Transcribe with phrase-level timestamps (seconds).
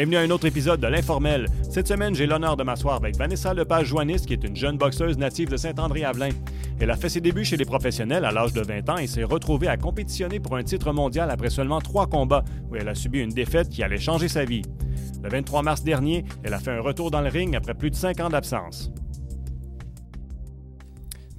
[0.00, 1.46] Bienvenue à un autre épisode de l'Informel.
[1.68, 5.50] Cette semaine, j'ai l'honneur de m'asseoir avec Vanessa Lepage-Joannis, qui est une jeune boxeuse native
[5.50, 6.30] de Saint-André-Avelin.
[6.80, 9.24] Elle a fait ses débuts chez les professionnels à l'âge de 20 ans et s'est
[9.24, 13.18] retrouvée à compétitionner pour un titre mondial après seulement trois combats, où elle a subi
[13.18, 14.62] une défaite qui allait changer sa vie.
[15.22, 17.94] Le 23 mars dernier, elle a fait un retour dans le ring après plus de
[17.94, 18.90] cinq ans d'absence.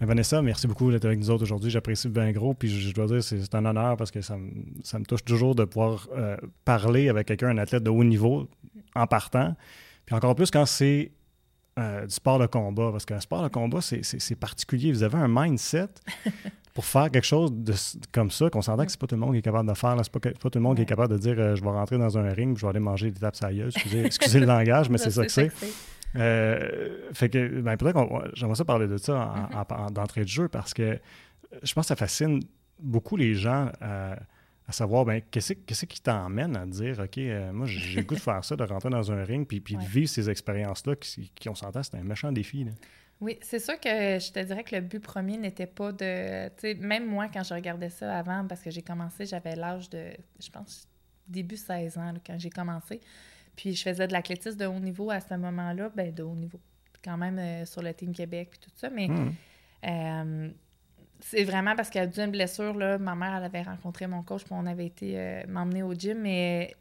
[0.06, 1.70] Vanessa, merci beaucoup d'être avec nous autres aujourd'hui.
[1.70, 2.54] J'apprécie bien gros.
[2.54, 6.08] Puis je, dois dire, c'est un honneur parce que ça, me touche toujours de pouvoir
[6.16, 8.50] euh, parler avec quelqu'un, un athlète de haut niveau,
[8.96, 9.56] en partant.
[10.06, 11.12] Puis encore plus quand c'est
[11.80, 12.92] euh, du sport de combat.
[12.92, 14.92] Parce qu'un sport de combat, c'est particulier.
[14.92, 15.88] Vous avez un mindset
[16.74, 17.74] pour faire quelque chose de,
[18.12, 19.96] comme ça, qu'on s'entend que c'est pas tout le monde qui est capable de faire.
[20.04, 21.98] C'est pas, pas, tout le monde qui est capable de dire euh, je vais rentrer
[21.98, 23.74] dans un ring, je vais aller manger des tapes sérieuses.
[23.76, 25.52] Excusez, excusez le langage, mais c'est ça que c'est.
[26.16, 29.92] Euh, fait que, ben, peut-être qu'on j'aimerais ça parler de ça mm-hmm.
[29.94, 31.00] d'entrée de jeu parce que
[31.64, 32.42] je pense que ça fascine
[32.80, 34.18] beaucoup les gens à,
[34.70, 38.22] savoir, ben, qu'est-ce, qu'est-ce qui t'emmène à dire, OK, euh, moi, j'ai le goût de
[38.22, 41.50] faire ça, de rentrer dans un ring, puis, puis de vivre ces expériences-là qui, qui
[41.50, 42.66] on s'entend, c'est un méchant défi.
[43.20, 46.48] Oui, c'est sûr que je te dirais que le but premier n'était pas de.
[46.50, 49.90] Tu sais, même moi, quand je regardais ça avant, parce que j'ai commencé, j'avais l'âge
[49.90, 50.06] de,
[50.40, 50.88] je pense,
[51.28, 53.00] début 16 ans, quand j'ai commencé.
[53.56, 56.60] Puis je faisais de l'athlétisme de haut niveau à ce moment-là, ben de haut niveau,
[57.04, 58.90] quand même euh, sur le Team Québec puis tout ça.
[58.90, 59.34] Mais hmm.
[59.88, 60.50] euh,
[61.20, 64.24] c'est vraiment parce qu'elle a dû une blessure, là, ma mère, elle avait rencontré mon
[64.24, 66.76] coach, puis on avait été euh, m'emmener au gym, mais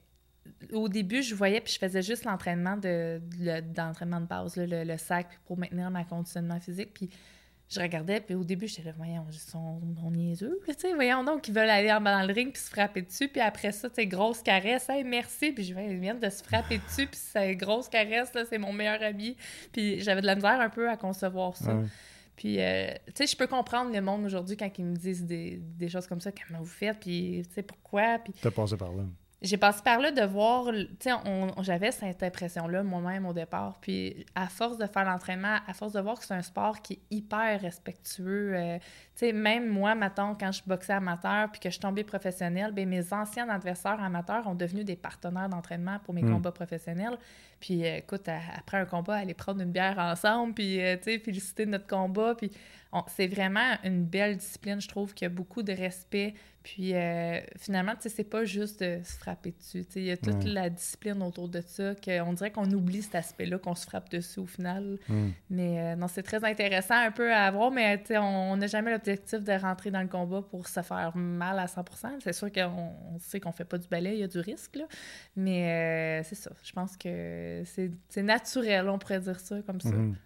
[0.73, 3.21] au début, je voyais, puis je faisais juste l'entraînement de,
[3.75, 6.95] d'entraînement de base, le, le, sac, pour maintenir ma conditionnement physique.
[6.95, 7.11] Puis
[7.71, 11.47] je regardais, puis au début, j'étais là, voyons, ils sont niaiseux, tu sais, voyons donc,
[11.47, 14.07] ils veulent aller dans le ring puis se frapper dessus, puis après ça, tu sais,
[14.07, 18.35] grosse caresse, hey, merci, puis je viens, de se frapper dessus, puis c'est grosse caresse,
[18.35, 19.37] là, c'est mon meilleur ami,
[19.73, 21.79] puis j'avais de la misère un peu à concevoir ça.
[22.35, 25.59] Puis, euh, tu sais, je peux comprendre le monde aujourd'hui quand ils me disent des,
[25.59, 28.33] des choses comme ça, comment vous faites, puis, tu sais, pourquoi, puis...
[28.41, 29.05] T'as passé par là
[29.42, 31.11] j'ai passé par là de voir, tu sais,
[31.62, 33.78] j'avais cette impression-là moi-même au départ.
[33.80, 36.95] Puis à force de faire l'entraînement, à force de voir que c'est un sport qui
[36.95, 41.70] est hyper respectueux, euh, tu sais, même moi, maintenant, quand je boxais amateur puis que
[41.70, 46.23] je tombée professionnelle, bien, mes anciens adversaires amateurs ont devenu des partenaires d'entraînement pour mes
[46.23, 46.33] hmm.
[46.33, 47.17] combats professionnels.
[47.61, 51.18] Puis euh, écoute, après un combat, aller prendre une bière ensemble, puis, euh, tu sais,
[51.18, 52.34] féliciter notre combat.
[52.34, 52.50] Puis
[53.06, 56.34] c'est vraiment une belle discipline, je trouve, qui a beaucoup de respect.
[56.63, 59.85] Puis euh, finalement, tu sais, c'est pas juste de se frapper dessus.
[59.87, 63.03] Tu sais, il y a toute la discipline autour de ça, qu'on dirait qu'on oublie
[63.03, 64.98] cet aspect-là, qu'on se frappe dessus au final.
[65.48, 68.67] Mais euh, non, c'est très intéressant un peu à voir, mais tu sais, on n'a
[68.67, 71.83] jamais l'objectif de rentrer dans le combat pour se faire mal à 100
[72.21, 74.85] C'est sûr qu'on sait qu'on fait pas du balai, il y a du risque, là.
[75.37, 76.51] Mais euh, c'est ça.
[76.63, 79.91] Je pense que c'est naturel, on pourrait dire ça comme ça.
[79.91, 80.17] Mhm.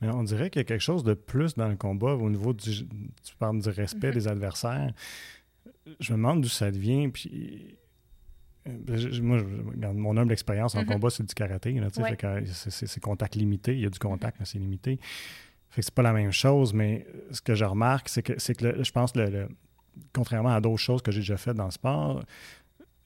[0.00, 2.52] Mais on dirait qu'il y a quelque chose de plus dans le combat au niveau
[2.52, 2.86] du.
[3.24, 4.14] Tu parles du respect mhm.
[4.14, 4.92] des adversaires.
[6.00, 7.10] Je me demande d'où ça vient.
[7.10, 7.76] Puis.
[8.68, 9.40] Euh, moi,
[9.92, 10.86] mon humble expérience en mhm.
[10.86, 11.80] combat, c'est du karaté.
[12.58, 13.74] C'est contact limité.
[13.74, 14.98] Il y a du contact, mais c'est limité.
[15.70, 18.84] Fait que c'est pas la même chose, mais ce que je remarque, c'est que, que
[18.84, 19.48] je pense, le,
[20.12, 22.24] contrairement à d'autres choses que j'ai déjà faites dans le sport,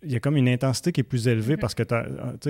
[0.03, 1.59] il y a comme une intensité qui est plus élevée mm-hmm.
[1.59, 1.95] parce que tu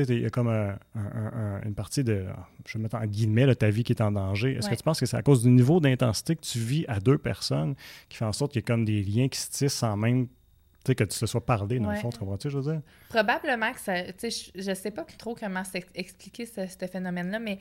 [0.04, 2.26] sais, il y a comme une partie de,
[2.66, 4.54] je vais mettre en guillemets, ta vie qui est en danger.
[4.54, 7.00] Est-ce que tu penses que c'est à cause du niveau d'intensité que tu vis à
[7.00, 7.74] deux personnes
[8.08, 10.28] qui fait en sorte qu'il y a comme des liens qui se tissent sans même
[10.94, 12.82] que tu te sois parlé, dans le fond, tu comprends-tu, je veux dire?
[13.08, 14.02] Probablement que ça.
[14.12, 15.62] Tu sais, je, sais pas trop comment
[15.94, 17.58] expliquer ce, phénomène-là, mais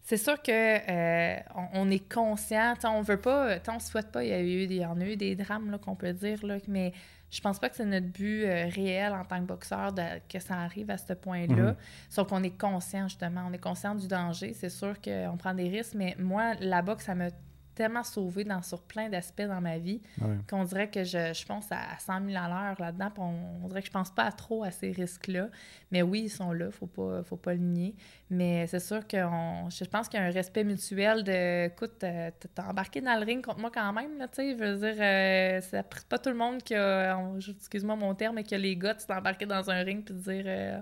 [0.00, 1.40] c'est sûr que euh,
[1.74, 4.84] on, est conscient, on veut pas, on souhaite pas, il y a eu, il y
[4.84, 6.92] en a eu des drames qu'on peut dire, là, mais
[7.32, 10.38] je pense pas que c'est notre but euh, réel en tant que boxeur de, que
[10.38, 11.70] ça arrive à ce point-là.
[11.70, 11.76] Mhm.
[12.10, 13.46] Sauf qu'on est conscient, justement.
[13.48, 14.52] On est conscient du danger.
[14.52, 17.30] C'est sûr qu'on prend des risques, mais moi, la boxe, ça me
[17.74, 20.00] tellement sauvé dans, sur plein d'aspects dans ma vie
[20.48, 23.10] qu'on dirait que je, je, pense à 100 000 à l'heure là-dedans.
[23.18, 25.48] On, on, dirait que je pense pas trop à ces risques-là.
[25.90, 27.94] Mais oui, ils sont là, faut pas, faut pas le nier.
[28.30, 32.30] Mais c'est sûr que je pense qu'il y a un respect mutuel de écoute, euh,
[32.38, 34.56] t'es embarqué dans le ring contre moi quand même, tu sais.
[34.56, 38.44] Je veux dire, euh, c'est pas tout le monde qui a, excuse-moi mon terme, mais
[38.44, 40.44] qui a les gars, tu t'embarquer dans un ring puis dire.
[40.46, 40.80] Euh,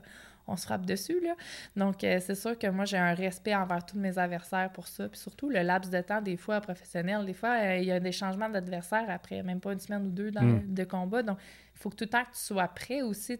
[0.50, 1.20] on se frappe dessus.
[1.20, 1.34] Là.
[1.76, 5.08] Donc, euh, c'est sûr que moi, j'ai un respect envers tous mes adversaires pour ça.
[5.08, 8.00] Puis surtout, le laps de temps, des fois, professionnel, des fois, euh, il y a
[8.00, 10.74] des changements d'adversaire après même pas une semaine ou deux dans, hmm.
[10.74, 11.22] de combat.
[11.22, 11.38] Donc,
[11.74, 13.38] il faut que tout le temps que tu sois prêt aussi.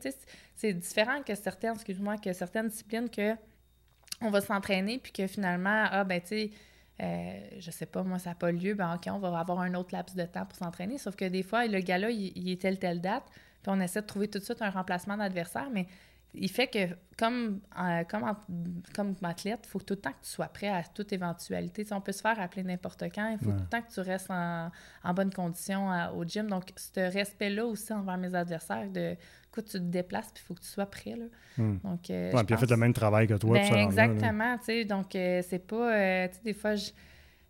[0.55, 3.35] c'est différent que certaines, excuse-moi, que certaines disciplines que
[4.23, 6.51] on va s'entraîner, puis que finalement, ah, ben, tu sais,
[7.03, 9.73] euh, je sais pas, moi, ça n'a pas lieu, ben OK, on va avoir un
[9.75, 10.99] autre laps de temps pour s'entraîner.
[10.99, 13.25] Sauf que des fois, le gars-là, il, il, est telle, telle date,
[13.62, 15.87] puis on essaie de trouver tout de suite un remplacement d'adversaire, mais
[16.35, 18.25] il fait que, comme, euh, comme,
[18.94, 21.85] comme athlète, il faut tout le temps que tu sois prêt à toute éventualité.
[21.91, 23.31] on peut se faire appeler n'importe quand.
[23.31, 24.71] Il faut tout le temps que tu restes en,
[25.15, 26.49] bonne condition au gym.
[26.49, 29.17] Donc, ce respect-là aussi envers mes adversaires, de
[29.49, 31.17] écoute, tu te déplaces, puis il faut que tu sois prêt.
[31.17, 31.25] Là.
[31.59, 31.79] Hmm.
[31.82, 33.55] Donc, euh, Ouais, puis il a fait le même travail que toi.
[33.59, 33.85] Ben, rend là, là.
[33.85, 34.85] exactement, tu sais.
[34.85, 35.93] Donc, euh, c'est pas.
[35.94, 36.91] euh, tu sais, des fois, je-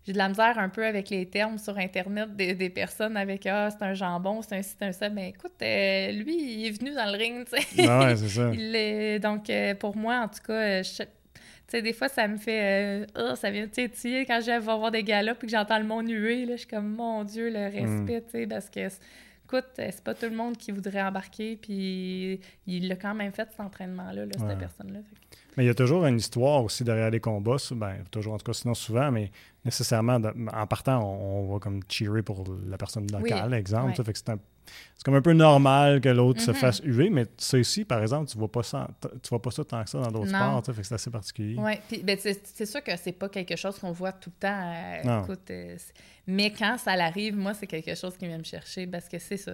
[0.05, 3.45] j'ai de la misère un peu avec les termes sur Internet des, des personnes avec
[3.45, 5.09] Ah, c'est un jambon, c'est un ci, c'est un ça.
[5.09, 7.87] Ben, écoute, euh, lui, il est venu dans le ring, tu sais.
[7.87, 8.49] Ah ouais, c'est ça.
[8.53, 12.09] Il est- donc, euh, pour moi, en tout cas, euh, je- tu sais, des fois,
[12.09, 13.03] ça me fait.
[13.03, 15.85] euh, Ah, ça vient titiller quand je vais voir des galas puis que j'entends le
[15.85, 16.45] mot nuée.
[16.45, 18.87] Là, je suis comme, mon Dieu, le respect, tu sais, parce que,
[19.45, 23.47] écoute, c'est pas tout le monde qui voudrait embarquer, puis il l'a quand même fait,
[23.51, 24.49] cet entraînement-là, là, Ouais.
[24.49, 24.99] cette personne-là.
[24.99, 27.57] Que- Mais il y a toujours une histoire aussi derrière les combats.
[27.71, 29.31] Ben, toujours, en tout cas, sinon souvent, mais
[29.65, 33.89] nécessairement, de- en partant, on, on va comme cheerer pour la personne locale, exemple.
[33.89, 33.95] ouais.
[33.95, 34.39] ça fait que c'est un-
[34.95, 36.57] c'est comme un peu normal que l'autre se Mhm.
[36.57, 39.63] fasse huer, mais ça ici, par exemple, tu vois pas ça, tu vois pas ça
[39.65, 41.55] tant que ça dans d'autres sports, fait que c'est assez particulier.
[41.57, 44.73] Oui, puis ben, c'est sûr que c'est pas quelque chose qu'on voit tout le temps.
[45.05, 45.75] euh, écoute, euh,
[46.27, 49.37] mais quand ça l'arrive, moi, c'est quelque chose qui vient me chercher parce que c'est
[49.37, 49.53] ça.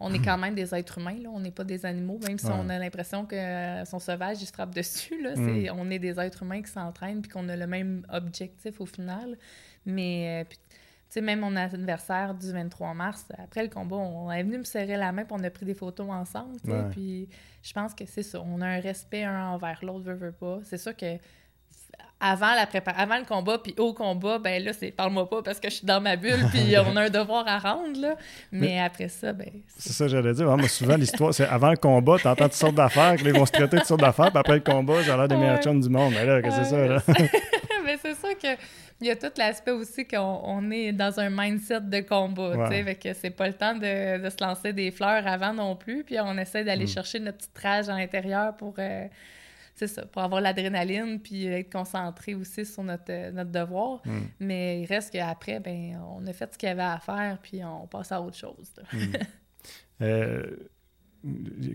[0.00, 2.46] On, est quand même des êtres humains, là, on n'est pas des animaux, même si
[2.46, 2.52] Ouais.
[2.56, 5.22] on a l'impression que euh, sont sauvages, ils se frappent dessus.
[5.22, 5.68] Là, Mm.
[5.78, 9.36] On est des êtres humains qui s'entraînent puis qu'on a le même objectif au final.
[9.84, 10.58] Mais, euh, puis,
[11.10, 14.96] sais, même mon anniversaire du 23 mars, après le combat, on est venu me serrer
[14.96, 16.60] la main puis on a pris des photos ensemble.
[16.60, 16.88] tu sais, Ouais.
[16.90, 17.28] Puis
[17.62, 18.40] je pense que c'est ça.
[18.44, 20.58] On a un respect un envers l'autre, veut, veut pas.
[20.64, 21.16] C'est sûr que
[22.18, 25.60] avant, la prépa- avant le combat, puis au combat, ben là, c'est parle-moi pas parce
[25.60, 28.16] que je suis dans ma bulle, puis on a un devoir à rendre, là.
[28.50, 29.50] Mais, après ça, ben.
[29.76, 30.46] C'est ça que j'allais dire.
[30.56, 33.52] Moi, souvent, l'histoire, c'est avant le combat, t'entends toutes sortes d'affaires, que ils vont se
[33.52, 35.90] traiter de toutes sortes d'affaires, puis après le combat, j'ai l'air des meilleurs chums du
[35.90, 36.14] monde.
[36.14, 37.02] Mais là, que c'est ça, là?
[38.04, 38.60] mais c'est ça que
[39.00, 42.68] il y a tout l'aspect aussi qu'on on est dans un mindset de combat, Ouais.
[42.68, 45.52] tu sais, fait que c'est pas le temps de, de se lancer des fleurs avant
[45.52, 46.88] non plus, puis on essaie d'aller Mm.
[46.88, 49.06] chercher notre petite rage à l'intérieur pour euh,
[49.74, 54.00] c'est ça, pour avoir l'adrénaline puis être concentré aussi sur notre, euh, notre devoir.
[54.06, 54.20] Mm.
[54.40, 57.62] Mais il reste qu'après, ben, on a fait ce qu'il y avait à faire puis
[57.64, 58.72] on passe à autre chose.
[60.02, 60.42] Euh,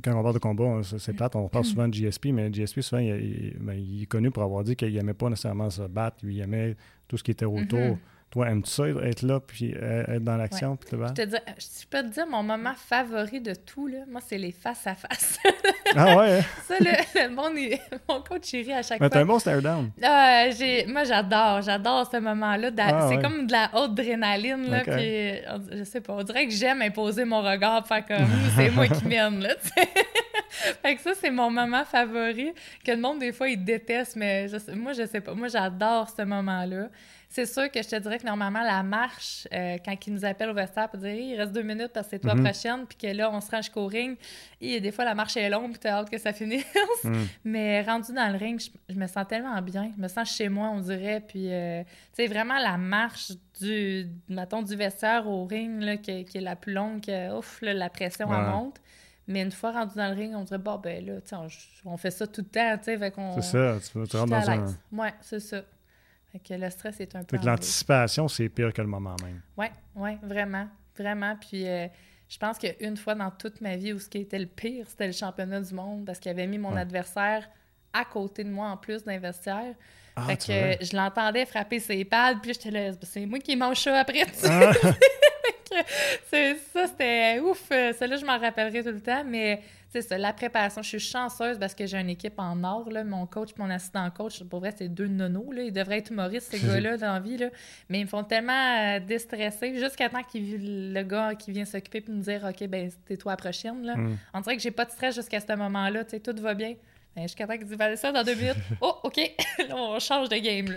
[0.03, 3.01] quand on parle de combat, c'est plate, on parle souvent de GSP, mais GSP, souvent,
[3.01, 6.75] ben, il est connu pour avoir dit qu'il n'aimait pas nécessairement se battre, il aimait
[7.07, 7.79] tout ce qui était autour.
[7.79, 7.97] Mhm.
[8.31, 11.13] Toi, aimes-tu ça, être là, puis euh, être dans l'action, puis te Je, battre?
[11.15, 14.51] te dis, je peux te dire, mon moment favori de tout, là, moi, c'est les
[14.51, 15.37] face-à-face.
[15.93, 16.41] Ah ouais, hein?
[16.65, 19.09] ça, le, le monde, il- mon coach, il rit à chaque mais fois.
[19.09, 19.91] t'as un bon stare-down.
[20.01, 20.45] Ah.
[20.87, 22.69] Moi, j'adore, j'adore ce moment-là.
[22.77, 23.21] Ah, c'est ouais.
[23.21, 24.93] comme de la haute adrénaline, là, Ok.
[24.95, 28.25] puis je sais pas, on dirait que j'aime imposer mon regard, faire comme,
[28.55, 29.53] c'est moi qui mène, là,
[30.81, 32.53] fait que ça, c'est mon moment favori,
[32.85, 35.33] que le monde, des fois, il déteste, mais je moi, je sais pas.
[35.33, 36.87] Moi, j'adore ce moment-là.
[37.33, 40.49] C'est sûr que je te dirais que normalement, la marche, euh, quand ils nous appellent
[40.49, 42.43] au vestiaire pour dire il reste deux minutes parce que c'est toi Mhm.
[42.43, 44.17] prochaine, puis que là, on se rend jusqu'au ring,
[44.59, 46.65] et des fois, la marche est longue, puis t'as hâte que ça finisse.
[47.05, 47.23] Mm.
[47.45, 49.91] Mais rendu dans le ring, je, je me sens tellement bien.
[49.95, 51.21] Je me sens chez moi, on dirait.
[51.25, 56.25] Puis, euh, tu sais, vraiment la marche du, mettons, du vestiaire au ring, là, qui,
[56.25, 58.81] qui est la plus longue, que, ouf, là, la pression, elle monte.
[59.27, 61.47] Mais une fois rendu dans le ring, on dirait, bon, ben là, on,
[61.93, 62.99] on fait ça tout le temps, tu sais.
[63.35, 64.65] C'est ça, tu, suis rentres à dans un...
[64.91, 65.61] Ouais, c'est ça.
[66.31, 67.37] Fait que le stress est un peu...
[67.37, 67.51] Fait que enlevé.
[67.51, 69.41] l'anticipation, c'est pire que le moment même.
[69.57, 70.67] Oui, oui, vraiment.
[70.97, 71.35] Vraiment.
[71.35, 71.87] Puis euh,
[72.29, 75.07] je pense qu'une fois dans toute ma vie où ce qui était le pire, c'était
[75.07, 76.81] le championnat du monde parce qu'il avait mis mon Ouais.
[76.81, 77.49] adversaire
[77.93, 79.73] à côté de moi en plus d'un vestiaire.
[80.15, 83.55] Ah, fait que euh, je l'entendais frapper ses pads, puis j'étais là, c'est moi qui
[83.55, 84.23] mange ça après.
[84.45, 84.71] Ah,
[86.29, 87.63] C'est- ça, c'était ouf.
[87.71, 89.23] Euh, Ça, là, je m'en rappellerai tout le temps.
[89.25, 89.61] Mais
[89.91, 90.81] c'est ça, la préparation.
[90.81, 92.89] Je suis chanceuse parce que j'ai une équipe en or.
[92.89, 93.03] Là.
[93.03, 95.51] Mon coach mon assistant coach, pour vrai, c'est deux nonos.
[95.51, 95.63] Là.
[95.63, 97.37] Ils devraient être humoristes, ces gars-là, dans la vie.
[97.37, 97.47] Là.
[97.89, 98.53] Mais ils me font tellement
[98.95, 102.89] euh, déstresser jusqu'à temps qu'il le gars qui vient s'occuper et me dire OK, ben
[103.07, 103.83] c'est toi la prochaine.
[103.83, 103.95] Là.
[103.97, 104.17] Mm.
[104.33, 106.05] On dirait que j'ai pas de stress jusqu'à ce moment-là.
[106.05, 106.75] Tu sais, tout va bien.
[107.13, 108.55] Ben, jusqu'à temps qu'il dit ça dans deux minutes.
[108.81, 109.17] Oh, OK,
[109.67, 110.73] là, on change de game.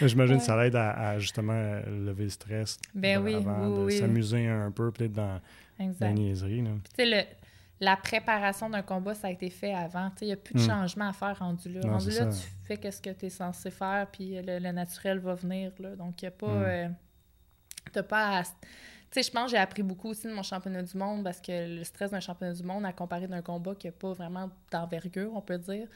[0.00, 0.38] J'imagine Ouais.
[0.40, 2.78] que ça l'aide à, à justement euh, lever le stress.
[2.94, 3.98] Ben avant oui, oui, de oui.
[3.98, 5.40] s'amuser un peu, peut-être dans
[6.00, 6.62] la niaiserie.
[6.62, 6.70] Là.
[6.96, 7.22] Puis, le-
[7.84, 10.10] la préparation d'un combat, ça a été fait avant.
[10.20, 10.66] Il n'y a plus de Mm.
[10.66, 11.80] changement à faire rendu là.
[11.80, 12.38] Non, rendu là, ça.
[12.38, 12.48] tu
[12.80, 15.72] fais ce que tu es censé faire, puis le, le naturel va venir.
[15.80, 15.96] Là.
[15.96, 16.46] Donc, il n'y a pas.
[16.46, 16.62] Mm.
[16.64, 16.88] euh,
[17.92, 18.50] t'as pas à- Tu
[19.10, 21.76] sais, je pense que j'ai appris beaucoup aussi de mon championnat du monde parce que
[21.78, 25.32] le stress d'un championnat du monde, à comparer d'un combat qui n'a pas vraiment d'envergure,
[25.34, 25.86] on peut dire,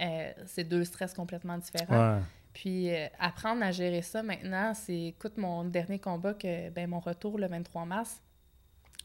[0.00, 2.14] euh, c'est deux stress complètement différents.
[2.16, 2.20] Ouais.
[2.52, 6.98] Puis euh, apprendre à gérer ça maintenant, c'est écoute mon dernier combat que ben mon
[7.00, 8.20] retour le 23 mars.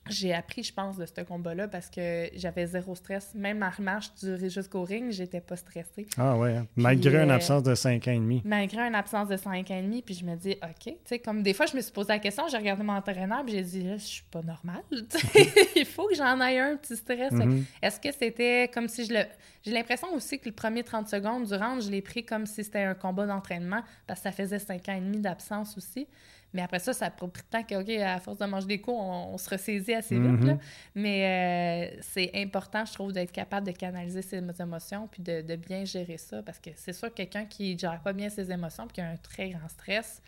[0.07, 3.31] J'ai appris, je pense, de ce combat-là parce que j'avais zéro stress.
[3.35, 6.07] Même ma marche du jusqu'au ring, j'étais pas stressée.
[6.17, 6.55] Ah ouais.
[6.55, 6.67] hein.
[6.75, 8.41] Malgré une euh, absence de 5 ans et demi.
[8.43, 11.19] Malgré une absence de 5 ans et demi, puis je me dis, OK, tu sais,
[11.19, 13.63] comme des fois, je me suis posé la question, j'ai regardé mon entraîneur, puis j'ai
[13.63, 14.83] dit, Là, je suis pas normale.
[15.75, 17.31] Il faut que j'en aie un petit stress.
[17.31, 17.65] Mhm.
[17.81, 19.21] est-ce que c'était comme si je le.
[19.63, 22.63] J'ai l'impression aussi que le premier 30 secondes du round, je l'ai pris comme si
[22.63, 26.07] c'était un combat d'entraînement, parce que ça faisait 5 ans et demi d'absence aussi.
[26.53, 28.81] Mais après ça, ça a pris le temps que, OK, à force de manger des
[28.81, 30.43] coups, on, se ressaisit assez vite.
[30.43, 30.53] là.
[30.55, 30.59] Mhm.
[30.95, 35.55] Mais euh, c'est important, je trouve, d'être capable de canaliser ses émotions puis de, de
[35.55, 36.41] bien gérer ça.
[36.41, 39.01] Parce que c'est sûr que quelqu'un qui ne gère pas bien ses émotions puis qui
[39.01, 40.21] a un très grand stress,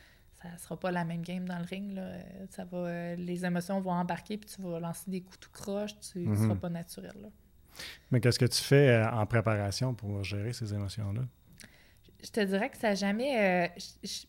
[0.44, 1.94] ça sera pas la même game dans le ring.
[1.96, 2.02] Là.
[2.02, 5.52] Euh, Ça va, euh, les émotions vont embarquer puis tu vas lancer des coups tout
[5.52, 5.92] croche.
[6.12, 6.44] Tu ne Mhm.
[6.44, 7.14] seras pas naturel.
[7.22, 7.30] Là.
[8.12, 11.22] Mais qu'est-ce que tu fais en préparation pour gérer ces émotions-là?
[12.24, 13.40] Je te dirais que ça n'a jamais.
[13.40, 13.68] euh,
[14.04, 14.26] je- je-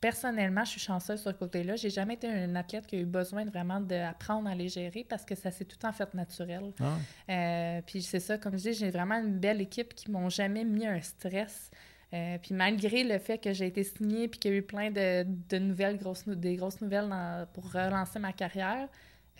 [0.00, 1.76] personnellement, je suis chanceuse sur ce côté-là.
[1.76, 5.04] J'ai jamais été une athlète qui a eu besoin de vraiment d'apprendre à les gérer
[5.08, 6.72] parce que ça s'est tout en fait naturel.
[6.80, 6.96] Ah,
[7.30, 10.64] Euh, puis c'est ça, comme je dis, j'ai vraiment une belle équipe qui m'ont jamais
[10.64, 11.70] mis un stress.
[12.14, 14.90] Euh, puis malgré le fait que j'ai été signée puis qu'il y a eu plein
[14.90, 18.88] de, de nouvelles, grosses, des grosses nouvelles dans- pour relancer ma carrière,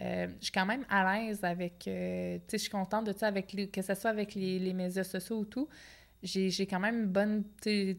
[0.03, 1.89] euh, je suis quand même à l'aise avec...
[1.89, 4.59] euh, tu sais, je suis contente de ça, avec les- que ce soit avec les,
[4.59, 5.69] les médias sociaux ou tout.
[6.23, 7.45] J'ai quand même une bonne...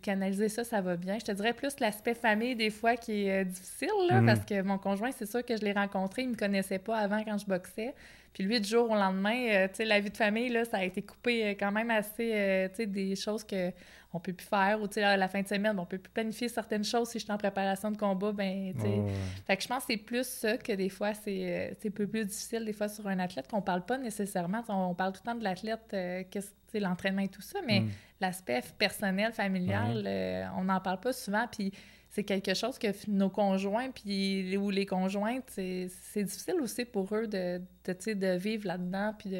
[0.01, 1.17] Canaliser ça, ça va bien.
[1.19, 4.25] Je te dirais plus l'aspect famille, des fois, qui est euh, difficile, là, Mhm.
[4.25, 7.23] parce que mon conjoint, c'est sûr que je l'ai rencontré, il me connaissait pas avant
[7.23, 7.93] quand je boxais.
[8.33, 10.77] Puis lui, du jour au lendemain, euh, tu sais, la vie de famille, là, ça
[10.77, 13.71] a été coupé euh, quand même assez, euh, tu sais, des choses que
[14.11, 14.81] on peut plus faire.
[14.81, 17.09] Ou, tu sais, à la fin de semaine, on peut plus planifier certaines choses.
[17.09, 19.01] Si je suis en préparation de combat, ben, tu sais.
[19.47, 22.25] Fait que je pense que c'est plus ça que des fois, c'est un peu plus
[22.25, 24.61] difficile, des fois, sur un athlète, qu'on parle pas nécessairement.
[24.67, 27.89] On, parle tout le temps de l'athlète, euh, qu'est-ce- l'entraînement et tout ça, mais Mm.
[28.21, 31.47] l'aspect personnel, familial, euh, on n'en parle pas souvent.
[31.51, 31.71] Puis
[32.09, 35.89] c'est quelque chose que nos conjoints puis ou les conjointes, c'est
[36.23, 39.31] difficile aussi pour eux de, de, de vivre là-dedans puis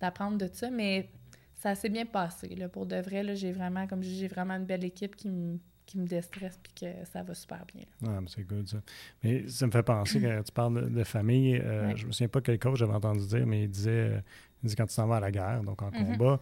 [0.00, 0.70] d'apprendre de ça.
[0.70, 1.08] Mais
[1.54, 2.48] ça s'est bien passé.
[2.56, 5.98] Là, pour de vrai, j'ai vraiment, comme j'ai vraiment une belle équipe qui me qui
[5.98, 7.84] me déstresse puis que ça va super bien.
[8.06, 8.78] Ah, c'est good ça.
[9.22, 11.56] Mais ça me fait penser que tu parles de, de famille.
[11.62, 11.96] euh, Ouais.
[11.96, 14.20] Je me souviens pas quel coach j'avais entendu dire, mais il disait, euh,
[14.62, 16.12] il dit quand tu t'en vas à la guerre, donc en Mhm.
[16.12, 16.40] combat,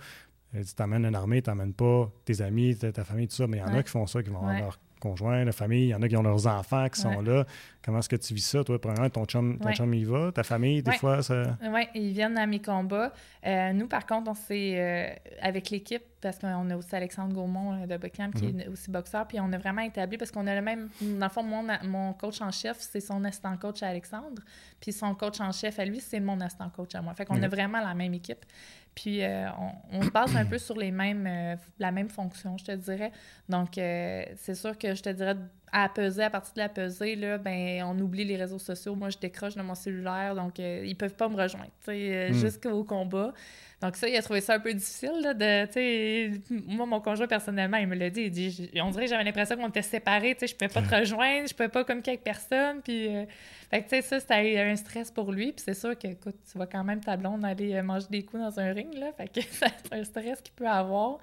[0.54, 3.46] il dit t'amènes une armée, t'amènes pas tes amis, ta, famille, tout ça.
[3.46, 5.86] Mais il y en a qui font ça, qui vont avoir leur conjoint, la famille.
[5.86, 7.24] Il y en a qui ont leurs enfants qui sont Ouais.
[7.24, 7.44] là.
[7.82, 8.78] Comment est-ce que tu vis ça, toi?
[8.80, 9.74] Premièrement, ton chum, ton Ouais.
[9.74, 10.98] chum y va, ta famille, des Ouais.
[10.98, 11.56] fois, ça.
[11.72, 13.12] Oui, ils viennent à mes combats.
[13.46, 15.08] Euh, nous, par contre, on s'est euh,
[15.40, 19.26] avec l'équipe, parce qu'on a aussi Alexandre Gaumont euh, de Buckham, qui est aussi boxeur,
[19.26, 20.88] puis on a vraiment établi, parce qu'on a le même.
[21.00, 24.42] Dans le fond, mon, mon coach en chef, c'est son assistant coach à Alexandre,
[24.78, 27.14] puis son coach en chef à lui, c'est mon assistant coach à moi.
[27.14, 27.52] Fait qu'on a Ok.
[27.54, 28.44] vraiment la même équipe.
[28.94, 32.56] Puis euh, on, on se base un peu sur les mêmes, euh, la même fonction,
[32.58, 33.12] je te dirais.
[33.48, 35.36] Donc, euh, c'est sûr que je te dirais,
[35.72, 38.94] à peser, à partir de la pesée, là, ben, on oublie les réseaux sociaux.
[38.94, 42.10] Moi, je décroche de mon cellulaire, donc euh, ils peuvent pas me rejoindre, tu sais,
[42.14, 42.34] euh, Mm.
[42.34, 43.32] jusqu'au combat.
[43.80, 46.30] Donc ça, il a trouvé ça un peu difficile, là, de, tu sais,
[46.66, 49.56] moi, mon conjoint, personnellement, il me l'a dit, il dit, on dirait que j'avais l'impression
[49.56, 52.24] qu'on était séparés, tu sais, je pouvais pas te rejoindre, je pouvais pas communiquer avec
[52.24, 53.08] personne, puis...
[53.16, 53.24] euh,
[53.70, 55.52] fait que, tu sais, ça, c'était un stress pour lui.
[55.52, 58.24] Puis c'est sûr que, écoute, tu vois quand même ta blonde aller euh, manger des
[58.24, 59.12] coups dans un ring, là.
[59.16, 61.18] Fait que c'est un stress qu'il peut avoir.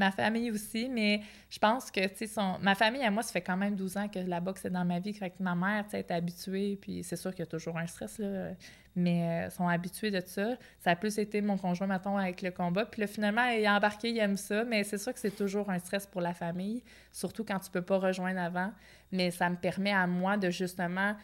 [0.00, 3.42] Ma famille aussi, mais je pense que, tu sais, ma famille, à moi, ça fait
[3.42, 5.12] quand même 12 ans que la boxe est dans ma vie.
[5.12, 6.78] Que ma mère, tu sais, habituée.
[6.80, 8.52] Puis c'est sûr qu'il y a toujours un stress, là.
[8.96, 10.56] Mais euh, sont habitués de ça.
[10.78, 12.86] Ça a plus été mon conjoint, mettons, avec le combat.
[12.86, 14.64] Puis là, finalement, il a embarqué, il aime ça.
[14.64, 17.82] Mais c'est sûr que c'est toujours un stress pour la famille, surtout quand tu peux
[17.82, 18.72] pas rejoindre avant.
[19.12, 21.14] Mais ça me permet à moi de justement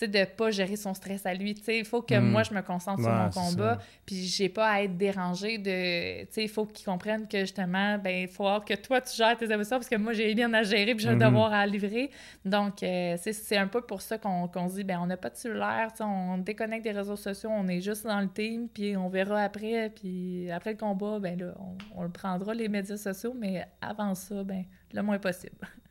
[0.00, 1.54] sais, de pas gérer son stress à lui.
[1.54, 4.68] Tu sais, il faut que moi, je me concentre sur mon combat, puis j'ai pas
[4.70, 6.22] à être dérangée de...
[6.24, 9.36] Tu sais, il faut qu'ils comprennent que, justement, ben il faut que toi, tu gères
[9.36, 12.10] tes émotions, parce que moi, j'ai bien à gérer, puis j'ai un devoir à livrer.
[12.44, 15.30] Donc, euh, c'est- c'est un peu pour ça qu'on se dit, ben on n'a pas
[15.30, 19.08] de cellulaire, on déconnecte des réseaux sociaux, on est juste dans le team, puis on
[19.08, 23.34] verra après, puis après le combat, ben là, on, on le prendra, les médias sociaux,
[23.38, 25.56] mais avant ça, ben le moins possible.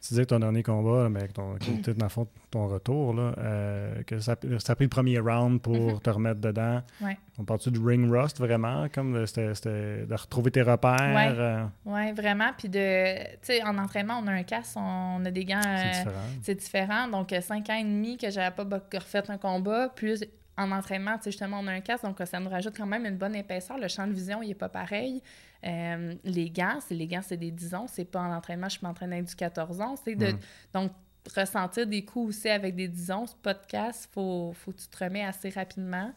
[0.00, 2.66] Tu disais que ton dernier combat, mais avec ton, qui était dans le fond ton
[2.68, 6.00] retour, là, euh, que ça, ça a pris le premier round pour Mhm.
[6.00, 6.82] te remettre dedans.
[7.02, 7.18] Ouais.
[7.38, 11.14] On parle-tu du ring rust vraiment, comme de, c'était- de retrouver tes repères?
[11.14, 11.28] Ouais.
[11.36, 12.50] euh, Oui, vraiment.
[12.56, 15.60] Puis de, en entraînement, on a un casque, on a des gants.
[15.62, 16.20] c'est euh, différent.
[16.42, 17.08] c'est différent.
[17.08, 20.24] Donc, euh, cinq ans et demi que j'avais pas refait un combat, plus
[20.56, 23.16] en entraînement, justement, on a un casque, donc euh, ça nous rajoute quand même une
[23.16, 23.78] bonne épaisseur.
[23.78, 25.22] Le champ de vision, il est pas pareil.
[25.66, 27.90] Euh, les gants, c'est les gants, c'est des 10 onces.
[27.94, 30.02] C'est pas en entraînement, je m'entraîne avec du 14 onces.
[30.04, 30.38] tu sais, de- Mm.
[30.74, 30.92] Donc,
[31.36, 34.86] ressentir des coups aussi avec des 10 onces, pas de casque, faut, faut que tu
[34.88, 36.12] te remets assez rapidement.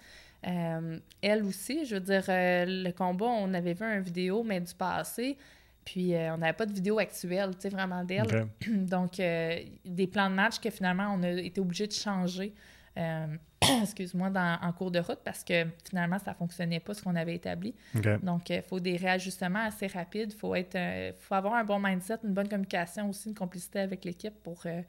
[0.47, 4.59] Euh, elle aussi, je veux dire, euh, le combat, on avait vu une vidéo, mais
[4.61, 5.37] du passé.
[5.83, 8.47] Puis, on n'avait pas de vidéo actuelle, tu sais, vraiment d'elle.
[8.67, 12.53] Donc, des plans de match que finalement, on a été obligé de changer,
[12.97, 13.27] euh,
[13.81, 17.15] excuse-moi, dans- en cours de route parce que finalement, ça ne fonctionnait pas ce qu'on
[17.15, 17.73] avait établi.
[18.21, 20.31] Donc, il faut des réajustements assez rapides.
[20.33, 23.79] Il faut, être, euh, faut avoir un bon mindset, une bonne communication aussi, une complicité
[23.79, 24.81] avec l'équipe pour euh,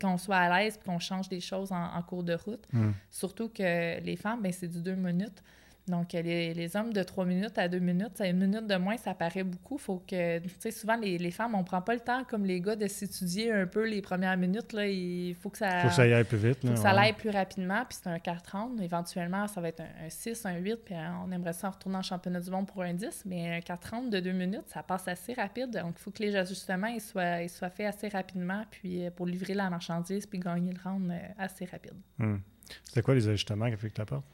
[0.00, 2.66] qu'on soit à l'aise et qu'on change des choses en, en cours de route.
[2.72, 2.90] Mm.
[3.10, 5.42] Surtout que les femmes, ben, c'est du deux minutes.
[5.88, 8.96] Donc, les, les, hommes de 3 minutes à 2 minutes, c'est une minute de moins,
[8.96, 9.78] ça paraît beaucoup.
[9.78, 12.60] Faut que, tu sais, souvent, les, les, femmes, on prend pas le temps, comme les
[12.60, 14.72] gars, de s'étudier un peu les premières minutes.
[14.72, 14.86] Là.
[14.86, 15.80] Il faut que ça...
[15.80, 16.62] faut que ça aille plus vite.
[16.64, 17.84] Là, faut que ça aille plus rapidement.
[17.88, 18.80] Puis c'est un 4-30.
[18.82, 20.76] Éventuellement, ça va être un, 6, un 8.
[20.84, 23.24] Puis euh, on aimerait ça en retourner en championnat du monde pour un 10.
[23.26, 25.70] Mais un 4-30 de 2 minutes, ça passe assez rapide.
[25.70, 28.64] Donc, il faut que les ajustements ils soient, ils soient faits assez rapidement.
[28.70, 31.94] Puis euh, pour livrer la marchandise, puis gagner le round euh, assez rapide.
[32.20, 32.40] Hum.
[32.84, 34.24] C'était quoi les ajustements que tu apportes?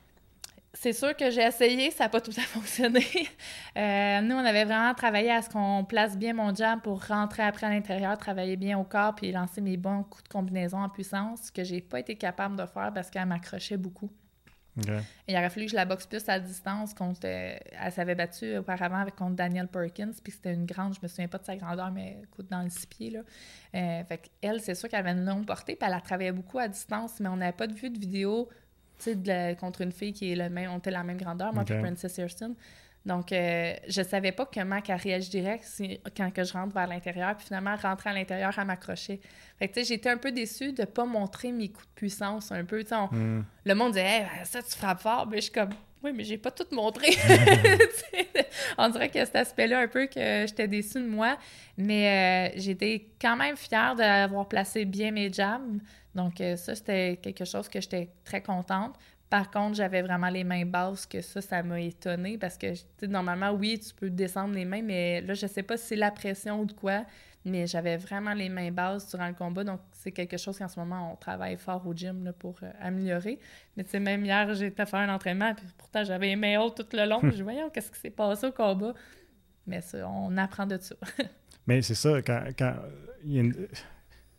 [0.74, 3.06] C'est sûr que j'ai essayé, ça n'a pas tout à fait fonctionné.
[3.76, 7.42] Euh, nous, on avait vraiment travaillé à ce qu'on place bien mon jab pour rentrer
[7.44, 10.88] après à l'intérieur, travailler bien au corps, puis lancer mes bons coups de combinaison en
[10.88, 14.10] puissance, ce que j'ai pas été capable de faire parce qu'elle m'accrochait beaucoup.
[15.28, 16.94] Il aurait fallu que je la boxe plus à distance.
[16.94, 21.06] Contre, elle s'avait battue auparavant avec contre Daniel Perkins, puis c'était une grande, je me
[21.06, 23.10] souviens pas de sa grandeur, mais écoute, dans le six pieds.
[23.10, 23.20] Là.
[23.74, 26.58] Euh, fait elle, c'est sûr qu'elle avait une longue portée, puis elle a travaillé beaucoup
[26.58, 28.48] à distance, mais on n'avait pas de vue de vidéo
[29.06, 31.78] de contre une fille qui est le même, on était la même grandeur, moi et
[31.78, 32.54] Princess Hurston.
[33.06, 35.60] Donc, euh, je savais pas comment qu'elle réagirait
[36.16, 37.36] quand que je rentre vers l'intérieur.
[37.36, 39.20] Puis finalement, rentrer à l'intérieur, elle m'accrochait.
[39.58, 42.50] Fait que, tu sais, j'étais un peu déçue de pas montrer mes coups de puissance
[42.50, 42.82] un peu.
[43.12, 43.42] Hmm.
[43.64, 45.26] Le monde disait ça, tu frappes fort.
[45.26, 45.70] Mais je suis comme,
[46.02, 47.08] oui, mais j'ai pas tout montré.
[48.78, 51.36] on dirait que cet aspect-là, un peu, que j'étais déçue de moi.
[51.76, 55.78] Mais euh, j'étais quand même fière d'avoir placé bien mes jams.
[56.14, 58.96] Donc, euh, ça, c'était quelque chose que j'étais très contente.
[59.30, 62.72] Par contre, j'avais vraiment les mains basses, que ça, ça m'a étonnée parce que,
[63.06, 66.10] normalement, oui, tu peux descendre les mains, mais là, je sais pas si c'est la
[66.10, 67.04] pression ou de quoi,
[67.44, 69.64] mais j'avais vraiment les mains basses durant le combat.
[69.64, 73.40] Donc, c'est quelque chose qu'en ce moment, on travaille fort au gym pour euh, améliorer.
[73.76, 76.76] Mais tu sais, même hier, été faire un entraînement, puis pourtant, j'avais les mains hautes
[76.76, 77.20] tout le long.
[77.34, 78.94] je voyais, qu'est-ce qui s'est passé au combat?
[79.66, 80.94] Mais ça, on apprend de ça.
[81.66, 82.74] mais c'est ça, quand, quand
[83.24, 83.68] il y a une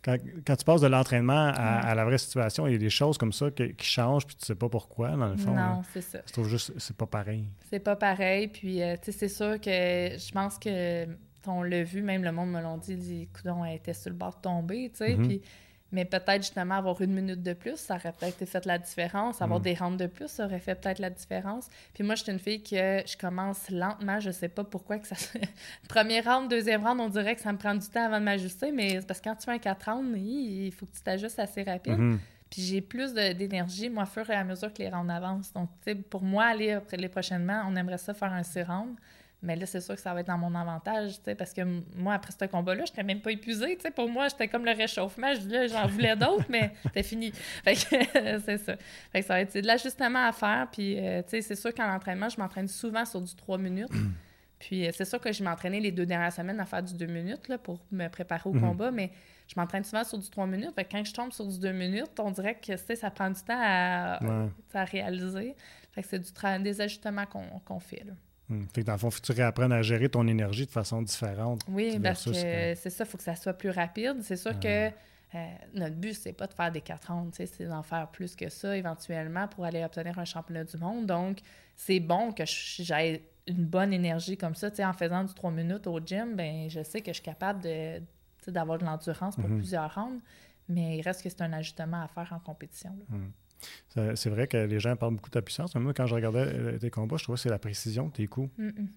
[0.06, 3.34] quand, tu passes de l'entraînement à, la vraie situation, il y a des choses comme
[3.34, 5.54] ça qui, changent, puis tu sais pas pourquoi, dans le fond.
[5.54, 6.20] Non, c'est ça.
[6.28, 7.46] Je trouve juste c'est pas pareil.
[7.70, 11.08] C'est pas pareil, puis euh, tu sais, c'est sûr que je pense que
[11.48, 14.36] on l'a vu, même le monde me l'a dit, les coudons étaient sur le bord
[14.36, 15.28] de tomber, tu sais, mm-hmm.
[15.28, 15.42] puis
[15.96, 19.42] mais peut-être justement avoir une minute de plus, ça aurait peut-être fait la différence.
[19.42, 19.64] Avoir mm.
[19.64, 21.70] des rentes de plus, ça aurait fait peut-être la différence.
[21.94, 24.20] Puis moi, je suis une fille que je commence lentement.
[24.20, 25.16] Je sais pas pourquoi que ça.
[25.88, 28.74] Première round, deuxième round, on dirait que ça me prend du temps avant de m'ajuster,
[28.74, 31.64] mais parce que quand tu fais un 4 rounds, il faut que tu t'ajustes assez
[31.64, 31.98] rapide.
[31.98, 32.18] Mm-hmm.
[32.50, 35.54] Puis j'ai plus d'énergie, moi, au fur et à mesure que les rounds avancent.
[35.54, 38.64] Donc, tu sais, pour moi, aller après les prochainement, on aimerait ça faire un 6
[38.64, 39.00] rounds.
[39.42, 41.62] Mais là, c'est sûr que ça va être dans mon avantage, parce que
[41.96, 45.34] moi, après ce combat-là, je n'étais même pas épuisée, Pour moi, j'étais comme le réchauffement.
[45.70, 47.32] J'en voulais d'autres, mais c'était fini.
[47.64, 47.80] Fait que
[48.46, 48.76] c'est ça.
[49.12, 50.68] Fait que ça va être de l'ajustement à faire.
[50.72, 53.92] Puis, euh, tu sais, c'est sûr qu'en entraînement, je m'entraîne souvent sur du 3 minutes.
[54.60, 57.06] Puis, euh, c'est sûr que je m'entraînais les deux dernières semaines à faire du 2
[57.06, 58.62] minutes, là, pour me préparer au mhm.
[58.62, 59.12] combat, mais
[59.48, 60.74] je m'entraîne souvent sur du 3 minutes.
[60.74, 63.42] Fait que quand je tombe sur du 2 minutes, on dirait que, ça prend du
[63.42, 64.20] temps à,
[64.74, 65.56] réaliser.
[65.92, 68.14] Fait que c'est du des ajustements qu'on fait, là.
[68.50, 68.66] Hmm.
[68.74, 71.62] Fait que dans le fond, tu réapprennes à gérer ton énergie de façon différente.
[71.68, 74.18] Oui, parce que c'est ça, il faut que ça soit plus rapide.
[74.22, 74.90] C'est sûr que
[75.36, 78.50] euh, notre but, c'est pas de faire des 4 rondes, c'est d'en faire plus que
[78.50, 81.08] ça éventuellement pour aller obtenir un championnat du monde.
[81.08, 81.40] Donc,
[81.76, 84.70] c'est bon que j'aie une bonne énergie comme ça.
[84.80, 88.02] en faisant du 3 minutes au gym, ben je sais que je suis capable de,
[88.48, 89.58] d'avoir de l'endurance pour mm-hmm.
[89.58, 90.22] plusieurs rounds,
[90.70, 92.96] mais il reste que c'est un ajustement à faire en compétition.
[93.10, 93.26] Mm.
[94.16, 96.46] C'est vrai que les gens parlent beaucoup de ta puissance, mais moi, quand je regardais
[96.46, 98.50] euh, tes combats, je trouvais que c'est la précision de tes coups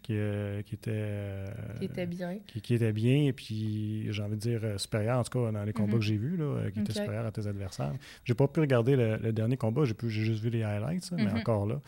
[0.03, 1.47] qui, euh, qui, était, euh,
[1.79, 2.37] qui était bien.
[2.47, 5.73] Qui, était bien, et puis j'ai envie de dire supérieur, en tout cas dans les
[5.73, 5.99] combats mm-hmm.
[5.99, 7.93] que j'ai vus, là, qui était supérieur à tes adversaires.
[8.25, 11.41] J'ai pas pu regarder le, dernier combat, j'ai juste vu les highlights, mais mm-hmm.
[11.41, 11.81] encore là.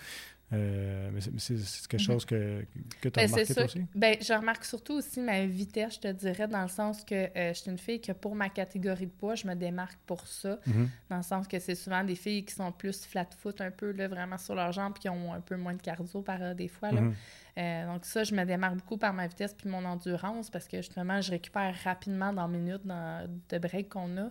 [0.52, 1.54] Euh, mais c'est
[1.86, 2.06] quelque mhm.
[2.06, 2.64] chose que,
[3.00, 3.84] que tu as ben, remarqué toi aussi?
[3.94, 7.54] Ben, je remarque surtout aussi ma vitesse, je te dirais, dans le sens que euh,
[7.54, 10.58] je suis une fille que pour ma catégorie de poids, je me démarque pour ça.
[10.66, 10.88] Mhm.
[11.08, 14.08] Dans le sens que c'est souvent des filles qui sont plus flat-foot un peu, là,
[14.08, 16.90] vraiment sur leurs jambes, qui ont un peu moins de cardio par euh, des fois.
[16.90, 17.00] Là.
[17.00, 17.92] Mhm.
[17.92, 21.20] donc ça, je me démarque beaucoup par ma vitesse puis mon endurance parce que justement,
[21.20, 24.30] je récupère rapidement dans minutes dans, de break qu'on a.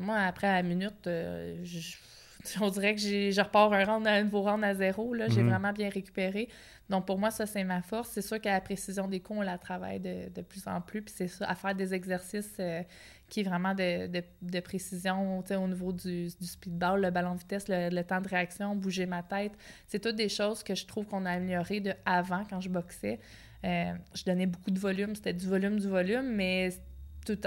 [0.00, 1.96] moi, après la minute, je
[2.60, 5.14] on dirait que je repars un, round, un nouveau round à zéro.
[5.14, 5.28] Là.
[5.28, 5.50] J'ai mhm.
[5.50, 6.48] vraiment bien récupéré.
[6.88, 8.10] Donc, pour moi, ça, c'est ma force.
[8.10, 11.02] C'est sûr qu'à la précision des coups, on la travaille de, plus en plus.
[11.02, 12.82] Puis c'est ça, à faire des exercices euh,
[13.28, 14.06] qui est vraiment de,
[14.42, 18.76] de précision au niveau du, du, speedball, le ballon de vitesse, le, temps de réaction,
[18.76, 19.52] bouger ma tête.
[19.88, 23.18] C'est toutes des choses que je trouve qu'on a améliorées de avant quand je boxais.
[23.64, 25.16] Euh, je donnais beaucoup de volume.
[25.16, 26.70] C'était du volume, du volume, mais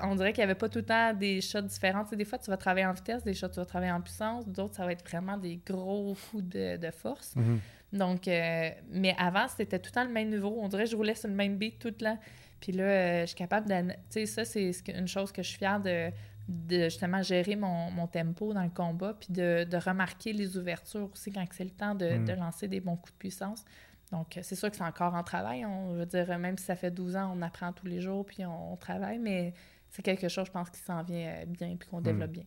[0.04, 2.04] on dirait qu'il n'y avait pas tout le temps des shots différents.
[2.04, 4.76] des fois, tu vas travailler en vitesse, des shots, tu vas travailler en puissance, d'autres,
[4.76, 7.36] ça va être vraiment des gros coups de, force.
[7.36, 7.60] Mhm.
[7.94, 10.56] Donc, euh, mais avant, c'était tout le temps le même niveau.
[10.60, 12.20] On dirait que je roulais sur le même beat tout le temps.
[12.60, 13.92] Puis là, euh, je suis capable de.
[13.92, 16.12] Tu sais, ça, c'est une chose que je suis fière de
[16.50, 21.08] de justement gérer mon, mon tempo dans le combat, puis de, de, remarquer les ouvertures
[21.14, 22.26] aussi quand c'est le temps de, Mm.
[22.26, 23.64] de lancer des bons coups de puissance.
[24.12, 25.66] Donc, euh, c'est sûr que c'est encore en travail.
[25.66, 28.44] On veut dire, même si ça fait 12 ans, on apprend tous les jours, puis
[28.46, 29.54] on, on travaille, mais
[29.90, 32.44] c'est quelque chose, je pense, qui s'en vient euh, bien, puis qu'on développe bien.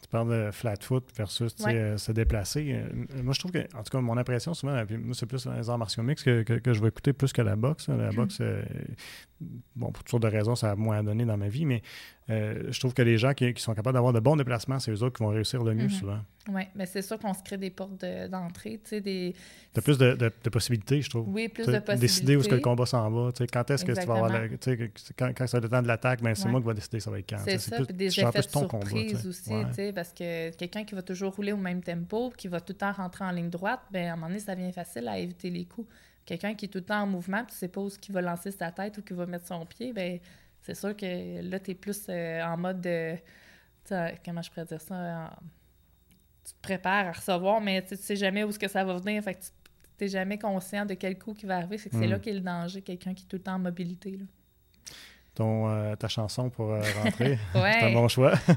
[0.00, 1.74] Tu parles de flat foot versus Ouais.
[1.74, 2.72] euh, se déplacer.
[2.72, 5.46] Euh, moi, je trouve que, en tout cas, mon impression souvent, puis moi, c'est plus
[5.46, 7.90] les arts martiaux mixtes que, que, que je vais écouter plus que la boxe.
[7.90, 7.96] hein.
[7.98, 8.62] La boxe, euh,
[9.76, 11.82] bon, pour toutes sortes de raisons, ça a moins à donner dans ma vie, mais
[12.30, 14.90] euh, je trouve que les gens qui, qui sont capables d'avoir de bons déplacements, c'est
[14.90, 15.90] eux autres qui vont réussir le mieux Mhm.
[15.90, 16.18] souvent.
[16.50, 19.34] Oui, mais c'est sûr qu'on se crée des portes de- d'entrée, tu sais, des...
[19.74, 21.26] Tu as plus de, de- de possibilités, je trouve.
[21.28, 21.98] Oui, plus de possibilités.
[22.00, 23.32] Décider où est-ce que le combat s'en va.
[23.32, 25.88] tu sais, Quand est-ce que tu vas avoir la- quand, quand c'est le temps de
[25.88, 26.50] l'attaque, ben, c'est Ouais.
[26.50, 27.38] moi qui va décider ça va être quand.
[27.44, 29.64] C'est ça, plus- puis des effets de ton surprise aussi, Ouais.
[29.68, 32.72] tu sais, parce que quelqu'un qui va toujours rouler au même tempo, qui va tout
[32.72, 35.18] le temps rentrer en ligne droite, ben à un moment donné, ça devient facile à
[35.18, 35.88] éviter les coups.
[36.24, 38.20] Quelqu'un qui est tout le temps en mouvement, puis tu sais pas où il va
[38.20, 40.18] lancer sa tête ou qui va mettre son pied, ben
[40.68, 43.14] c'est sûr que là, tu es plus euh, en mode de...
[44.24, 44.94] Comment je pourrais dire ça?
[44.94, 45.30] en-
[46.44, 49.22] Tu te prépares à recevoir, mais tu sais- jamais où est-ce que ça va venir,
[49.22, 51.78] fait que tu n'es jamais conscient de quel coup qui va arriver.
[51.78, 52.10] C'est que c'est Mm.
[52.10, 54.10] là qu'est le danger, quelqu'un qui est tout le temps en mobilité.
[54.12, 54.24] Là.
[55.34, 57.72] Ton, euh, ta chanson pour euh, rentrer, Ouais.
[57.80, 58.34] c'est un bon choix.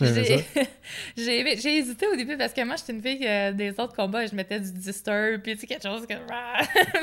[1.16, 4.34] J'ai hésité au début parce que moi, j'étais une fille euh, des autres combats, je
[4.34, 6.14] mettais du disturb, puis tu sais, quelque chose que...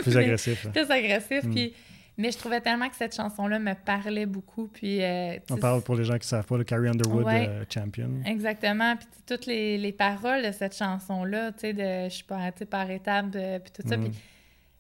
[0.02, 0.66] Plus Mais- agressif.
[0.66, 0.72] hein.
[0.72, 1.52] Plus agressif, Mm.
[1.54, 1.74] puis...
[2.18, 5.04] Mais je trouvais tellement que cette chanson-là me parlait beaucoup, puis...
[5.04, 7.48] euh, On parle pour les gens qui ne savent pas, le Carrie Underwood Ouais.
[7.48, 8.10] euh, champion.
[8.26, 12.52] Exactement, puis toutes les, les paroles de cette chanson-là, tu sais, de je suis pas
[12.70, 14.04] par étapes, puis tout ça, Mm.
[14.06, 14.12] puis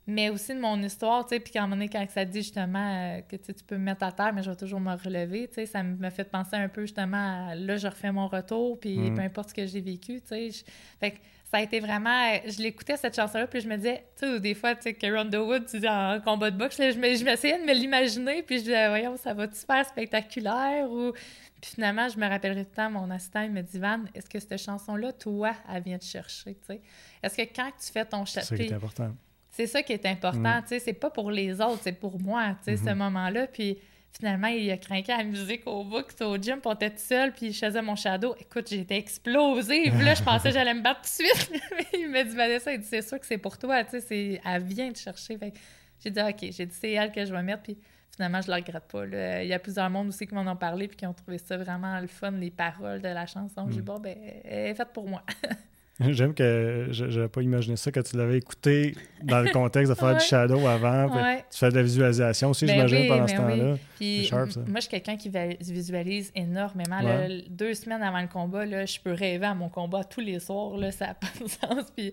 [0.10, 2.42] mais aussi de mon histoire, tu sais, puis qu'à un moment donné, quand ça dit
[2.42, 5.50] justement euh, que tu peux me mettre à terre, mais je vais toujours me relever,
[5.50, 8.80] tu sais, ça me fait penser un peu justement à là, je refais mon retour,
[8.80, 9.16] puis Mm.
[9.16, 10.50] peu importe ce que j'ai vécu, tu sais.
[10.50, 10.64] je-
[11.00, 11.18] Fait que
[11.50, 12.30] ça a été vraiment.
[12.46, 15.18] Je l'écoutais cette chanson-là, puis je me disais, tu sais, des fois, tu sais, Carrie
[15.20, 18.44] Underwood, tu dis en combat de boxe, là, je me- je m'essayais de me l'imaginer,
[18.44, 21.14] puis je disais, voyons, ça va-tu faire spectaculaire ou.
[21.62, 24.30] Puis finalement, je me rappellerai tout le temps, mon assistant, il me dit, Van, est-ce
[24.30, 26.82] que cette chanson-là, toi, elle vient te chercher, tu sais?
[27.24, 28.68] Est-ce que quand tu fais ton C'est ça chapitre.
[28.68, 29.16] qui est important.
[29.50, 32.56] C'est ça qui est important, tu sais, c'est pas pour les autres, c'est pour moi,
[32.64, 32.98] tu sais, ce Mhm.
[32.98, 33.48] moment-là.
[33.48, 33.80] Puis
[34.12, 37.34] finalement, il a craqué la musique au bout, au gym, puis on était tout seul,
[37.34, 38.36] puis je faisais mon shadow.
[38.40, 41.62] Écoute, explosée, puis là, je pensais que j'allais me battre tout de suite.
[41.94, 44.42] il m'a dit, Vanessa, il dit, c'est sûr que c'est pour toi, tu sais, c'est-
[44.46, 45.38] elle vient te chercher.
[45.38, 45.54] Fait
[46.04, 47.78] j'ai dit, OK, j'ai dit, c'est elle que je vais mettre, puis
[48.16, 49.06] finalement, je la regrette pas.
[49.06, 49.44] là.
[49.44, 51.56] Il y a plusieurs mondes aussi qui m'en ont parlé, puis qui ont trouvé ça
[51.58, 53.66] vraiment le fun, les paroles de la chanson.
[53.68, 53.84] J'ai dit, Mhm.
[53.86, 55.24] bon, ben, elle est faite pour moi.
[56.12, 59.98] J'aime que je n'avais pas imaginé ça quand tu l'avais écouté dans le contexte de
[59.98, 60.18] faire Ouais.
[60.18, 61.08] du shadow avant.
[61.16, 61.44] Ouais.
[61.52, 63.38] Tu fais de la visualisation aussi, Ben j'imagine, oui, pendant ben ce oui.
[63.60, 63.76] temps-là.
[63.96, 64.60] Puis, C'est sharp, ça.
[64.68, 65.32] moi, je suis quelqu'un qui
[65.74, 67.00] visualise énormément.
[67.00, 67.28] Ouais.
[67.28, 67.36] là.
[67.50, 70.78] deux semaines avant le combat, là, je peux rêver à mon combat tous les soirs.
[70.78, 71.92] Là, ça n'a pas de sens.
[71.96, 72.12] Puis,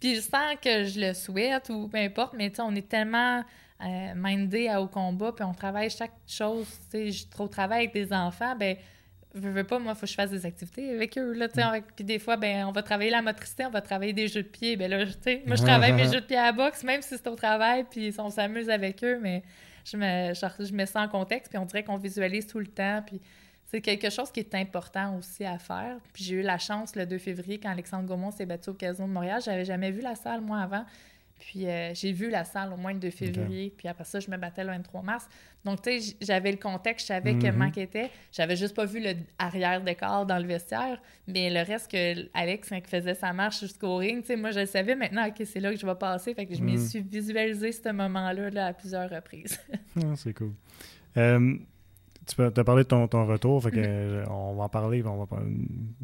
[0.00, 2.88] puis je sens que je le souhaite ou peu importe, mais tu sais, on est
[2.88, 3.42] tellement
[3.84, 6.66] euh, mindé au combat, puis on travaille chaque chose.
[6.90, 8.76] Tu sais, je trop travaille avec des enfants, ben
[9.40, 11.32] veux, veux pas, moi, il faut que je fasse des activités avec eux.
[11.32, 11.82] Là, Mm.
[11.94, 14.48] Puis des fois, ben, on va travailler la motricité, on va travailler des jeux de
[14.48, 14.76] pied.
[14.76, 15.04] Ben là,
[15.46, 17.84] moi, je travaille mes jeux de pied à la boxe, même si c'est au travail,
[17.90, 19.42] puis on s'amuse avec eux, mais
[19.84, 22.66] je me, je, je mets ça en contexte, puis on dirait qu'on visualise tout le
[22.66, 23.20] temps, puis
[23.66, 25.96] c'est quelque chose qui est important aussi à faire.
[26.12, 29.06] Puis j'ai eu la chance, le 2 février, quand Alexandre Gaumont s'est battu au Casino
[29.06, 30.84] de Montréal, j'avais jamais vu la salle, moi, avant.
[31.38, 34.30] Puis euh, j'ai vu la salle au moins le 2 février, puis après ça, je
[34.30, 35.28] me battais le 23 mars.
[35.64, 37.42] Donc, tu sais, j'avais le contexte, je savais Mhm.
[37.42, 38.10] comment qu'il était.
[38.32, 42.68] J'avais juste pas vu le arrière décor dans le vestiaire, mais le reste que Alex,
[42.70, 45.42] quand il faisait sa marche jusqu'au ring, tu sais, moi, je le savais maintenant, OK,
[45.44, 46.34] c'est là que je vais passer.
[46.34, 46.78] Fait que je me Mhm.
[46.78, 49.58] suis visualisé ce moment-là là, à plusieurs reprises.
[50.02, 50.52] Ah, c'est cool.
[51.16, 51.56] Euh,
[52.26, 53.84] tu as parlé de ton, ton retour, fait que, Mhm.
[53.86, 55.52] euh, on va en parler, on va parler-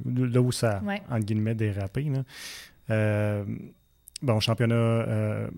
[0.05, 1.03] là où ça, Ouais.
[1.11, 2.03] entre guillemets, dérapé.
[2.05, 2.23] Là.
[2.91, 3.45] Euh,
[4.23, 5.49] bon, championnat, euh,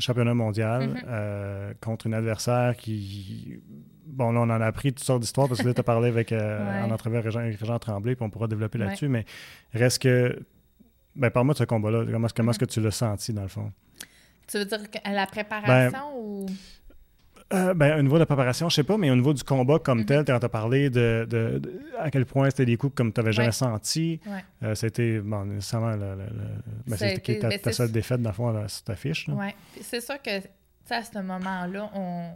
[0.00, 0.96] championnat mondial Mhm.
[1.08, 3.60] euh, contre une adversaire qui...
[4.06, 6.08] Bon, là, on en a appris toutes sortes d'histoires parce que là, tu as parlé
[6.08, 6.38] avec, euh,
[6.82, 6.82] Ouais.
[6.82, 8.86] en entrevue avec Régent Tremblay, puis on pourra développer Ouais.
[8.86, 9.24] là-dessus, mais
[9.72, 10.38] reste que...
[11.16, 12.04] Ben, parle-moi de ce combat-là.
[12.10, 12.50] Comment, comment Mhm.
[12.50, 13.72] est-ce que tu l'as senti, dans le fond?
[14.46, 16.46] tu veux dire que la préparation ou...
[17.52, 19.80] Euh, ben, au niveau de la préparation, je sais pas, mais au niveau du combat
[19.80, 20.06] comme Mhm.
[20.06, 23.12] tel, quand tu as parlé de, de- de- à quel point c'était des coups comme
[23.12, 24.44] tu n'avais jamais senti, Ouais.
[24.62, 28.30] euh, c'était bon, nécessairement le, le- le- ben, été- ta, ben, ta seule défaite, dans
[28.30, 29.26] le fond, là, sur ta fiche.
[29.82, 30.30] C'est sûr que,
[30.90, 32.30] à ce moment-là, on.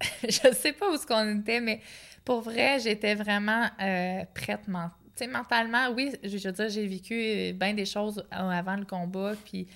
[0.28, 1.80] je sais pas où ce qu'on était, mais
[2.24, 4.68] pour vrai, j'étais vraiment euh, prête.
[4.68, 8.76] men- Tu sais, mentalement, oui, je je veux dire, j'ai vécu bien des choses avant
[8.76, 9.66] le combat, puis.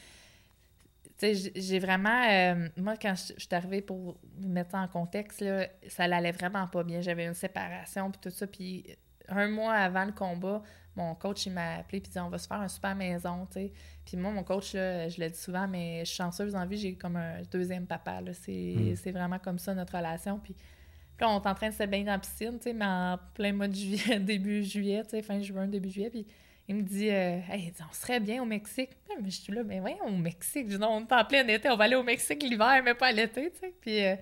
[1.21, 2.23] Tu sais, j'ai- vraiment.
[2.31, 6.33] euh, moi, quand je je suis arrivée pour mettre ça en contexte, là, ça l'allait
[6.33, 7.01] vraiment pas bien.
[7.03, 8.47] J'avais une séparation, puis tout ça.
[8.47, 8.87] Puis
[9.29, 10.63] un mois avant le combat,
[10.97, 13.47] mon coach, il m'a appelé, puis il dit On va se faire un super maison,
[13.47, 13.73] tu sais.
[14.05, 16.79] Puis moi, mon coach, là, je le dis souvent, mais je suis chanceuse en vie,
[16.79, 18.21] j'ai comme un deuxième papa.
[18.33, 18.97] C'est Mm.
[18.97, 20.39] c'est vraiment comme ça notre relation.
[20.39, 22.73] Puis, Puis là, on est en train de se baigner dans la piscine, tu sais,
[22.73, 26.09] mais en plein mois de juillet, début juillet, tu sais, fin juin, début juillet.
[26.09, 26.27] Puis
[26.69, 28.91] il me dit, euh, hey, il dit, on serait bien au Mexique.
[29.21, 30.67] Mais je suis là, mais voyons, au Mexique.
[30.69, 32.95] Je dis, non, on est en plein été, on va aller au Mexique l'hiver, mais
[32.95, 33.75] pas l'été, tu sais.
[33.81, 34.15] Puis euh,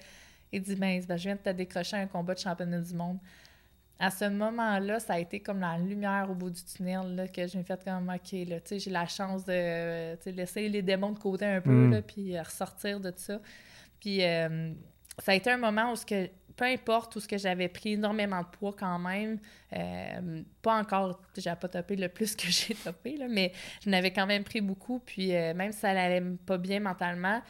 [0.50, 3.18] il dit, ben, je viens de te décrocher un combat de championnat du monde.
[4.00, 7.46] À ce moment-là, ça a été comme la lumière au bout du tunnel, là, que
[7.46, 11.18] j'ai fait comme, OK, là, tu sais, j'ai la chance de laisser les démons de
[11.18, 11.92] côté un peu, Mm.
[11.92, 13.40] là, puis ressortir de ça.
[14.00, 14.72] Puis euh,
[15.18, 17.92] ça a été un moment où, ce que, peu importe, où ce que j'avais pris
[17.92, 19.38] énormément de poids quand même,
[19.72, 24.10] euh, pas encore, j'ai pas topé le plus que j'ai topé, là, mais je n'avais
[24.12, 24.98] quand même pris beaucoup.
[24.98, 27.40] Puis euh, même si ça allait pas bien mentalement,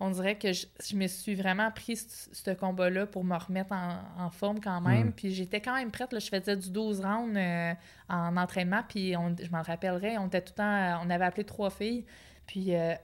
[0.00, 3.72] on dirait que je, je me suis vraiment pris ce, ce combat-là pour me remettre
[3.72, 5.08] en, en forme quand même.
[5.08, 5.12] Mm.
[5.12, 6.12] Puis j'étais quand même prête.
[6.12, 7.72] Là, je faisais du 12 rounds euh,
[8.08, 8.82] en entraînement.
[8.88, 12.04] Puis on- je m'en rappellerai, on était tout le temps, on avait appelé trois filles.
[12.46, 12.94] Puis euh,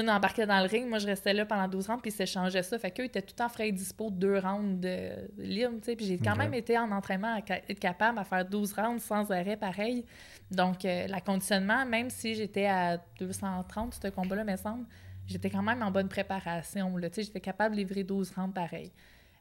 [0.00, 2.62] une embarquait dans le ring, moi je restais là pendant 12 rounds, puis ils s'échangeaient
[2.62, 2.78] ça.
[2.78, 5.86] Fait qu'eux étaient tout le temps frais et dispo de deux rounds de libre, tu
[5.86, 5.96] sais.
[5.96, 9.30] Puis j'ai quand même été en entraînement à être capable à faire 12 rounds sans
[9.30, 10.04] arrêt pareil.
[10.50, 14.84] Donc, euh, la conditionnement, même si j'étais à 230, ce combat-là, me semble,
[15.26, 16.96] j'étais quand même en bonne préparation.
[16.96, 18.92] Là, Tu sais, j'étais capable de livrer 12 rounds pareil.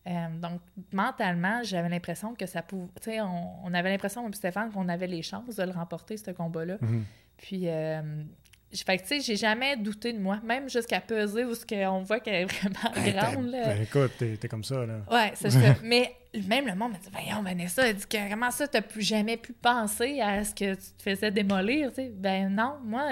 [0.08, 0.62] Euh, donc,
[0.92, 2.88] mentalement, j'avais l'impression que ça pouvait.
[3.02, 6.32] Tu sais, on, on avait l'impression, Stéphane, qu'on avait les chances de le remporter, ce
[6.32, 6.78] combat-là.
[6.82, 7.04] Mhm.
[7.38, 8.02] Puis, euh,
[8.74, 12.02] fait que, tu sais, j'ai jamais douté de moi, même jusqu'à peser où ce qu'on
[12.04, 13.52] voit qu'elle est vraiment Ben, grande.
[13.52, 13.68] là.
[13.68, 15.00] ben, écoute, t'es t'es comme ça, là.
[15.12, 15.60] Ouais, c'est ça.
[15.84, 16.16] Mais
[16.48, 19.36] même le monde m'a dit Voyons, Vanessa, elle dit que comment ça, t'as plus jamais
[19.38, 22.12] pu penser à ce que tu te faisais démolir, tu sais?
[22.16, 23.04] Ben non, moi,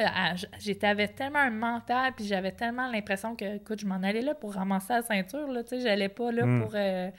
[0.84, 4.54] avec tellement un mental, puis j'avais tellement l'impression que, écoute, je m'en allais là pour
[4.54, 6.62] ramasser la ceinture, là, tu sais, j'allais pas là Mm.
[6.62, 6.72] pour.
[6.76, 7.18] euh, pour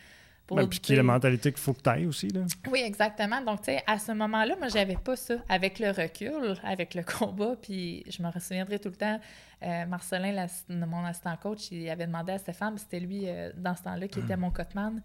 [0.56, 2.40] Ben, puis tu qui est la mentalité qu'il faut que t'ailles aussi, là.
[2.70, 3.40] oui, exactement.
[3.42, 5.34] Donc, tu sais, à ce moment-là, moi, j'avais pas ça.
[5.48, 9.20] Avec le recul, avec le combat, puis je me souviendrai tout le temps,
[9.62, 13.82] euh, Marcelin, mon assistant coach, il avait demandé à Stéphane, c'était lui, euh, dans ce
[13.82, 15.02] temps-là, qui était mon cotman,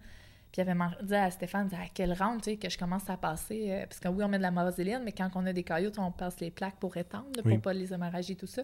[0.52, 3.16] puis il avait dit à Stéphane, à quel round, tu sais, que je commence à
[3.16, 5.62] passer, euh, parce que oui, on met de la vaseline, mais quand on a des
[5.62, 7.58] cailloux, on passe les plaques pour étendre, pour Oui.
[7.58, 8.62] pas les hémorragies, tout ça.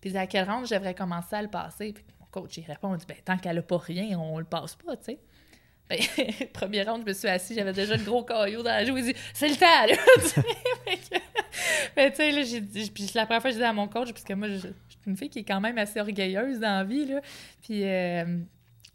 [0.00, 1.92] Puis il dit, à quel round je devrais commencer à le passer?
[1.92, 4.44] Puis mon coach, il répond, il dit, ben, tant qu'elle a pas rien, on le
[4.44, 5.20] passe pas, tu sais.
[5.90, 5.98] Ben,
[6.52, 8.96] premier round, je me suis assis, j'avais déjà le gros caillou dans la joue.
[8.96, 9.96] Il dit C'est le temps, là!
[11.96, 12.90] Mais tu sais, là, j'ai dit.
[12.90, 14.60] Puis la première fois que je dis à mon coach, parce que moi, je, je
[14.60, 14.70] suis
[15.06, 17.20] une fille qui est quand même assez orgueilleuse dans la vie, là.
[17.62, 18.38] Puis, euh,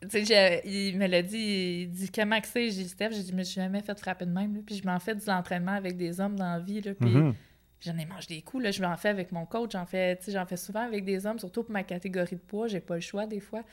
[0.10, 3.24] tu sais, il me l'a dit, il dit Comment que c'est J'ai dit Steph, j'ai
[3.24, 4.62] dit Mais je suis jamais fait frapper de même, là.
[4.66, 6.94] Puis je m'en fais de l'entraînement avec des hommes dans la vie, là.
[6.94, 7.36] Puis Mhm.
[7.82, 8.72] j'en ai mangé des coups, là.
[8.72, 11.64] Je m'en fais avec mon coach, j'en fais, j'en fais souvent avec des hommes, surtout
[11.64, 12.68] pour ma catégorie de poids.
[12.68, 13.64] J'ai pas le choix, des fois.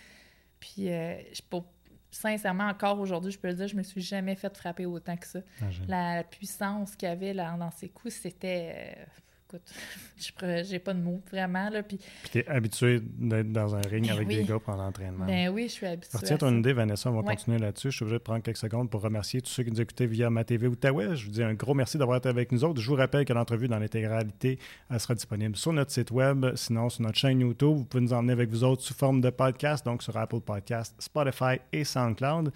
[0.61, 1.15] Puis, euh,
[1.51, 1.67] pour-
[2.13, 5.27] sincèrement, encore aujourd'hui, je peux le dire, je me suis jamais fait frapper autant que
[5.27, 5.41] ça.
[5.61, 8.95] Ah, La puissance qu'il y avait là, dans ses coups, c'était.
[8.99, 9.05] euh,
[9.53, 11.69] écoute, j'ai pas de mots, vraiment.
[11.71, 11.99] Là, puis,
[12.33, 14.37] t'es habitué d'être dans un ring Ben avec oui.
[14.37, 15.27] des gars pendant l'entraînement.
[15.27, 16.19] ben oui, je suis habituée.
[16.19, 17.11] Retiens à ton idée, Vanessa.
[17.11, 17.35] On va Ouais.
[17.37, 17.91] continuer là-dessus.
[17.91, 20.31] Je suis obligé de prendre quelques secondes pour remercier tous ceux qui nous écoutaient via
[20.31, 21.17] ma TV Outaouais.
[21.17, 22.81] Je vous dis un gros merci d'avoir été avec nous autres.
[22.81, 24.59] Je vous rappelle que l'entrevue dans l'intégralité
[24.99, 27.77] sera disponible sur notre site web, sinon sur notre chaîne YouTube.
[27.77, 30.95] Vous pouvez nous emmener avec vous autres sous forme de podcast, donc sur Apple Podcast,
[30.99, 32.53] Spotify et SoundCloud.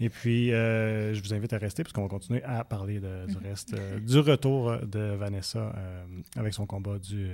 [0.00, 3.36] Et puis, euh, je vous invite à rester puisqu'on va continuer à parler de- du
[3.48, 6.04] reste, euh, du retour de Vanessa euh,
[6.36, 7.28] avec son combat du,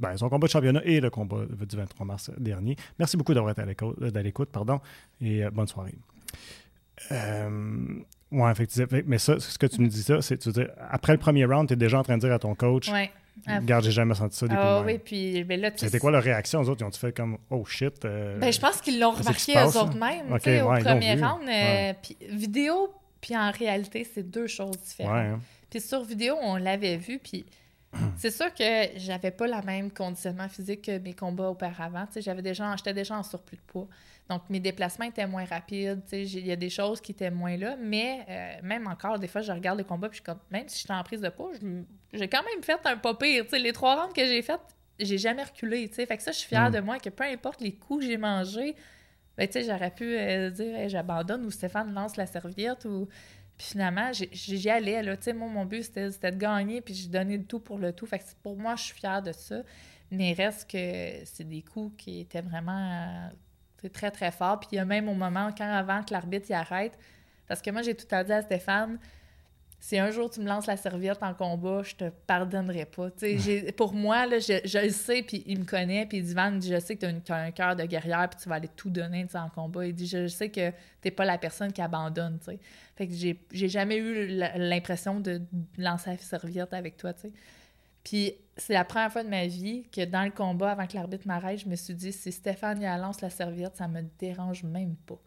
[0.00, 2.76] ben, son combat de championnat et le combat du 23 mars dernier.
[2.98, 4.80] Merci beaucoup d'avoir été à l'écoute, euh, l'écoute, pardon,
[5.20, 5.94] et euh, bonne soirée.
[7.10, 7.86] Euh,
[8.30, 8.98] ouais, effectivement.
[9.06, 11.68] Mais ça, ce que tu me dis ça, c'est tu dire, après le premier round,
[11.68, 13.10] tu es déjà en train de dire à ton coach, Ouais.
[13.48, 16.22] Regarde, j'ai jamais senti ça des Ah de oui, puis ben là, C'était quoi leur
[16.22, 16.82] réaction, aux autres?
[16.82, 18.04] Ils ont fait comme, oh shit.
[18.04, 21.14] euh, Ben, je pense qu'ils l'ont remarqué eux autres mêmes, Ok, tu sais, au premier
[21.14, 21.48] round.
[21.48, 21.94] euh.
[22.02, 25.14] Puis vidéo, puis en réalité, c'est deux choses différentes.
[25.16, 25.40] hein.
[25.70, 27.46] Puis sur vidéo, on l'avait vu, puis
[28.16, 28.64] c'est sûr que
[28.96, 32.06] j'avais pas le même conditionnement physique que mes combats auparavant.
[32.06, 33.88] Tu sais, j'avais déjà, j'étais déjà en surplus de poids.
[34.28, 36.00] Donc, mes déplacements étaient moins rapides.
[36.04, 37.76] Tu sais, j'ai- il y a des choses qui étaient moins là.
[37.78, 40.68] Mais euh, même encore, des fois, je regarde les combats, puis je suis comme, même
[40.68, 41.50] si j'étais en prise de poids,
[42.12, 43.44] j'ai quand même fait un pas pire.
[43.44, 44.60] Tu sais, les trois rounds que j'ai faites,
[44.98, 45.88] j'ai jamais reculé.
[45.88, 46.74] Tu sais, fait que ça, je suis fière Mm.
[46.74, 48.74] de moi que peu importe les coups que j'ai mangés,
[49.36, 53.08] ben, tu sais, j'aurais pu euh, dire Hey, j'abandonne ou Stéphane lance la serviette ou.
[53.58, 55.02] Puis finalement, j'y allais.
[55.02, 55.16] Là.
[55.16, 57.92] Tu sais, moi, mon but, c'était de gagner, puis j'ai donné le tout pour le
[57.92, 58.06] tout.
[58.06, 59.62] Fait que pour moi, je suis fière de ça.
[60.10, 63.30] Mais reste que c'est des coups qui étaient vraiment
[63.82, 64.60] euh, très, très forts.
[64.60, 66.98] Puis il y a même au moment, quand avant que l'arbitre y arrête,
[67.46, 68.98] parce que moi, j'ai tout à dit à Stéphane,
[69.82, 73.08] si un jour tu me lances la serviette en combat, je te pardonnerai pas.
[73.76, 77.04] Pour moi, je, le sais, puis il me connaît, puis il dit je sais que
[77.04, 79.84] tu as, un cœur de guerrière, puis tu vas aller tout donner en combat.
[79.84, 82.38] Il dit Je sais que t'es pas la personne qui abandonne.
[82.38, 82.60] tu sais.
[82.94, 85.42] Fait que j'ai j'ai jamais eu l'impression de
[85.76, 87.12] lancer la serviette avec toi.
[88.04, 91.26] Puis c'est la première fois de ma vie que dans le combat, avant que l'arbitre
[91.26, 94.94] m'arrête, je me suis dit si Stéphane y lance la serviette, ça me dérange même
[94.94, 95.18] pas.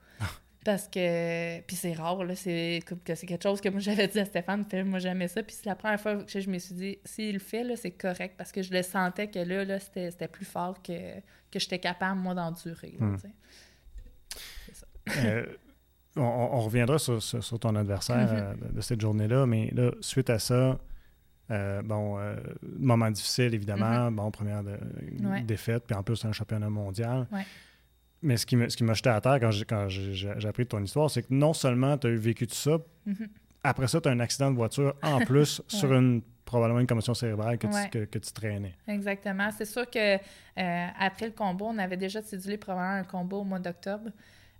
[0.66, 1.62] Parce que.
[1.62, 2.36] Puis c'est rare, là.
[2.36, 5.44] C'est que c'est quelque chose que moi j'avais dit à Stéphane, fais moi jamais ça.
[5.44, 7.92] Puis c'est la première fois que je me suis dit, s'il le fait, là, c'est
[7.92, 8.34] correct.
[8.36, 11.20] Parce que je le sentais que là, là c'était plus fort que,
[11.52, 12.98] que j'étais capable, moi, d'endurer.
[13.00, 13.16] Hmm.
[15.24, 15.46] Euh,
[16.16, 18.64] on, reviendra sur, sur, ton adversaire mm-hmm.
[18.64, 20.80] euh, de, cette journée-là, mais là, suite à ça,
[21.52, 22.18] euh, bon,
[22.80, 24.10] moment difficile, évidemment.
[24.10, 24.16] Mm-hmm.
[24.16, 24.64] Bon, première
[25.44, 27.28] défaite, puis en plus, un championnat mondial.
[28.26, 29.52] Mais ce qui m'a jeté à terre quand
[29.90, 33.28] j'ai appris ton histoire, c'est que non seulement tu as eu vécu tout ça, mm-hmm.
[33.64, 37.16] après ça, tu as un accident de voiture en plus sur une probablement une commotion
[37.16, 38.76] cérébrale que, tu, que, tu traînais.
[38.88, 39.50] Exactement.
[39.58, 40.18] C'est sûr que
[40.56, 44.12] après le combat, on avait déjà cédulé probablement un combat au mois d'octobre.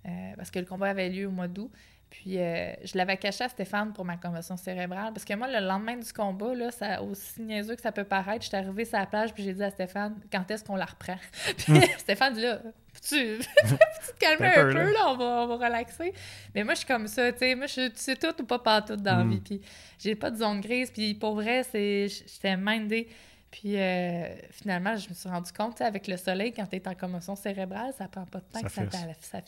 [0.06, 1.70] Euh, parce que le combat avait lieu au mois d'août.
[2.10, 5.12] Puis euh, je l'avais caché à Stéphane pour ma commotion cérébrale.
[5.12, 8.44] Parce que moi, le lendemain du combat, là, ça, aussi niaiseux que ça peut paraître,
[8.44, 11.16] j'étais arrivée sur la plage puis j'ai dit à Stéphane quand est-ce qu'on la reprend.
[11.58, 12.60] puis Stéphane dit là,
[13.02, 15.00] tu, te calmer un, peu, là.
[15.08, 16.14] on, va, on, va, relaxer.
[16.54, 17.54] Mais moi, je suis comme ça, tu sais.
[17.54, 19.30] Moi, je, tu sais tout ou pas pas tout dans la mm.
[19.30, 19.40] vie.
[19.40, 19.60] Puis
[19.98, 20.90] j'ai pas de zone grise.
[20.90, 23.08] Puis pour vrai, c'est j'étais mindée.
[23.50, 26.94] Puis euh, finalement, je me suis rendu compte, avec le soleil, quand tu es en
[26.94, 28.82] commotion cérébrale, ça prend pas de temps que ça,
[29.20, 29.40] ça.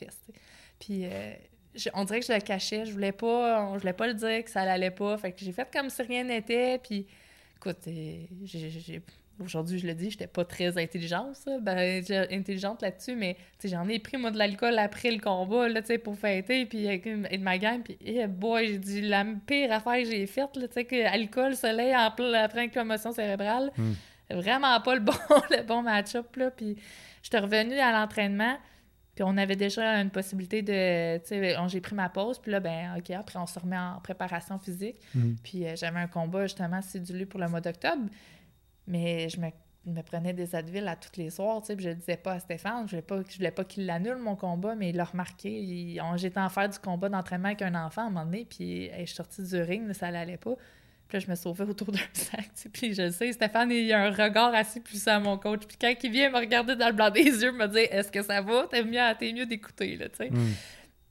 [0.79, 1.33] Puis euh,
[1.95, 2.85] on dirait que je le cachais.
[2.85, 5.17] Je voulais pas, je voulais pas le dire que ça allait pas.
[5.19, 6.79] Fait que j'ai fait comme si rien n'était.
[6.79, 7.07] Puis
[7.57, 8.99] écoute, euh,
[9.45, 11.59] aujourd'hui, je le dis, j'étais pas très intelligente, ça.
[11.61, 16.17] Ben, intelligente là-dessus, mais j'en ai pris, moi, de l'alcool après le combat, là, pour
[16.17, 20.05] fêter, puis avec de ma gang, puis, eh, boy, j'ai dit, la pire affaire que
[20.05, 23.93] j'ai faite, tu sais, que alcool, soleil, en plein, après une commotion cérébrale, hmm.
[24.31, 25.13] vraiment pas le bon,
[25.51, 26.77] le bon match-up, là, puis
[27.23, 28.57] j'étais revenue à l'entraînement,
[29.19, 32.61] puis on avait déjà une possibilité de, tu sais, j'ai pris ma pause, puis là,
[32.61, 35.35] ben, OK, après, on se remet en préparation physique, hmm.
[35.43, 38.05] puis euh, j'avais un combat, justement, cédulé pour le mois d'octobre,
[38.87, 39.49] mais je me,
[39.87, 42.35] me, prenais des Advil à tous les soirs, tu sais, puis je le disais pas
[42.35, 45.07] à Stéphane, je voulais pas, je voulais pas qu'il l'annule, mon combat, mais il l'a
[45.07, 45.99] remarqué.
[46.15, 49.05] J'étais en faire du combat d'entraînement avec un enfant à un moment donné, puis je
[49.05, 50.55] suis sortie du ring, ça n'allait pas.
[51.09, 54.11] Puis là, je me sauvais autour d'un sac, puis je sais, Stéphane, il a un
[54.11, 55.63] regard assez puissant à mon coach.
[55.67, 58.23] Puis quand il vient me regarder dans le blanc des yeux, me dire «Est-ce que
[58.23, 58.67] ça va?
[58.71, 60.31] T'es mieux, es mieux d'écouter, là, tu sais.
[60.31, 60.53] Hmm.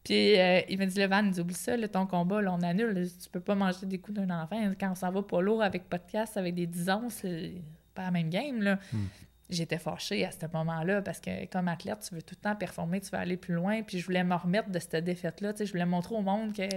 [0.03, 3.09] Puis euh, il m'a dit, Levan, oublie ça, ton combat, là, on annule.
[3.21, 4.55] tu peux pas manger des coups d'un enfant.
[4.79, 7.55] Quand on s'en va pas lourd avec podcast, avec des 10 ans, c'est
[7.93, 8.61] pas la même game.
[8.61, 8.79] Là.
[8.93, 9.05] Hmm.
[9.49, 12.99] J'étais fâchée à ce moment-là parce que comme athlète, tu veux tout le temps performer,
[12.99, 13.81] tu veux aller plus loin.
[13.81, 15.53] Puis je voulais me remettre de cette défaite-là.
[15.57, 16.67] Je voulais montrer au monde que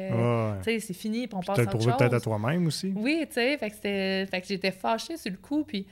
[0.62, 1.96] c'est fini, puis on passe à autre chose.
[1.98, 2.92] peut-être à toi-même aussi.
[2.94, 5.64] Oui, tu sais, fait que, j'étais fâchée sur le coup.
[5.64, 5.86] Puis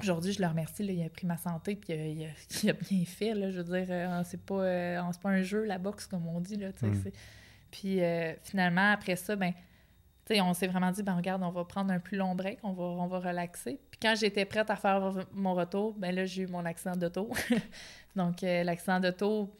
[0.00, 0.82] aujourd'hui, je le remercie.
[0.84, 3.34] Là, il a pris ma santé, puis il a, bien fait.
[3.34, 6.40] Là, je veux dire, euh, c'est pas, euh, pas un jeu, la boxe, comme on
[6.40, 6.56] dit.
[6.56, 6.94] Là, hmm.
[7.70, 9.52] Puis euh, finalement, après ça, ben
[10.30, 12.84] on s'est vraiment dit, ben regarde, on va prendre un plus long break, on va,
[12.84, 13.78] on va relaxer.
[13.90, 17.30] Puis quand j'étais prête à faire mon retour, ben là, j'ai eu mon accident d'auto.
[18.16, 19.50] Donc, euh, l'accident d'auto,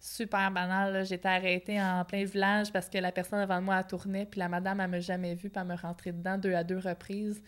[0.00, 1.04] super banal.
[1.04, 4.48] J'étais arrêtée en plein village parce que la personne avant moi a tourné, puis la
[4.48, 7.42] madame, elle m'a jamais vue, puis elle m'a rentré dedans deux à deux reprises.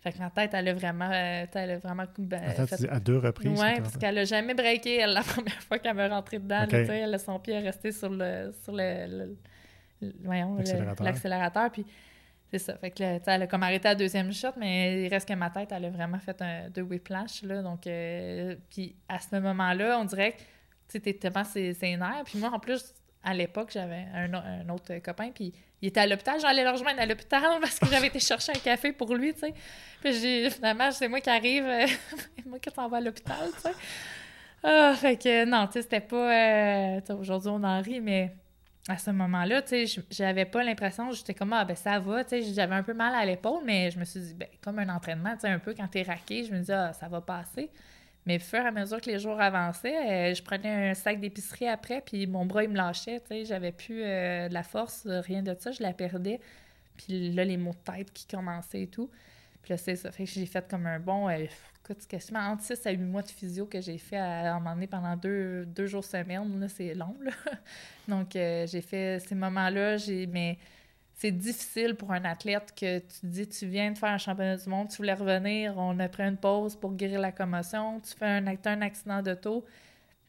[0.00, 1.10] Fait que ma tête, elle a vraiment.
[1.12, 2.42] Euh, elle a vraiment ben,
[2.90, 3.60] à deux reprises?
[3.60, 6.66] Oui, parce qu'elle a jamais breaké, elle, la première fois qu'elle m'a rentré dedans.
[6.68, 9.36] elle a son pied resté sur le, sur le
[11.00, 11.70] l'accélérateur.
[11.70, 11.86] Puis
[12.52, 12.76] c'est ça.
[12.76, 15.70] Fait que, elle a comme arrêté la deuxième shot, mais il reste que ma tête,
[15.72, 17.42] elle a vraiment fait un, deux whiplash.
[17.42, 20.42] Là, donc, euh, puis à ce moment-là, on dirait que
[20.88, 22.24] tu étais tellement ses, nerfs.
[22.26, 22.92] Puis moi, en plus,
[23.24, 26.38] à l'époque, j'avais un, autre copain, puis il était à l'hôpital.
[26.40, 29.40] J'allais le rejoindre à l'hôpital parce que j'avais été chercher un café pour lui, tu
[29.40, 29.54] sais.
[30.02, 31.86] Puis finalement, c'est moi qui arrive, euh,
[32.46, 33.74] moi qui t'envoie à l'hôpital, tu sais.
[34.62, 36.96] Ah, fait que non, tu sais, c'était pas.
[36.96, 38.36] Euh, aujourd'hui, on en rit, mais
[38.88, 42.30] à ce moment-là, tu sais, j'avais pas l'impression, j'étais comme, ah, ben ça va, tu
[42.30, 44.88] sais, j'avais un peu mal à l'épaule, mais je me suis dit, ben, comme un
[44.88, 47.70] entraînement, tu sais, un peu quand t'es raqué, je me dis, ah, ça va passer.
[48.26, 51.20] Mais au fur et à mesure que les jours avançaient, euh, je prenais un sac
[51.20, 54.62] d'épicerie après, puis mon bras, il me lâchait, tu sais, j'avais plus euh, de la
[54.64, 56.40] force, rien de ça, je la perdais.
[56.96, 59.10] Puis là, les maux de tête qui commençaient et tout.
[59.62, 60.10] Puis là, c'est ça.
[60.10, 61.46] Fait que j'ai fait comme un bon, euh,
[61.84, 64.74] écoute, quasiment entre 6 à 8 mois de physio que j'ai fait à, un moment
[64.74, 66.60] donné pendant deux, deux jours semaine.
[66.60, 67.32] Là, c'est long, là.
[68.08, 69.96] Donc, euh, j'ai fait ces moments-là.
[69.98, 70.58] J'ai, mais
[71.22, 74.68] c'est difficile pour un athlète que tu dis, tu viens de faire un championnat du
[74.68, 78.26] monde, tu voulais revenir, on a pris une pause pour guérir la commotion, tu fais
[78.26, 79.64] un, accident d'auto.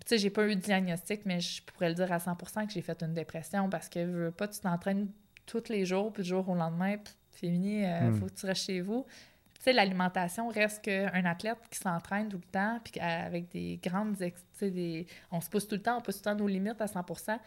[0.06, 2.74] Tu sais, j'ai pas eu de diagnostic, mais je pourrais le dire à 100% que
[2.74, 5.08] j'ai fait une dépression parce que veux pas, tu t'entraînes
[5.48, 6.98] tous les jours, puis du jour au lendemain,
[7.44, 8.20] féminin, il euh, hmm.
[8.20, 9.06] faut que tu restes chez vous.
[9.56, 14.16] Tu sais, l'alimentation reste qu'un athlète qui s'entraîne tout le temps, puis avec des grandes...
[14.62, 16.86] Des, on se pousse tout le temps, on pousse tout le temps nos limites à
[16.86, 17.38] 100%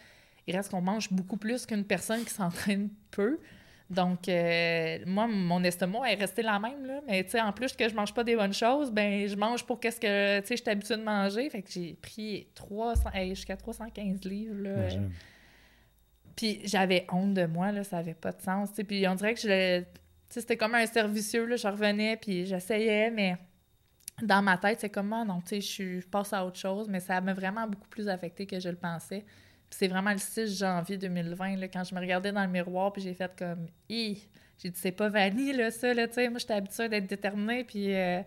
[0.47, 3.39] Il reste qu'on mange beaucoup plus qu'une personne qui s'entraîne peu.
[3.89, 7.01] Donc, euh, moi, mon estomac est resté la même, là.
[7.07, 9.65] Mais, tu sais, en plus que je mange pas des bonnes choses, ben je mange
[9.65, 11.49] pour qu'est-ce que, tu sais, je suis habituée de manger.
[11.51, 14.89] Fait que j'ai pris 300, jusqu'à 315 livres, là.
[16.37, 18.71] Puis j'avais honte de moi, là, ça avait pas de sens.
[18.87, 19.85] Puis on dirait que je
[20.29, 23.37] c'était comme un servicieux, là, je revenais, puis j'essayais, mais
[24.23, 27.01] dans ma tête, c'est comme, ah non, tu sais, je passe à autre chose, mais
[27.01, 29.25] ça m'a vraiment beaucoup plus affecté que je le pensais.
[29.71, 32.93] Puis c'est vraiment le 6 janvier 2020, là, quand je me regardais dans le miroir,
[32.93, 34.27] puis j'ai fait comme, hi,
[34.59, 37.65] j'ai dit, c'est pas vanille, là, ça, là, tu sais, moi, j'étais habituée d'être déterminée,
[37.65, 38.23] puis, euh,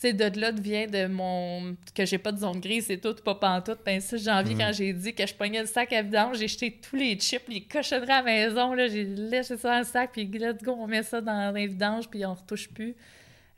[0.00, 1.76] sais, de là vient de mon.
[1.94, 3.78] que j'ai pas de zone grise, c'est tout, pas pantoute.
[3.84, 4.60] Ben, 6 janvier, Mhm.
[4.60, 7.48] quand j'ai dit que je pognais le sac à vidange, j'ai jeté tous les chips,
[7.48, 10.76] les cochonneries à la maison, là, j'ai laissé ça dans le sac, puis let's go,
[10.78, 12.94] on met ça dans les vidanges, puis on retouche plus.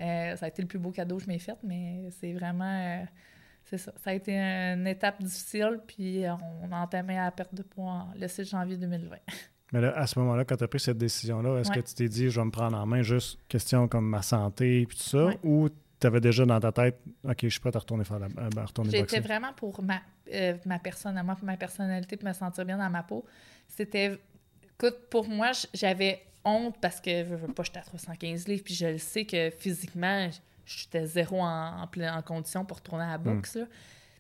[0.00, 2.64] Euh, ça a été le plus beau cadeau que je m'ai fait, mais c'est vraiment.
[3.00, 3.04] euh,
[3.64, 3.92] c'est ça.
[4.04, 6.22] Ça a été une étape difficile, puis
[6.62, 9.16] on a entamé la perte de poids le 6 janvier 2020.
[9.72, 11.76] Mais là, à ce moment-là, quand tu as pris cette décision-là, est-ce Ouais.
[11.82, 14.82] que tu t'es dit, je vais me prendre en main juste question comme ma santé
[14.82, 15.38] et tout ça, Ouais.
[15.42, 15.68] ou
[16.00, 18.64] tu avais déjà dans ta tête, OK, je suis prêt à retourner faire la, à
[18.64, 20.00] retourner J'étais vraiment pour ma,
[20.32, 23.24] euh, ma personne à moi, pour ma personnalité, pour me sentir bien dans ma peau.
[23.68, 24.18] C'était.
[24.78, 28.74] Écoute, pour moi, j'avais honte parce que je veux pas, j'étais à 315 livres, puis
[28.74, 30.28] je le sais que physiquement,
[30.66, 33.56] j'étais zéro en, en, plein- en condition pour retourner à la boxe.
[33.56, 33.64] là.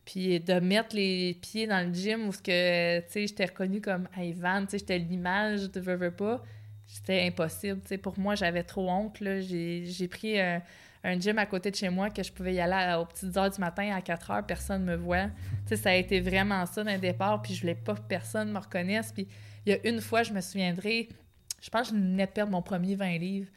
[0.06, 3.80] Puis de mettre les pieds dans le gym où ce que, tu sais, j'étais reconnue
[3.80, 6.42] comme hey, Van, tu sais, j'étais l'image de veux, veux pas,
[6.86, 7.80] c'était impossible.
[7.82, 9.20] Tu sais, pour moi, j'avais trop honte.
[9.20, 9.40] là.
[9.40, 10.62] J'ai j'ai pris un,
[11.06, 13.36] un gym à côté de chez moi que je pouvais y aller à- aux petites
[13.36, 15.26] heures du matin à 4 heures, personne me voit.
[15.26, 15.30] Tu
[15.68, 18.58] sais, ça a été vraiment ça d'un départ, puis je voulais pas que personne me
[18.58, 19.12] reconnaisse.
[19.12, 19.28] Puis
[19.64, 21.08] il y a une fois, je me souviendrai,
[21.62, 23.50] je pense que je venais de perdre mon premier 20 livres.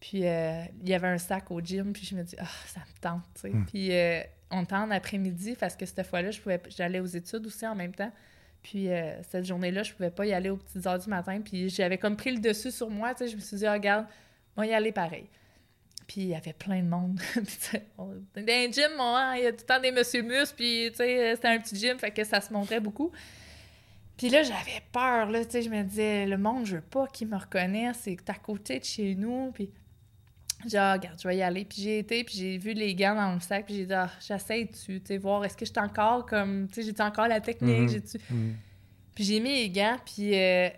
[0.00, 2.80] Puis euh, il y avait un sac au gym, puis je me dis, ah, ça
[2.80, 3.50] me tente, tu sais.
[3.50, 3.64] Hmm.
[3.66, 7.66] Puis euh, on en après-midi, parce que cette fois-là, je pouvais, j'allais aux études aussi
[7.66, 8.12] en même temps.
[8.62, 11.40] Puis euh, cette journée-là, je pouvais pas y aller aux petites heures du matin.
[11.40, 13.28] Puis j'avais comme pris le dessus sur moi, tu sais.
[13.30, 14.06] Je me suis dit, ah, regarde,
[14.56, 15.26] on va y aller pareil.
[16.06, 17.20] Puis il y avait plein de monde.
[17.34, 20.52] Puis, on- dans un gym, hein, il y a tout le temps des monsieur mus,
[20.56, 23.10] puis tu sais, c'était un petit gym, fait que ça se montrait beaucoup.
[24.16, 27.06] Puis là, j'avais peur, là, tu sais, je me disais, le monde, je veux pas
[27.08, 29.68] qu'ils me reconnaissent, c'est à côté de chez nous, puis
[30.66, 31.64] j'ai ah, regarde, je vais y aller.
[31.66, 34.10] Puis j'ai été, puis j'ai vu les gants dans le sac, puis j'ai dit, ah,
[34.26, 37.80] j'essaie-tu, tu sais, voir, est-ce que j'étais encore comme, tu sais, j'ai encore la technique,
[37.80, 37.88] Mhm.
[37.88, 38.18] j'ai-tu...
[38.30, 38.56] Mhm.
[39.14, 40.68] Puis j'ai mis les gants, puis euh,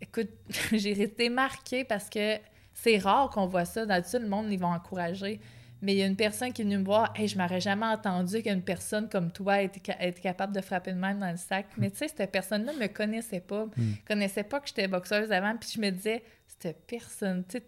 [0.00, 0.30] écoute,
[0.72, 2.36] j'ai resté marquée parce que
[2.82, 3.84] c'est rare qu'on voit ça.
[3.86, 5.40] D'habitude, le monde, ils vont encourager.
[5.82, 7.86] Mais il y a une personne qui est venue me voir, hey, je m'aurais jamais
[7.86, 11.66] entendu qu'une personne comme toi était, était capable de frapper de même dans le sac.
[11.78, 13.92] Mais tu sais, cette personne-là me connaissait pas, Mm.
[14.06, 15.56] connaissait pas que j'étais boxeuse avant.
[15.56, 16.22] Puis je me disais,
[16.58, 17.58] cette personne, tu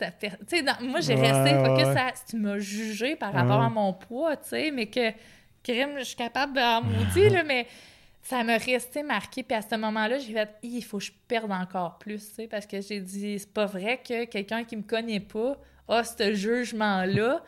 [0.47, 3.71] sais, dans- moi j'ai Ouais, resté ouais, à si tu m'as jugé par rapport à
[3.71, 5.11] mon poids, tu sais, mais que
[5.63, 7.67] crime, je suis capable d'en maudit, là, mais
[8.23, 9.43] ça m'a resté marqué.
[9.43, 12.47] Puis à ce moment-là, j'ai fait, il faut que je perde encore plus, tu sais,
[12.47, 15.59] parce que j'ai dit, c'est pas vrai que quelqu'un qui me connaît pas
[15.89, 17.43] a ce jugement-là.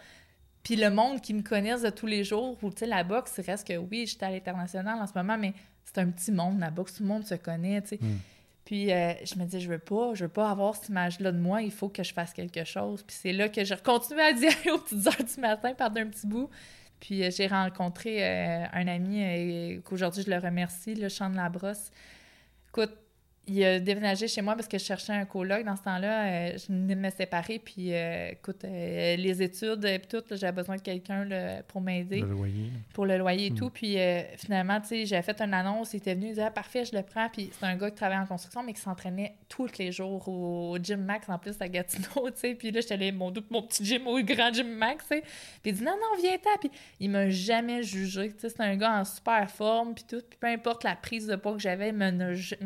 [0.62, 3.34] Puis le monde qui me connaisse de tous les jours, ou tu sais, la boxe,
[3.38, 5.52] il reste que oui, j'étais à l'international en ce moment, mais
[5.84, 7.98] c'est un petit monde, la boxe, tout le monde se connaît, tu sais.
[8.00, 8.18] Mm.
[8.64, 11.38] Puis euh, je me dis, je veux pas, je veux pas avoir cette image-là de
[11.38, 13.02] moi, il faut que je fasse quelque chose.
[13.02, 16.06] Puis c'est là que j'ai continué à dire aux petites heures du matin pendant un
[16.06, 16.48] petit bout.
[17.00, 21.36] Puis euh, j'ai rencontré euh, un ami euh, qu'aujourd'hui je le remercie, le Champ de
[21.36, 21.90] la Brosse.
[22.68, 22.92] Écoute,
[23.46, 25.64] il a déménagé chez moi parce que je cherchais un coloc.
[25.64, 27.58] Dans ce temps-là, euh, je venais de me séparer.
[27.58, 31.26] Puis euh, écoute, euh, les études et tout, j'avais besoin de quelqu'un
[31.68, 32.70] pour m'aider Le loyer.
[32.92, 33.54] pour le loyer et Mm.
[33.56, 33.70] tout.
[33.70, 33.96] Puis
[34.36, 36.96] finalement, tu sais, j'avais fait une annonce, il était venu, il disait ah, parfait, je
[36.96, 37.28] le prends.
[37.28, 40.78] Puis c'est un gars qui travaille en construction, mais qui s'entraînait tous les jours au
[40.82, 42.54] Gym Max en plus à Gatineau, tu sais.
[42.54, 45.22] Puis là, j'étais allée mon, mon petit gym au grand Gym Max, tu sais.
[45.62, 46.58] Puis il dit non, non, viens-t'en.
[46.60, 46.70] Puis
[47.00, 48.48] il m'a jamais jugé, tu sais.
[48.48, 50.22] C'est un gars en super forme, puis tout.
[50.28, 51.94] Puis peu importe la prise de poids que j'avais, il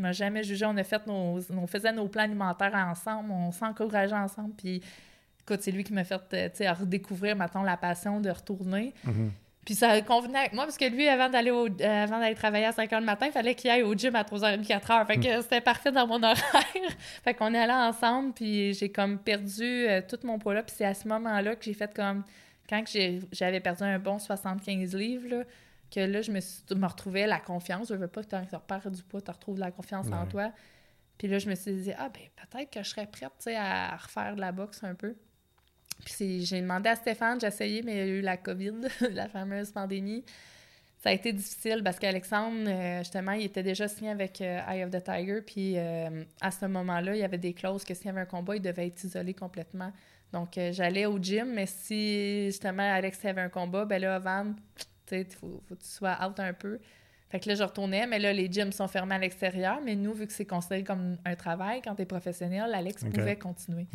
[0.00, 0.64] m'a jamais jugé.
[0.68, 4.54] On a fait nos, on faisait nos plans alimentaires ensemble, on s'encourageait ensemble.
[4.56, 4.82] Puis
[5.42, 6.20] écoute, c'est lui qui m'a fait,
[6.60, 8.92] euh, redécouvrir, maintenant la passion de retourner.
[9.04, 9.32] Mhm.
[9.64, 12.64] Puis ça convenait avec moi parce que lui, avant d'aller au- euh, avant d'aller travailler
[12.64, 15.06] à 5 h le matin, il fallait qu'il aille au gym à 3h30, 4 h.
[15.06, 16.36] Fait que c'était parfait dans mon horaire.
[17.22, 20.62] fait qu'on est allés ensemble, puis j'ai comme perdu euh, tout mon poids là.
[20.62, 22.24] Puis c'est à ce moment-là que j'ai fait comme.
[22.70, 22.82] Quand
[23.32, 25.44] j'avais perdu un bon 75 livres, là,
[25.90, 27.88] que là, je me, suis, me retrouvais la confiance.
[27.88, 30.52] Je veux pas que tu repères du poids, tu retrouves la confiance en toi.
[31.18, 33.56] Puis là, je me suis dit, ah, ben peut-être que je serais prête, tu sais,
[33.56, 35.16] à refaire de la boxe un peu.
[36.04, 38.74] Puis j'ai demandé à Stéphane, j'ai essayé, mais il y a eu la COVID,
[39.10, 40.24] la fameuse pandémie.
[41.00, 44.84] Ça a été difficile parce qu'Alexandre, euh, justement, il était déjà signé avec euh, Eye
[44.84, 45.40] of the Tiger.
[45.42, 48.26] Puis euh, à ce moment-là, il y avait des clauses que s'il y avait un
[48.26, 49.92] combat, il devait être isolé complètement.
[50.32, 54.52] Donc j'allais au gym, mais si justement Alex avait un combat, ben là, Van,
[55.08, 56.78] tu sais, faut, faut que tu sois out un peu.
[57.30, 59.80] Fait que là, je retournais, mais là, les gyms sont fermés à l'extérieur.
[59.84, 63.36] Mais nous, vu que c'est considéré comme un travail, quand tu es professionnel, Alex pouvait
[63.36, 63.86] continuer.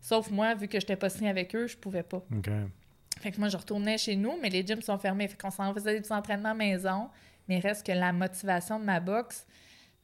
[0.00, 2.22] Sauf moi, vu que je n'étais pas signé avec eux, je pouvais pas.
[3.20, 5.26] Fait que moi, je retournais chez nous, mais les gyms sont fermés.
[5.26, 7.08] Fait qu'on s'en faisait des entraînements maison.
[7.48, 9.44] Mais reste que la motivation de ma boxe,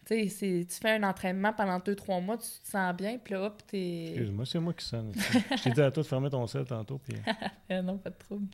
[0.07, 3.35] Tu sais, tu fais un entraînement pendant deux, trois mois, tu te sens bien, puis
[3.35, 4.09] là, hop, t'es...
[4.09, 5.13] Excuse-moi, c'est moi qui sonne.
[5.15, 7.17] Je t'ai dit à toi de fermer ton sel tantôt, puis...
[7.71, 8.47] Euh, non, pas de trouble.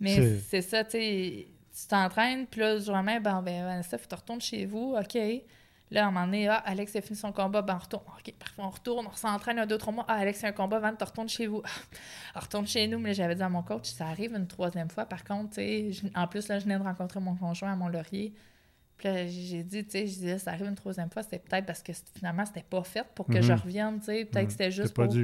[0.00, 3.96] Mais c'est ça, tu sais, tu t'entraînes, puis là, le jour même, ben, ben, Vanessa,
[3.96, 5.18] faut que tu retournes chez vous, OK.
[5.92, 8.04] Là, à un moment donné, ah, Alex a fini son combat, ben on retourne.
[8.06, 10.06] OK, parfois on retourne, on s'entraîne un, deux, trois mois.
[10.08, 11.62] Ah, Alex a un combat, Van, tu retournes chez vous.
[12.34, 12.98] on retourne chez nous.
[12.98, 15.04] Mais j'avais dit à mon coach, ça arrive une troisième fois.
[15.04, 18.32] Par contre, tu sais, en plus, là, je venais de rencontrer mon conjoint à Mont-Laurier.
[18.96, 21.66] Puis là, j'ai dit, tu sais, je disais, ça arrive une troisième fois, c'était peut-être
[21.66, 23.58] parce que finalement, c'était pas fait pour que je mhm.
[23.58, 24.24] revienne, tu sais.
[24.24, 24.50] Peut-être que mhm.
[24.50, 25.06] c'était juste pour...
[25.06, 25.14] pas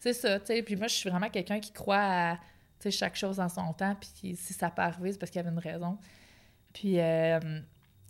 [0.00, 0.62] C'est ça, tu sais.
[0.62, 2.38] Puis moi, je suis vraiment quelqu'un qui croit à,
[2.90, 3.96] chaque chose en son temps.
[4.00, 5.98] Puis si ça peut arriver, c'est parce qu'il y avait une raison.
[6.72, 7.00] Puis...
[7.00, 7.40] Euh,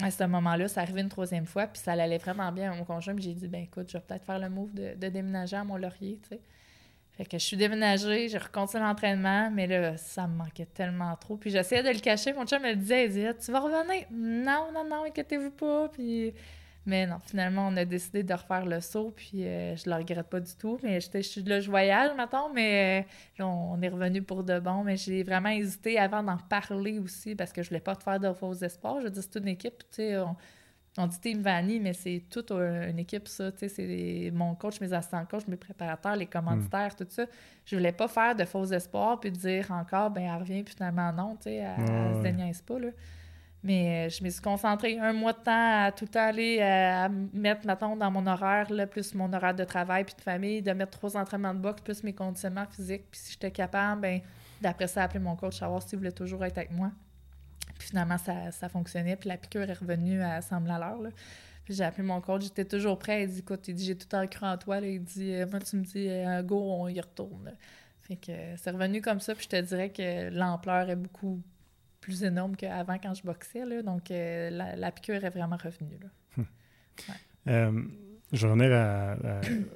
[0.02, 2.84] à ce moment-là, ça arrivait une troisième fois, puis ça allait vraiment bien à mon
[2.84, 3.14] conjoint.
[3.14, 6.18] Puis j'ai dit, ben écoute, je vais peut-être faire le move de, déménager à Mont-Laurier,
[6.22, 6.40] tu sais.
[7.12, 11.36] Fait que je suis déménagée, j'ai recontinué l'entraînement, mais là, ça me manquait tellement trop.
[11.36, 12.32] Puis j'essayais de le cacher.
[12.32, 14.04] Mon chum me disait, disait, tu vas revenir?
[14.10, 15.88] Non, non, non, inquiétez-vous pas.
[15.90, 16.34] Puis
[16.86, 20.28] mais non, finalement, on a décidé de refaire le saut, puis euh, je le regrette
[20.28, 20.78] pas du tout.
[20.82, 24.58] Mais je suis là, je voyage, maintenant, mais euh, là, on est revenu pour de
[24.58, 24.84] bon.
[24.84, 28.20] Mais j'ai vraiment hésité avant d'en parler aussi, parce que je voulais pas te faire
[28.20, 29.00] de faux espoirs.
[29.00, 30.18] Je dis, c'est toute une équipe, tu sais,
[30.98, 33.50] on, dit Team Vanny, mais c'est toute une équipe, ça.
[33.50, 37.04] Tu sais, c'est mon coach, mes assistants coach, mes préparateurs, les commanditaires, mm.
[37.04, 37.24] tout ça.
[37.64, 41.12] Je voulais pas faire de faux espoirs, puis dire encore, ben elle revient, puis finalement,
[41.14, 42.88] non, tu sais, elle, se déniaise pas, là.
[43.64, 47.08] Mais euh, je me suis concentrée un mois de temps à tout aller euh, à
[47.08, 50.70] mettre, mettons, dans mon horaire, là, plus mon horaire de travail puis de famille, de
[50.72, 53.04] mettre trois entraînements de boxe, plus mes conditionnements physiques.
[53.10, 54.20] Puis si j'étais capable, ben
[54.60, 56.92] d'après ça, appeler mon coach, savoir s'il voulait toujours être avec moi.
[57.78, 59.16] Puis finalement, ça, ça fonctionnait.
[59.16, 61.10] Puis la piqûre est revenue à sembler à l'heure.
[61.64, 63.22] Puis j'ai appelé mon coach, j'étais toujours prêt.
[63.22, 64.78] Il dit Écoute, il dit J'ai tout temps cru en toi.
[64.80, 67.54] Il dit euh, Moi, tu me dis Go, on y retourne.
[68.02, 69.34] Fait que c'est revenu comme ça.
[69.34, 71.40] Puis je te dirais que l'ampleur est beaucoup
[72.04, 73.64] plus énorme qu'avant quand je boxais.
[73.64, 75.98] Là, donc, euh, la, piqûre est vraiment revenue.
[76.02, 76.08] Là.
[76.38, 76.46] Hum.
[77.48, 77.82] Euh,
[78.32, 79.16] je vais revenir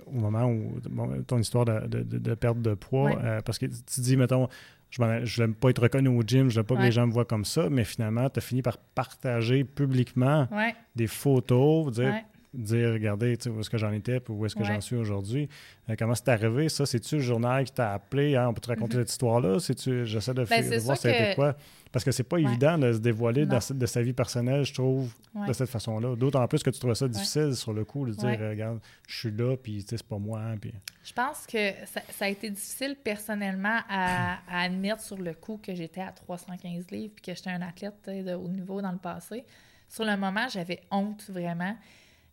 [0.07, 0.79] au moment où
[1.27, 4.49] ton histoire de, perte de poids, euh, parce que tu dis, mettons,
[4.91, 7.07] je ne voulais pas être reconnu au gym, je ne veux pas que les gens
[7.07, 10.49] me voient comme ça, mais finalement, tu as fini par partager publiquement
[10.97, 12.15] des photos, dire
[12.55, 14.97] dire, regardez, tu sais, où est-ce que j'en étais, puis où est-ce que j'en suis
[14.97, 15.49] aujourd'hui.
[15.89, 16.69] Euh, comment c'est arrivé?
[16.69, 18.37] Ça, c'est-tu le journal qui t'a appelé?
[18.37, 19.01] Hein, on peut te raconter mm-hmm.
[19.01, 19.59] cette histoire-là?
[19.59, 21.57] J'essaie de, ben, voir c'était quoi?
[21.91, 25.13] Parce que c'est pas évident de se dévoiler de, sa vie personnelle, je trouve,
[25.47, 26.17] de cette faça-là.
[26.17, 29.31] D'autant plus que tu trouvais ça difficile sur le coup, de dire, regarde, je suis
[29.31, 30.41] là, puis c'est pas moi.
[30.41, 30.73] Hein, puis...
[31.05, 36.03] Je pense que ça, a été difficile personnellement à, admettre sur le coup que j'étais
[36.03, 39.45] à 315 livres, puis que j'étais un athlète de haut niveau dans le passé.
[39.89, 41.75] Sur le moment, j'avais honte vraiment.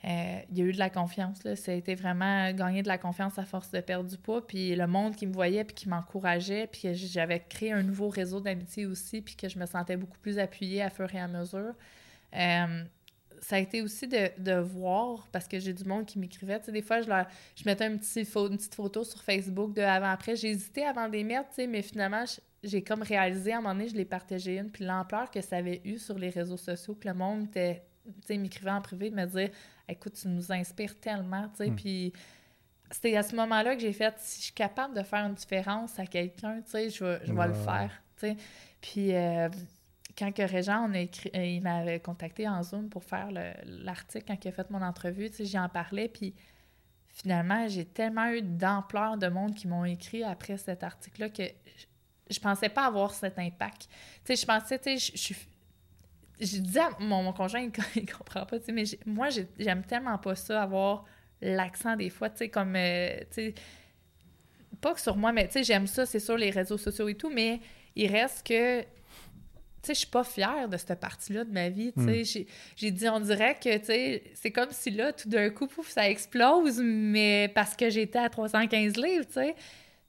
[0.06, 1.40] Euh, il y a eu de la confiance.
[1.56, 4.46] Ça a été vraiment gagner de la confiance à force de perdre du poids.
[4.46, 8.40] Puis le monde qui me voyait, puis qui m'encourageait, puis j'avais créé un nouveau réseau
[8.40, 11.74] d'amitié aussi, puis que je me sentais beaucoup plus appuyée à fur et à mesure.
[12.36, 12.84] Euh,
[13.42, 16.60] ça a été aussi de, voir, parce que j'ai du monde qui m'écrivait.
[16.60, 17.10] Tu sais, des fois, je,
[17.56, 20.36] je mettais une petite, photo sur Facebook de avant-après.
[20.36, 22.26] J'ai hésité avant des mettre, tu sais, mais finalement,
[22.64, 25.58] j'ai comme réalisé à un moment donné, je l'ai partagé une, puis l'ampleur que ça
[25.58, 27.84] avait eu sur les réseaux sociaux, que le monde était,
[28.30, 29.50] m'écrivait en privé, de me dire
[29.88, 31.76] écoute, tu nous inspires tellement, tu sais, hmm.
[31.76, 32.14] puis
[32.92, 36.00] c'était à ce moment-là que j'ai fait, si je suis capable de faire une différence
[36.00, 38.38] à quelqu'un, tu sais, je vais, je vais le faire, tu sais.
[38.82, 39.50] Puis euh,
[40.18, 43.30] quand que Régent, on a écrit, euh, il m'avait contacté en Zoom pour faire
[43.66, 46.34] l'article, quand il a fait mon entrevue, tu sais, j'en parlais, puis
[47.08, 51.44] finalement, j'ai tellement eu d'ampleur de monde qui m'ont écrit après cet article-là que
[52.30, 53.88] je, pensais pas avoir cet impact.
[54.24, 55.36] Tu sais, je pensais, tu sais, je suis
[56.40, 57.62] je disais à mon, conjoint,
[57.96, 61.06] il, comprend pas, mais moi, j'aime tellement pas ça, avoir
[61.42, 63.54] l'accent des fois, tu sais, comme, euh, tu sais,
[64.82, 67.16] pas que sur moi, mais tu sais, j'aime ça, c'est sur les réseaux sociaux et
[67.16, 67.60] tout, mais
[67.96, 68.88] il reste que, tu
[69.84, 72.42] sais, je suis pas fière de cette partie-là de ma vie, tu sais.
[72.42, 72.46] Hmm.
[72.76, 75.90] J'ai dit, on dirait que, tu sais, c'est comme si là, tout d'un coup, pouf,
[75.90, 79.56] ça explose, mais parce que j'étais à 315 livres, tu sais.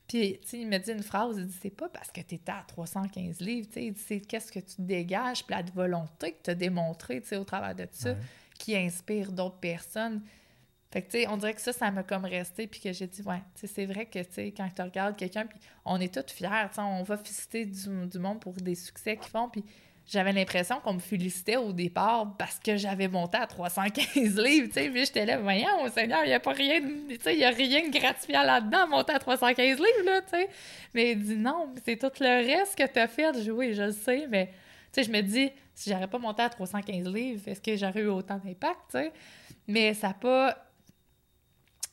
[0.08, 2.36] Puis, tu sais, il me dit une phrase, il dit, c'est pas parce que tu
[2.36, 5.62] étais à 315 livres, tu sais, il dit, c'est qu'est-ce que tu dégages, puis la
[5.62, 8.14] volonté que tu as démontré, tu sais, au travers de ça,
[8.58, 10.22] qui inspire d'autres personnes.
[10.92, 13.08] Fait que, tu sais, on dirait que ça, ça m'a comme resté, puis que j'ai
[13.08, 16.00] dit, ouais, tu sais, c'est vrai que, tu sais, quand tu regardes quelqu'un, puis on
[16.00, 19.30] est tous fiers, tu sais, on va féliciter du, du monde pour des succès qu'ils
[19.30, 19.64] font, puis
[20.06, 24.74] j'avais l'impression qu'on me félicitait au départ parce que j'avais monté à 315 livres, tu
[24.74, 24.88] sais.
[24.88, 28.44] Puis j'étais voyons, Seigneur, il n'y a pas rien, tu sais, a rien de gratifiant
[28.44, 30.48] là-dedans, monter à 315 livres, là, tu sais.
[30.94, 33.42] Mais il dit non, c'est tout le reste que tu as fait.
[33.42, 34.46] Je oui, je le sais, mais,
[34.92, 38.00] tu sais, je me dis, si j'aurais pas monté à 315 livres, est-ce que j'aurais
[38.00, 39.12] eu autant d'impact, tu sais?
[39.66, 40.56] Mais ça pas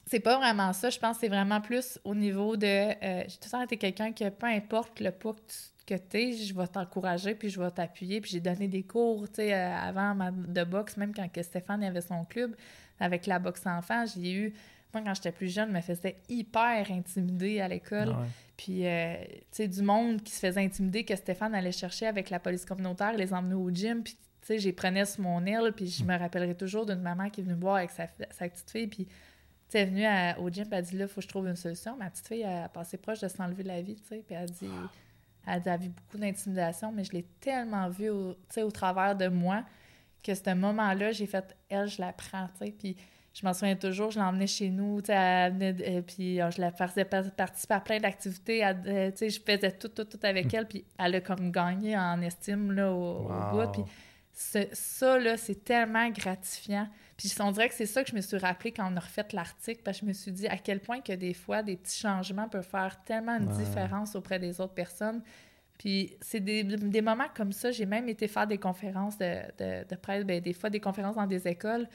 [0.05, 0.91] c'est pas vraiment ça.
[0.91, 2.67] Je pense que c'est vraiment plus au niveau de.
[2.67, 6.67] Euh, j'ai temps été quelqu'un que peu importe le poids que tu es, je vais
[6.67, 8.21] t'encourager puis je vais t'appuyer.
[8.21, 11.83] Puis j'ai donné des cours, tu sais, euh, avant de boxe, même quand que Stéphane
[11.83, 12.55] avait son club
[12.99, 14.53] avec la boxe enfant, j'ai eu.
[14.93, 18.15] Moi, quand j'étais plus jeune, je me faisais hyper intimider à l'école.
[18.15, 18.25] Ah
[18.55, 22.29] puis, euh, tu sais, du monde qui se faisait intimider que Stéphane allait chercher avec
[22.29, 24.03] la police communautaire, les emmener au gym.
[24.03, 25.73] Puis, tu sais, j'ai prenais sur mon aile.
[25.75, 28.47] Puis, je me rappellerai toujours d'une maman qui est venue me voir avec sa, sa
[28.47, 28.87] petite fille.
[28.87, 29.07] Puis,
[29.73, 31.55] elle est venue au gym, elle a dit là, il faut que je trouve une
[31.55, 31.97] solution.
[31.97, 34.23] Ma petite fille a passé proche de s'enlever la vie, tu sais.
[34.25, 34.69] Puis elle a dit,
[35.45, 39.63] elle a, vu beaucoup d'intimidation, mais je l'ai tellement vu au, au travers de moi
[40.23, 42.71] que ce moment-là, j'ai fait, elle, je la prends, tu sais.
[42.71, 42.95] Puis
[43.33, 46.71] je m'en souviens toujours, je l'emmenais chez nous, tu sais, euh, puis euh, je la
[46.71, 50.55] faisais participer à plein d'activités, euh, tu sais, je faisais tout, tout, tout avec hmm.
[50.55, 53.71] elle, puis elle a comme gagné en estime, là, au, bout.
[53.71, 53.83] Puis
[54.71, 56.87] ça, là, c'est tellement gratifiant.
[57.29, 59.25] Puis on dirait que c'est ça que je me suis rappelé quand on a refait
[59.33, 61.99] l'article, parce que je me suis dit à quel point que des fois, des petits
[61.99, 65.21] changements peuvent faire tellement une différence auprès des autres personnes.
[65.77, 67.71] Puis c'est des, moments comme ça.
[67.71, 69.41] J'ai même été faire des conférences de,
[69.89, 71.87] de, presse, bien, des fois des conférences dans des écoles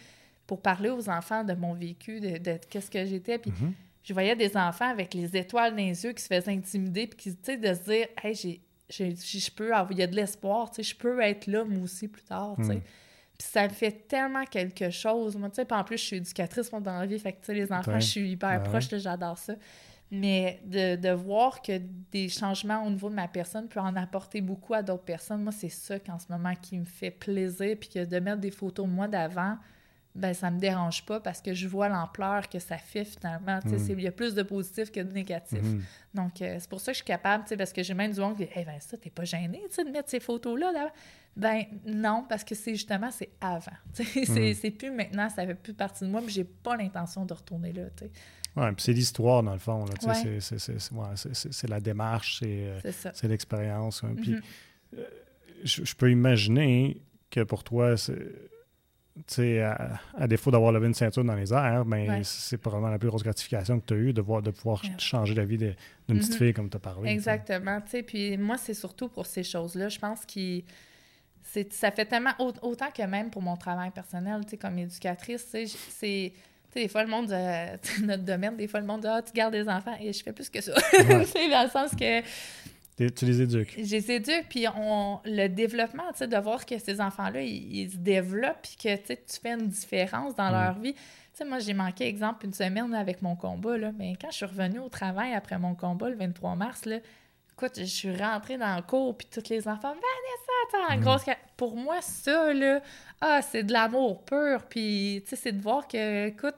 [0.47, 3.39] pour parler aux enfants de mon vécu, de, qu'est-ce que j'étais.
[3.39, 3.73] Puis mm-hmm.
[4.05, 7.19] je voyais des enfants avec les étoiles dans les yeux qui se faisaient intimider, puis
[7.19, 8.61] qui, tu sais, de se dire, hey, j'ai
[8.91, 12.09] je peux il y a de l'espoir, tu sais, je peux être là, moi aussi,
[12.09, 12.75] plus tard, tu sais.
[12.77, 12.83] Hmm.
[13.39, 15.37] Puis ça me fait tellement quelque chose.
[15.37, 17.47] Moi, tu sais, en plus, je suis éducatrice moi, dans la vie, fait que, tu
[17.47, 19.55] sais, les enfants, je suis hyper proche, j'adore ça.
[20.11, 21.81] Mais de, de, voir que
[22.11, 25.53] des changements au niveau de ma personne peuvent en apporter beaucoup à d'autres personnes, moi,
[25.53, 27.77] c'est ça qu'en ce moment qui me fait plaisir.
[27.79, 29.57] Puis que de mettre des photos de moi d'avant,
[30.15, 33.61] ben ça me dérange pas parce que je vois l'ampleur que ça fait finalement.
[33.65, 33.77] Mm.
[33.91, 35.63] Il y a plus de positifs que de négatifs.
[35.63, 35.81] Mm-hmm.
[36.15, 38.37] Donc, euh, c'est pour ça que je suis capable, parce que j'ai même du monde
[38.37, 40.93] qui dit Hey, ben ça, t'es pas gêné de mettre ces photos-là là?
[41.37, 43.71] Ben non, parce que c'est justement, c'est avant.
[44.29, 44.55] Mm.
[44.55, 47.73] C'est plus maintenant, ça fait plus partie de moi, mais j'ai pas l'intention de retourner
[47.73, 47.85] là.
[48.57, 49.85] Oui, puis c'est l'histoire, dans le fond.
[51.33, 54.03] C'est la démarche, c'est euh, l'expérience.
[54.17, 54.43] Puis mm-hmm.
[54.99, 55.05] euh,
[55.63, 57.01] je, peux imaginer
[57.31, 58.17] que pour toi, c'est
[59.63, 63.09] à, à, défaut d'avoir levé une ceinture dans les airs, ben, c'est probablement la plus
[63.09, 65.75] grosse gratification que tu as eue de, voir, de pouvoir changer la vie d'une
[66.07, 66.39] petite mm-hmm.
[66.39, 67.11] fille comme tu as parlé.
[67.11, 67.81] Exactement.
[68.07, 69.89] Puis moi, c'est surtout pour ces choses-là.
[69.89, 70.63] Je pense que
[71.71, 75.47] ça fait tellement autant que même pour mon travail personnel, comme éducatrice,
[75.91, 76.33] c'est
[76.75, 79.53] des fois, le monde, euh, notre domaine, des fois, le monde dit Ah, tu gardes
[79.53, 79.97] des enfants.
[80.01, 80.73] Et je fais plus que ça.
[80.91, 82.23] c'est dans le sens que
[83.07, 83.75] tu les éduques.
[83.77, 87.91] Je les éduque, puis on, le développement, tu sais, de voir que ces enfants-là, ils,
[87.91, 90.83] se développent, puis que tu fais une différence dans leur mm.
[90.83, 90.95] vie.
[90.95, 91.01] Tu
[91.35, 94.47] sais, moi, j'ai manqué, exemple, une semaine avec mon combat, là, mais quand je suis
[94.47, 96.97] revenue au travail après mon combat le 23 mars, là,
[97.53, 101.01] écoute, je suis rentrée dans le cours, puis tous les enfants, Vanessa, en mm.
[101.01, 101.23] grosse.
[101.57, 102.81] Pour moi, ça, là,
[103.21, 106.57] ah, c'est de l'amour pur, puis, tu sais, c'est de voir que, écoute,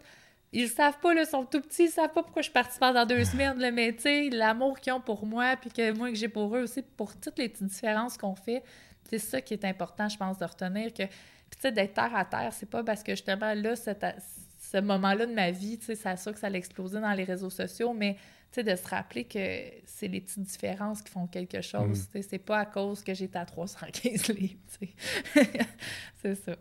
[0.53, 2.79] ils savent pas, là, ils sont tout petits, ils savent pas pourquoi je suis partie
[2.79, 6.11] pendant deux semaines, là, mais tu sais, l'amour qu'ils ont pour moi, puis que moi
[6.11, 8.63] que j'ai pour eux aussi, pour toutes les petites différences qu'on fait,
[9.09, 12.15] c'est ça qui est important, je pense, de retenir que, puis tu sais, d'être terre
[12.15, 15.95] à terre, c'est pas parce que justement là, ce moment-là de ma vie, tu sais,
[15.95, 18.15] c'est sûr que ça allait exploser dans les réseaux sociaux, mais
[18.53, 19.39] tu sais, de se rappeler que
[19.87, 22.07] c'est les petites différences qui font quelque chose, mm.
[22.07, 25.51] tu sais, c'est pas à cause que j'étais à 315 livres, tu sais.
[26.23, 26.57] c'est ça.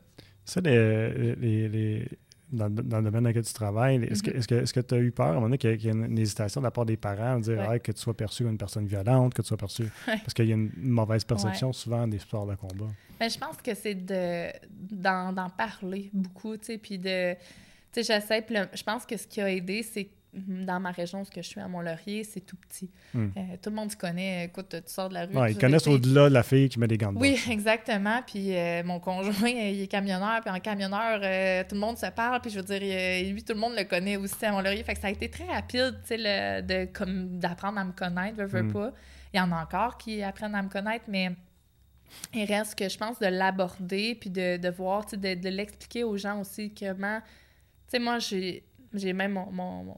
[0.46, 2.10] Ça, les, les
[2.52, 5.34] dans, le domaine dans lequel tu travailles, est-ce que tu as eu peur à un
[5.36, 7.92] moment donné qu'il y, ait une, hésitation de la part des parents de dire que
[7.92, 9.84] tu sois perçu comme une personne violente, que tu sois perçu.
[10.06, 12.92] Parce qu'il y a une mauvaise perception souvent des sports de combat?
[13.20, 17.34] Ben, je pense que c'est d'en parler beaucoup, tu sais, puis de.
[17.92, 21.32] Tu sais, j'essaie, je pense que ce qui a aidé, c'est dans ma région, ce
[21.32, 22.92] que je suis à Mont-Laurier, c'est tout petit.
[23.14, 23.30] Hmm.
[23.36, 24.46] Euh, tout le monde se connaît.
[24.46, 25.36] Écoute, tu sors de la rue.
[25.36, 28.22] Ouais, ils connaissent au-delà de la fille qui met des gants de Oui, exactement.
[28.26, 30.42] Puis euh, mon conjoint, il est camionneur.
[30.42, 32.42] Puis en camionneur, euh, tout le monde se parle.
[32.42, 34.84] Puis je veux dire, lui, tout le monde le connaît aussi à Mont-Laurier.
[34.84, 38.64] Fait que ça a été très rapide, tu sais, d'apprendre à me connaître, veux, veux
[38.64, 38.74] hmm.
[38.74, 38.94] pas.
[39.34, 41.32] Il y en a encore qui apprennent à me connaître, mais
[42.34, 45.50] il reste que je pense de l'aborder, puis de, de voir, tu sais, de, de
[45.50, 47.20] l'expliquer aux gens aussi comment.
[47.22, 48.64] Tu sais, moi, j'ai
[48.94, 49.98] j'ai même mon, mon,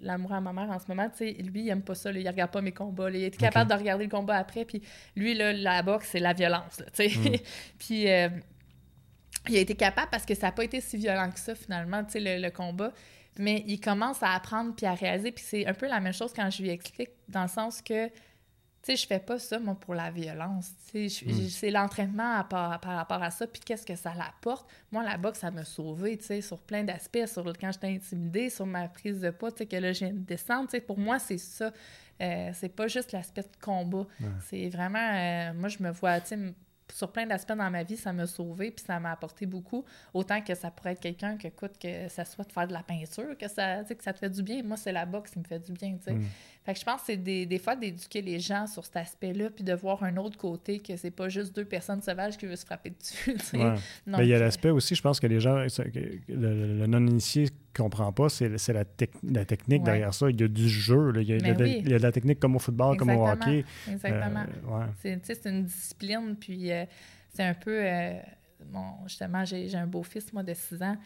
[0.00, 2.18] l'amour à ma mère en ce moment, tu sais, lui, il aime pas ça, là,
[2.18, 4.82] il regarde pas mes combats, il est capable de regarder le combat après, puis
[5.16, 7.18] lui, là, la boxe, c'est la violence, tu sais.
[7.18, 7.36] Mm.
[7.78, 8.28] puis euh,
[9.48, 12.04] il a été capable parce que ça n'a pas été si violent que ça, finalement,
[12.04, 12.92] tu sais, le, le, combat.
[13.38, 16.32] Mais il commence à apprendre puis à réaliser, puis c'est un peu la même chose
[16.34, 18.10] quand je lui explique, dans le sens que
[18.92, 20.72] sais, je fais pas ça, moi, pour la violence.
[20.90, 21.48] Tu sais, mm.
[21.48, 24.68] c'est l'entraînement par, par, rapport à ça, puis qu'est-ce que ça l'apporte.
[24.92, 28.50] Moi, la boxe, ça m'a sauvé, tu sais, sur plein d'aspects, sur quand j'étais intimidée,
[28.50, 30.98] sur ma prise de poids, tu sais, que là, j'ai une descente, tu sais, pour
[30.98, 31.72] moi, c'est ça.
[32.20, 34.06] Euh, c'est pas juste l'aspect de combat.
[34.40, 34.98] C'est vraiment...
[34.98, 36.54] Euh, moi, je me vois, tu sais,
[36.92, 39.84] sur plein d'aspects dans ma vie, ça m'a sauvé puis ça m'a apporté beaucoup.
[40.14, 42.82] Autant que ça pourrait être quelqu'un que, écoute, que ça soit de faire de la
[42.82, 44.62] peinture, que ça, que ça te fait du bien.
[44.62, 46.14] Moi, c'est la boxe qui me fait du bien, tu sais.
[46.14, 46.24] Mm.
[46.68, 49.48] Fait que je pense que c'est des, des fois d'éduquer les gens sur cet aspect-là
[49.48, 52.58] puis de voir un autre côté, que c'est pas juste deux personnes sauvages qui veulent
[52.58, 53.34] se frapper dessus.
[53.58, 53.74] Ouais.
[54.06, 57.48] Ben, il y a l'aspect aussi, je pense que les gens, le, le non-initié ne
[57.74, 59.84] comprend pas, c'est c'est la, tec- la technique Ouais.
[59.86, 60.28] derrière ça.
[60.28, 61.22] Il y a du jeu, là.
[61.22, 61.76] Il, y a, Mais de, oui.
[61.82, 63.64] il y a de la technique comme au football, comme au hockey.
[63.90, 64.44] Exactement.
[64.70, 65.18] Euh, ouais.
[65.22, 66.84] C'est, une discipline, puis euh,
[67.32, 67.80] c'est un peu...
[67.82, 68.12] euh,
[68.66, 70.98] bon, justement, j'ai, j'ai un beau-fils, moi, de 6 ans,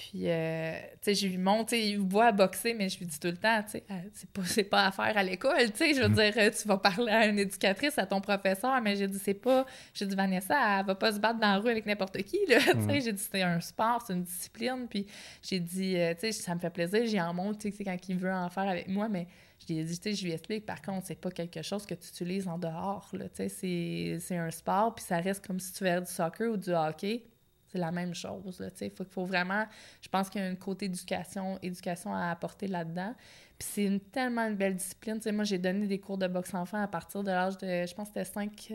[0.00, 2.98] puis, euh, tu sais, je lui montre, tu sais, il me voit boxer, mais je
[2.98, 5.22] lui dis tout le temps, tu sais, Ah, c'est pas, c'est pas à faire à
[5.22, 8.22] l'école, tu sais, je veux dire, euh, tu vas parler à une éducatrice, à ton
[8.22, 9.66] professeur, mais j'ai dit, c'est pas...
[9.92, 12.60] J'ai dit, Vanessa, elle va pas se battre dans la rue avec n'importe qui, là,
[12.60, 15.06] tu sais, j'ai dit, c'est un sport, c'est une discipline, puis
[15.42, 17.96] j'ai dit, euh, tu sais, ça me fait plaisir, j'y en montre, tu sais, quand
[18.08, 19.26] il veut en faire avec moi, mais
[19.60, 21.84] je lui ai dit, tu sais, je lui explique, par contre, c'est pas quelque chose
[21.84, 25.46] que tu utilises en dehors, là, tu sais, c'est, c'est un sport, puis ça reste
[25.46, 27.24] comme si tu faisais du soccer ou du hockey,
[27.70, 29.64] c'est la même chose, sais, faut, faut vraiment,
[30.00, 33.14] je pense qu'il y a un côté éducation, éducation à apporter là-dedans,
[33.58, 36.82] puis c'est une, tellement une belle discipline, moi, j'ai donné des cours de boxe enfant
[36.82, 38.72] à partir de l'âge de, je pense que c'était 5,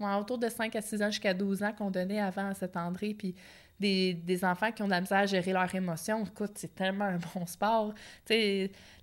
[0.00, 2.76] ouais, autour de 5 à 6 ans jusqu'à 12 ans qu'on donnait avant à cet
[2.76, 3.34] André, puis
[3.80, 6.24] des, des enfants qui ont de la misère à gérer leurs émotions.
[6.24, 7.92] Écoute, c'est tellement un bon sport.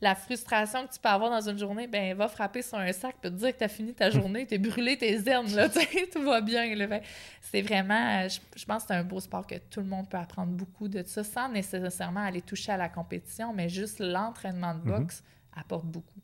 [0.02, 3.16] La frustration que tu peux avoir dans une journée, ben va frapper sur un sac
[3.22, 5.70] peut te dire que tu as fini ta journée, tu brûlé tes ailes, là,
[6.14, 6.64] tout va bien.
[6.88, 7.04] Fait,
[7.42, 10.18] c'est vraiment, je, je pense que c'est un beau sport que tout le monde peut
[10.18, 14.80] apprendre beaucoup de ça, sans nécessairement aller toucher à la compétition, mais juste l'entraînement de
[14.80, 15.24] boxe
[15.56, 16.20] apporte beaucoup.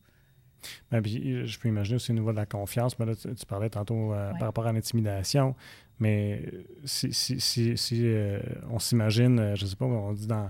[0.90, 2.98] Ben, puis, je peux imaginer aussi au niveau de la confiance.
[2.98, 4.40] Mais là, tu, tu parlais tantôt euh, Ouais.
[4.40, 5.56] par rapport à l'intimidation.
[6.00, 6.44] Mais
[6.86, 8.40] si, si, si, si, euh,
[8.70, 10.50] on s'imagine, euh, je sais pas, on dit dans,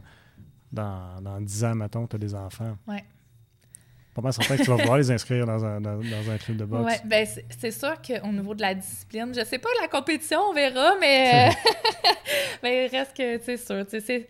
[0.71, 2.77] dans, dans 10 ans, mettons, tu as des enfants.
[2.87, 3.03] Ouais.
[4.13, 6.57] Pas mal certain que tu vas pouvoir les inscrire dans un, dans, dans un club
[6.57, 6.85] de boxe.
[6.85, 7.25] Ouais, ben
[7.57, 11.51] c'est sûr qu'au niveau de la discipline, je sais pas la compétition, on verra, mais,
[12.63, 14.27] mais il reste que, c'est sûr, tu sais, c'est-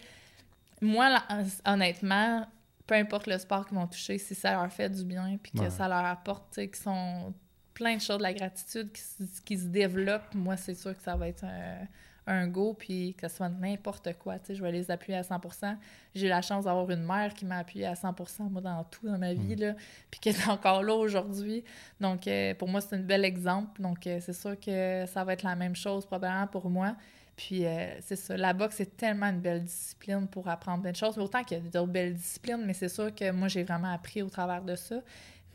[0.82, 1.24] moi, là,
[1.66, 2.46] honnêtement,
[2.86, 5.60] peu importe le sport qu'ils vont toucher, si ça leur fait du bien, puis que
[5.60, 5.70] Ouais.
[5.70, 7.34] ça leur apporte, tu sais, qu'ils sont
[7.78, 11.04] plein de choses, de la gratitude qui, se- qui se développe, moi, c'est sûr que
[11.04, 11.86] ça va être un,
[12.30, 15.22] un go, puis que ce soit n'importe quoi, tu sais, je vais les appuyer à
[15.22, 15.78] 100%
[16.16, 18.16] J'ai eu la chance d'avoir une mère qui m'a appuyé à 100
[18.50, 19.76] moi, dans tout dans ma vie, là,
[20.12, 21.64] puis qui est encore là aujourd'hui.
[22.02, 23.82] Donc, euh, pour moi, c'est un bel exemple.
[23.82, 26.96] Donc, euh, c'est sûr que ça va être la même chose probablement pour moi.
[27.38, 28.36] Puis, euh, c'est ça.
[28.36, 31.16] La boxe, c'est tellement une belle discipline pour apprendre plein de choses.
[31.18, 33.94] Mais autant qu'il y a d'autres belles disciplines, mais c'est sûr que moi, j'ai vraiment
[33.94, 34.96] appris au travers de ça.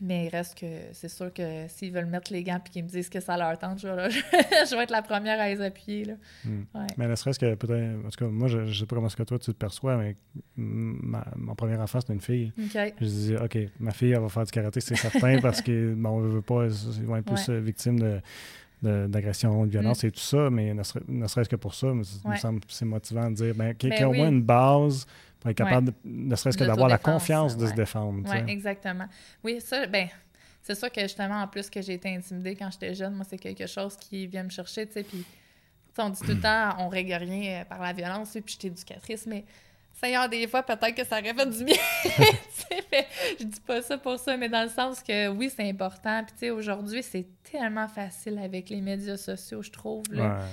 [0.04, 2.88] Mais il reste que c'est sûr que s'ils veulent mettre les gants et qu'ils me
[2.88, 6.04] disent que ça leur tente, je vais, je vais être la première à les appuyer.
[6.06, 6.14] Là.
[6.44, 6.62] Hmm.
[6.74, 6.86] Ouais.
[6.98, 8.04] Mais ne serait-ce que peut-être.
[8.04, 9.96] En tout cas, moi, je ne sais pas comment est-ce que toi tu te perçois,
[9.96, 10.16] mais
[10.56, 12.52] ma, mon premier enfant, c'était une fille.
[12.58, 16.10] Je disais, OK, ma fille, elle va faire du karaté, c'est certain, parce que, bon,
[16.10, 17.54] on ne veut pas, ils vont être plus Ouais.
[17.54, 18.20] euh, victimes de,
[18.82, 21.88] de- d'agression, de violence et tout ça, mais ne, serait- ne serait-ce que pour ça,
[21.94, 22.38] mais ça me Ouais.
[22.38, 25.06] semble c'est motivant de dire, ben, qu'il y Ben ait au moins une base
[25.42, 28.22] pour être capable, de- ne serait-ce que d'avoir la confiance de se défendre.
[28.28, 29.06] Oui, exactement.
[29.42, 30.08] Oui, ça, ben,
[30.62, 33.38] c'est sûr que justement, en plus que j'ai été intimidée quand j'étais jeune, moi, c'est
[33.38, 35.24] quelque chose qui vient me chercher, tu sais, puis,
[35.98, 38.68] on dit tout le temps, on règle rien euh, par la violence, puis je suis
[38.68, 39.44] éducatrice, mais
[39.94, 41.76] Seigneur, des fois, peut-être que ça aurait fait du bien.
[43.38, 46.22] je dis pas ça pour ça, mais dans le sens que oui, c'est important.
[46.24, 50.04] Puis, tu sais, aujourd'hui, c'est tellement facile avec les médias sociaux, je trouve.
[50.10, 50.38] là.
[50.38, 50.44] Ouais.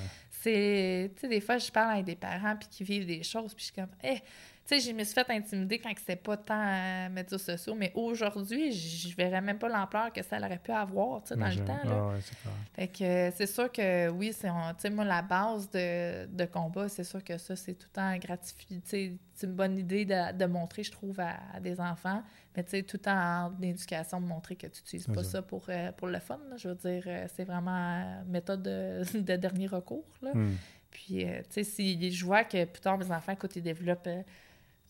[0.42, 3.54] C'est, tu sais, des fois, je parle avec des parents puis qui vivent des choses,
[3.54, 4.22] puis je suis comme, eh, tu
[4.70, 8.72] sais, je me suis fait intimider quand c'était pas tant euh, médias sociaux, mais aujourd'hui,
[8.72, 11.80] je verrais même pas l'ampleur que ça aurait pu avoir, tu sais, dans le temps,
[11.84, 11.92] là.
[11.92, 12.54] Ah ouais, c'est clair.
[12.74, 16.46] Fait que euh, c'est sûr que oui, c'est tu sais moi la base de, de
[16.46, 19.78] combat, c'est sûr que ça c'est tout le temps gratifiant, tu sais, c'est une bonne
[19.78, 22.22] idée de, de montrer je trouve à, à des enfants,
[22.56, 25.42] mais tu sais tout le temps en éducation de montrer que tu n'utilises pas ça.
[25.42, 26.58] pour euh, pour le fun, là.
[26.58, 27.04] je veux dire
[27.34, 30.32] c'est vraiment méthode de, de dernier recours là.
[30.34, 30.56] Hmm.
[30.92, 34.10] Puis tu sais si je vois que plus tard mes enfants quand ils développent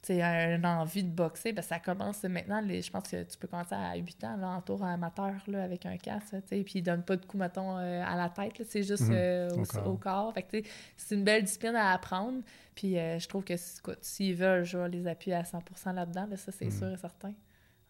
[0.01, 0.21] tu sais,
[0.55, 2.61] une envie de boxer, ben ça commence maintenant.
[2.61, 5.63] Les, je pense que tu peux commencer à 8 ans, là, en tour amateur, là,
[5.63, 8.29] avec un casque, tu sais, puis ils donnent pas de coups, mettons, euh, à la
[8.29, 9.13] tête, c'est juste Mhm.
[9.13, 9.87] euh, Au au, corps.
[9.87, 10.33] au corps.
[10.33, 12.41] Fait que, tu sais, c'est une belle discipline à apprendre.
[12.75, 13.55] Puis euh, je trouve que,
[14.01, 16.71] s'ils veulent, je vais les appuyer à 100% là-dedans, là, ça, c'est Mhm.
[16.71, 17.33] sûr et certain.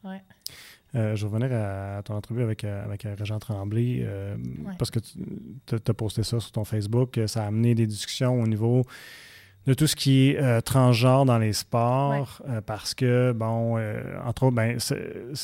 [0.04, 0.22] Ouais.
[0.96, 4.36] Euh, je vais revenir à, à ton entrevue avec, avec Régent Tremblay, euh,
[4.66, 4.74] Ouais.
[4.80, 7.20] parce que tu as posté ça sur ton Facebook.
[7.28, 8.84] Ça a amené des discussions au niveau
[9.70, 14.02] de tout ce qui est euh, transgenre dans les sports, euh, parce que, bon, euh,
[14.26, 15.36] entre autres, ben, je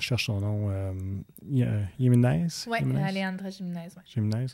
[0.00, 0.70] cherche son nom,
[1.98, 1.98] Jiménez?
[1.98, 2.46] Jiménez?
[3.04, 3.88] Alejandra Jiménez.
[4.06, 4.46] Jiménez.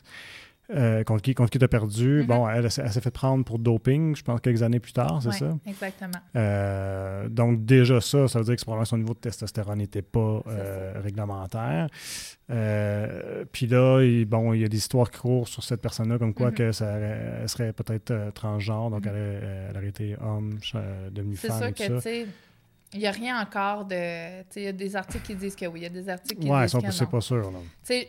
[0.73, 2.21] Euh, contre qui, contre qui perdu.
[2.21, 2.25] Mhm.
[2.27, 4.93] Bon, elle, elle s'est elle s'est fait prendre pour doping, je pense, quelques années plus
[4.93, 5.57] tard, c'est Ouais, ça?
[5.67, 6.11] Exactement.
[6.35, 10.41] Euh, donc, déjà, ça, ça veut dire que probablement son niveau de testostérone n'était pas
[10.45, 11.87] C'est euh, réglementaire.
[13.51, 16.33] Puis là, il, bon, il y a des histoires qui courent sur cette personne-là, comme
[16.33, 16.55] quoi Mhm.
[16.55, 19.11] que ça, elle serait peut-être transgenre, donc Mhm.
[19.13, 20.57] elle, aurait- elle aurait été homme,
[21.11, 22.25] devenue C'est femme sûr et tout que, tu sais,
[22.93, 24.43] il n'y a rien encore de.
[24.55, 26.49] Il y a des articles qui disent que oui, il y a des articles qui
[26.49, 27.09] Ouais, disent que c'est non.
[27.11, 27.51] pas sûr.
[27.51, 28.07] Tu sais,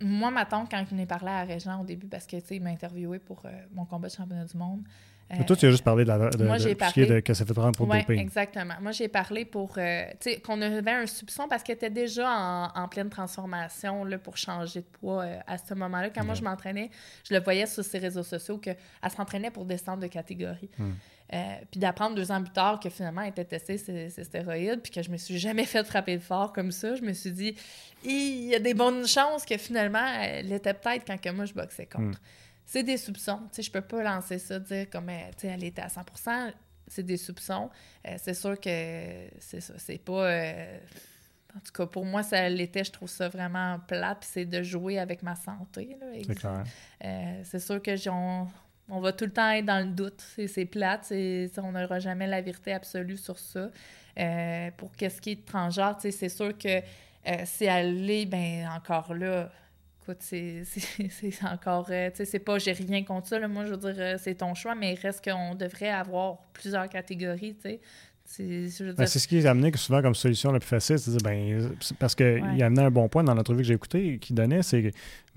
[0.00, 2.56] moi, ma tante, quand je n'ai parlé à Régent au début, parce que, tu sais,
[2.56, 4.82] il m'a interviewé pour euh, mon combat de championnat du monde.
[5.28, 7.44] Mais toi, tu as juste parlé de, la, de, moi, de- parlé- de que ça
[7.44, 8.16] fait prendre pour doping.
[8.20, 8.74] exactement.
[8.80, 12.30] Moi, j'ai parlé pour, euh, tu sais, qu'on avait un soupçon parce qu'elle était déjà
[12.30, 16.10] en, en pleine transformation là, pour changer de poids euh, à ce moment-là.
[16.10, 16.38] Quand moi, Ouais.
[16.40, 16.90] je m'entraînais,
[17.28, 18.76] je le voyais sur ses réseaux sociaux qu'elle
[19.16, 20.70] s'entraînait pour descendre de catégorie.
[20.78, 20.92] Hmm.
[21.32, 24.92] Euh, puis d'apprendre deux ans plus tard que finalement, elle était testée ses stéroïdes, puis
[24.92, 26.94] que je me suis jamais fait frapper fort comme ça.
[26.94, 27.54] Je me suis dit,
[28.04, 31.52] il y a des bonnes chances que finalement, elle était peut-être quand que moi, je
[31.54, 32.20] boxais contre.
[32.64, 33.38] C'est des soupçons.
[33.50, 35.88] Tu sais, je peux pas lancer ça, dire comme euh, tu sais, elle était à
[35.88, 36.52] 100%
[36.88, 37.70] C'est des soupçons.
[38.06, 38.68] Euh, c'est sûr que
[39.40, 39.74] c'est ça.
[39.78, 40.26] C'est pas.
[40.30, 40.78] euh,
[41.56, 42.84] En tout cas, pour moi, ça l'était.
[42.84, 44.18] Je trouve ça vraiment plate.
[44.20, 45.96] puis c'est de jouer avec ma santé.
[46.00, 46.06] là.
[46.26, 46.64] C'est clair.
[47.04, 48.46] Euh, c'est sûr que j'ai- on,
[48.88, 50.22] on va tout le temps être dans le doute.
[50.46, 51.12] C'est, plate.
[51.58, 53.70] on n'aura jamais la vérité absolue sur ça.
[54.18, 56.80] Euh, pour qu'est-ce qui est transgenre, c'est sûr que
[57.28, 59.50] euh, l'est, ben encore là,
[60.02, 60.64] écoute, c'est,
[61.44, 61.88] encore...
[61.90, 63.48] euh, tu sais, c'est pas j'ai rien contre ça.
[63.48, 66.88] Moi, je veux dire, euh, c'est ton choix, mais il reste qu'on devrait avoir plusieurs
[66.88, 67.56] catégories.
[68.28, 71.22] C'est, Ben, c'est ce qui est amené que souvent comme solution la plus facile, c'est
[71.22, 72.62] ben, parce qu'il Ouais.
[72.62, 74.88] a amené un bon point dans l'entrevue que j'ai écouté, qui donnait, c'est que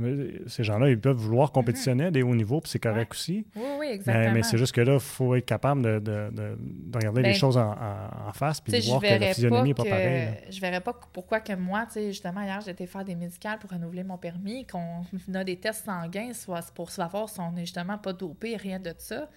[0.02, 3.16] euh, ces gens-là, ils peuvent vouloir compétitionner à des hauts niveaux, puis c'est correct Ouais.
[3.18, 3.46] aussi.
[3.56, 4.34] oui, oui, exactement.
[4.34, 7.28] mais c'est juste que là, il faut être capable de, de- de- de regarder Ben,
[7.30, 10.30] les choses en, en- en face, puis de voir que la physionomie n'est pas pareille.
[10.50, 14.18] je verrais pas pourquoi que moi, justement, hier, j'étais faire des médicales pour renouveler mon
[14.18, 15.04] permis, qu'on
[15.36, 18.94] a des tests sanguins soit pour savoir si on n'est justement pas dopé, rien de
[18.98, 19.30] ça,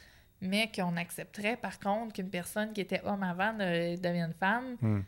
[0.43, 5.01] mais qu'on accepterait, par contre, qu'une personne qui était homme avant de- devienne femme, Hmm.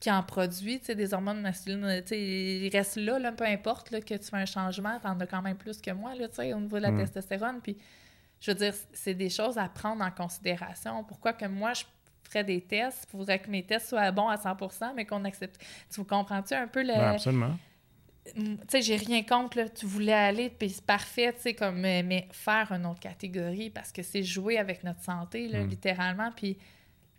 [0.00, 4.14] qui en produit, des hormones masculines, sais, il reste là, là, peu importe, là, que
[4.14, 6.60] tu fais un changement, t'en as quand même plus que moi, là, tu sais, au
[6.60, 6.98] niveau de la Mm.
[6.98, 7.76] testostérone, puis
[8.40, 11.02] je veux dire, c'est des choses à prendre en considération.
[11.04, 11.84] Pourquoi que moi, je
[12.22, 15.60] ferais des tests, il faudrait que mes tests soient bons à 100% mais qu'on accepte.
[15.92, 16.88] Tu comprends-tu un peu le...
[16.92, 17.56] Ouais, absolument.
[18.36, 21.54] Mm, tu sais, j'ai rien contre, là, tu voulais aller, puis c'est parfait, tu sais,
[21.54, 25.62] comme, mais, mais faire une autre catégorie, parce que c'est jouer avec notre santé, là,
[25.64, 25.68] Mm.
[25.68, 26.62] littéralement, puis, tu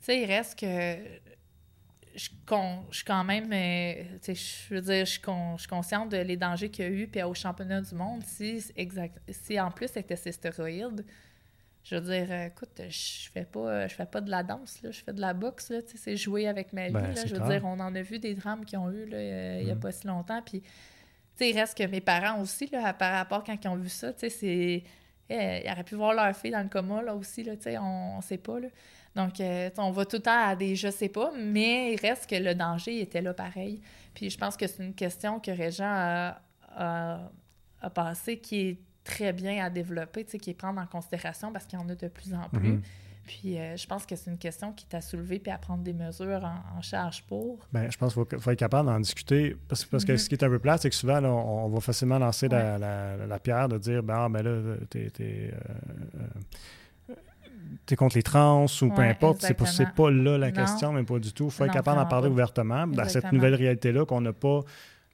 [0.02, 0.66] sais, il reste que
[2.16, 5.56] je, con- je suis quand même, euh, tu sais, je veux dire, je suis, con-
[5.58, 8.24] je suis consciente de les dangers qu'il y a eu, puis au championnat du monde,
[8.26, 11.06] si, exact, si en plus c'était ces stéroïdes,
[11.84, 14.92] je veux dire, euh, écoute, je fais pas, je fais pas de la danse, là,
[14.92, 17.16] je fais de la boxe, là, tu sais, c'est jouer avec ma vie, Ben, là,
[17.16, 17.62] c'est je veux clair.
[17.62, 19.76] dire, on en a vu des drames qu'ils ont eu, là, euh, il y a
[19.76, 19.80] Mhm.
[19.80, 20.62] pas si longtemps, puis,
[21.40, 24.14] sais, il reste que mes parents aussi, là, par rapport quand ils ont vu ça,
[24.14, 24.84] tu sais, c'est...
[25.30, 27.78] eh, ils auraient pu voir leur fille dans le coma, là, aussi, là, tu sais,
[27.78, 28.68] on, on sait pas, là.
[29.16, 32.30] Donc, euh, on va tout le temps à des je sais pas, mais il reste
[32.30, 33.82] que le danger était là pareil.
[34.14, 36.42] Puis je pense que c'est une question que Régent a,
[36.76, 37.20] a,
[37.82, 41.52] a passé qui est très bien à développer, tu sais, qui est prendre en considération
[41.52, 42.74] parce qu'il y en a de plus en plus.
[42.74, 42.82] Mhm.
[43.26, 45.94] Puis euh, je pense que c'est une question qui t'a soulevé puis à prendre des
[45.94, 47.60] mesures en, en charge pour.
[47.72, 49.56] Ben, je pense qu'il faut, faut être capable d'en discuter.
[49.68, 50.18] Parce, parce que Mhm.
[50.18, 52.48] ce qui est un peu plat, c'est que souvent, là, on, on va facilement lancer
[52.48, 57.14] la, la- la pierre de dire ben, ah, ben là, t'es, t'es, euh,
[57.92, 59.42] euh, contre les trans ou peu importe.
[59.42, 59.66] C'est pas,
[59.96, 60.54] pas là la Non.
[60.54, 61.46] question, mais pas du tout.
[61.46, 62.34] Il faut être capable d'en parler pas.
[62.34, 63.34] ouvertement dans cette Exactement.
[63.34, 64.62] nouvelle réalité-là qu'on n'a pas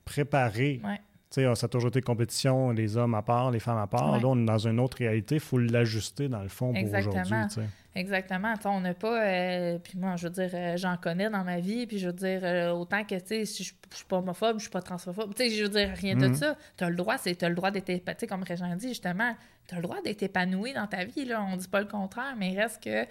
[0.05, 0.79] préparée.
[0.83, 0.99] Ouais.
[1.35, 4.13] Tu sais, ça a toujours été compétition, les hommes à part, les femmes à part.
[4.13, 4.19] Ouais.
[4.21, 5.35] Là, on est dans une autre réalité.
[5.35, 7.21] Il faut l'ajuster, dans le fond, pour Exactement.
[7.21, 7.63] aujourd'hui.
[7.93, 8.53] Exactement.
[8.65, 9.21] On n'a pas.
[9.25, 11.87] euh, puis moi, je veux dire, euh, j'en connais dans ma vie.
[11.87, 14.63] Puis je veux dire, euh, autant que, tu sais, si je suis pas homophobe, je
[14.63, 15.33] suis pas transphobe.
[15.35, 16.35] Tu sais, je veux dire, rien de Mhm.
[16.35, 16.55] ça.
[16.77, 18.15] Tu as le droit, c'est as le droit d'être épanoui.
[18.15, 19.35] Tu sais, comme Régent dit, justement,
[19.67, 21.25] tu as le droit d'être épanoui dans ta vie.
[21.25, 21.45] Là.
[21.51, 23.05] On dit pas le contraire, mais il reste que.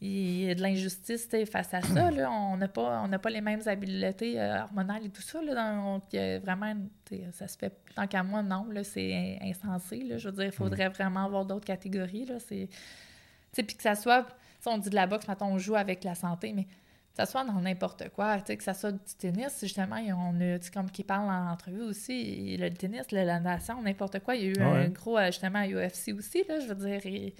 [0.00, 2.10] Il y a de l'injustice face à ça.
[2.12, 2.30] Là.
[2.30, 5.42] On n'a pas, on n'a pas les mêmes habiletés euh, hormonales et tout ça.
[5.42, 5.98] Là.
[6.38, 6.74] Vraiment,
[7.32, 8.66] ça se fait tant qu'à moi, non.
[8.70, 10.04] Là, c'est insensé.
[10.04, 10.18] Là.
[10.18, 12.26] Je veux dire, il faudrait vraiment avoir d'autres catégories.
[13.52, 14.26] Puis que ça soit,
[14.66, 16.70] on dit de la boxe, maintenant on joue avec la santé, mais que
[17.16, 20.38] ça soit dans n'importe quoi, que ça soit du tennis, justement, il y a- on
[20.40, 24.46] a, comme qui parle en entrevue aussi, le tennis, la natation, n'importe quoi, il y
[24.46, 24.84] a eu Ouais.
[24.84, 27.34] un gros, euh, justement, UFC aussi, là, je veux dire, et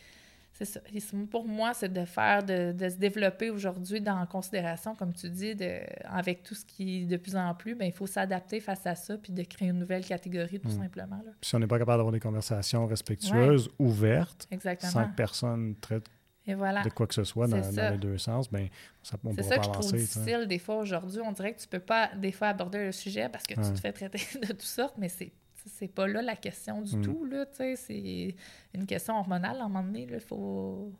[0.59, 0.80] c'est ça.
[0.92, 5.12] Et c'est- pour moi, c'est de faire, de, de se développer aujourd'hui dans considération, comme
[5.12, 8.06] tu dis, de, avec tout ce qui est de plus en plus, ben, il faut
[8.09, 10.82] s'adapter face à ça, puis de créer une nouvelle catégorie, tout Mm.
[10.82, 11.30] simplement, là.
[11.40, 14.90] Puis si on n'est pas capable d'avoir des conversations respectueuses, ouvertes, Exactement.
[14.92, 16.04] sans que personne traite
[16.46, 16.82] Et voilà.
[16.82, 18.68] de quoi que ce soit dans, C'est les deux sens, ben,
[19.02, 20.06] ça, on ne C'est pourra ça pas que je trouve avancer.
[20.06, 20.20] sais.
[20.20, 21.20] difficile des fois aujourd'hui.
[21.24, 23.78] On dirait que tu peux pas des fois aborder le sujet parce que tu te
[23.80, 25.30] fais traiter de toutes sortes, mais c'est
[25.68, 27.02] c'est pas là la question du Mm.
[27.02, 27.76] tout, là, tu sais.
[27.76, 28.34] C'est
[28.74, 30.92] une question hormonale, à un moment donné, il faut,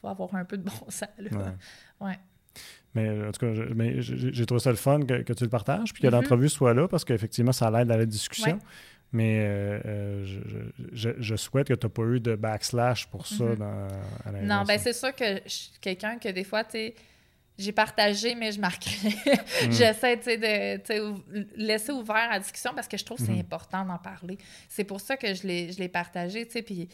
[0.00, 1.30] faut avoir un peu de bon sens, là.
[1.30, 2.06] Ouais.
[2.08, 2.18] Ouais.
[2.94, 3.52] Mais en tout cas,
[4.08, 6.14] j'ai trouvé ça le fun que, que tu le partages, puis que Mhm.
[6.14, 8.54] l'entrevue soit là, parce qu'effectivement, ça l'aide à la discussion.
[8.54, 8.62] Ouais.
[9.12, 10.24] Mais euh, euh,
[10.92, 13.56] je, je- souhaite que tu n'as pas eu de backslash pour ça Mhm.
[13.56, 13.88] dans,
[14.24, 14.32] à.
[14.42, 16.94] Non, ben c'est sûr que je suis quelqu'un que des fois, tu sais,
[17.58, 19.08] j'ai partagé, mais je marquerai.
[19.10, 19.72] Mm.
[19.72, 23.40] J'essaie, de laisser ouvert à la discussion parce que je trouve que c'est Mhm.
[23.40, 24.36] important d'en parler.
[24.68, 26.88] C'est pour ça que je l'ai je l'ai partagé, tu sais, puis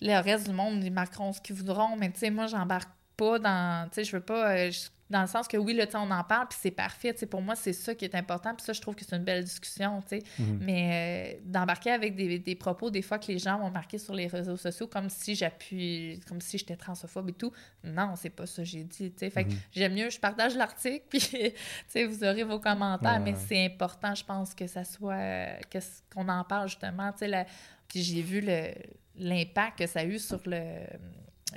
[0.00, 3.38] le reste du monde, ils marqueront ce qu'ils voudront, mais tu sais, moi, j'embarque pas
[3.38, 5.92] dans, tu sais, je veux pas, euh, je- dans le sens que oui, là, tu
[5.92, 8.64] sais, on en parle, puis c'est parfait, pour moi, c'est ça qui est important, puis
[8.66, 10.22] ça, je trouve que c'est une belle discussion, sais.
[10.38, 10.58] Mhm.
[10.60, 14.14] Mais euh, d'embarquer avec des, des propos, des fois, que les gens vont marquer sur
[14.14, 17.52] les réseaux sociaux comme si j'appuie, comme si j'étais transphobe et tout.
[17.84, 19.12] Non, c'est pas ça que j'ai dit.
[19.18, 19.58] Fait que Mhm.
[19.72, 23.38] j'aime mieux, je partage l'article, puis, vous aurez vos commentaires, Ouais, mais ouais.
[23.48, 25.78] c'est important, je pense, que ça soit, euh, que
[26.12, 27.46] qu'on en parle, justement, la-
[27.88, 28.72] Puis j'ai vu le-
[29.16, 30.62] l'impact que ça a eu sur le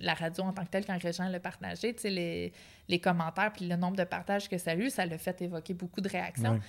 [0.01, 2.53] la radio en tant que telle quand les gens le partageaient, tu sais, les,
[2.87, 5.73] les commentaires puis le nombre de partages que ça a eu, ça l'a fait évoquer
[5.73, 6.53] beaucoup de réactions.
[6.53, 6.59] Ouais.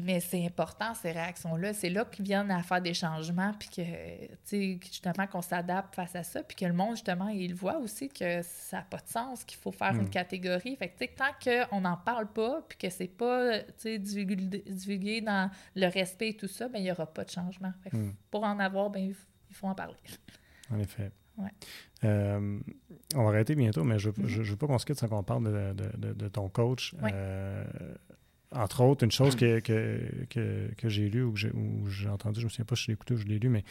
[0.00, 1.74] Mais c'est important, ces réactions-là.
[1.74, 6.22] C'est là qu'ils viennent à faire des changements, puis que, justement, qu'on s'adapte face à
[6.22, 9.42] ça, puis que le monde, justement, il voit aussi que ça n'a pas de sens,
[9.42, 10.00] qu'il faut faire Mm.
[10.02, 10.76] une catégorie.
[10.76, 11.32] Fait que, tant
[11.68, 13.58] qu'on n'en parle pas, puis que c'est pas,
[13.98, 17.72] divulgué, dans le respect et tout ça, ben il n'y aura pas de changement.
[17.82, 18.14] Fait que Mm.
[18.30, 19.02] pour en avoir, ben
[19.50, 19.96] il faut en parler.
[20.70, 21.10] En effet.
[21.38, 21.50] Ouais.
[22.04, 22.58] Euh,
[23.14, 24.42] on va arrêter bientôt, mais je ne Mhm.
[24.42, 26.94] veux pas qu'on se quitte sans qu'on parle de, de- de- de ton coach.
[27.02, 27.10] Ouais.
[27.14, 27.64] Euh,
[28.52, 32.08] entre autres, une chose que, que, que, que j'ai lue ou que j'ai ou j'ai
[32.08, 33.62] entendu, je me souviens pas si je l'ai écouté ou je l'ai lu, mais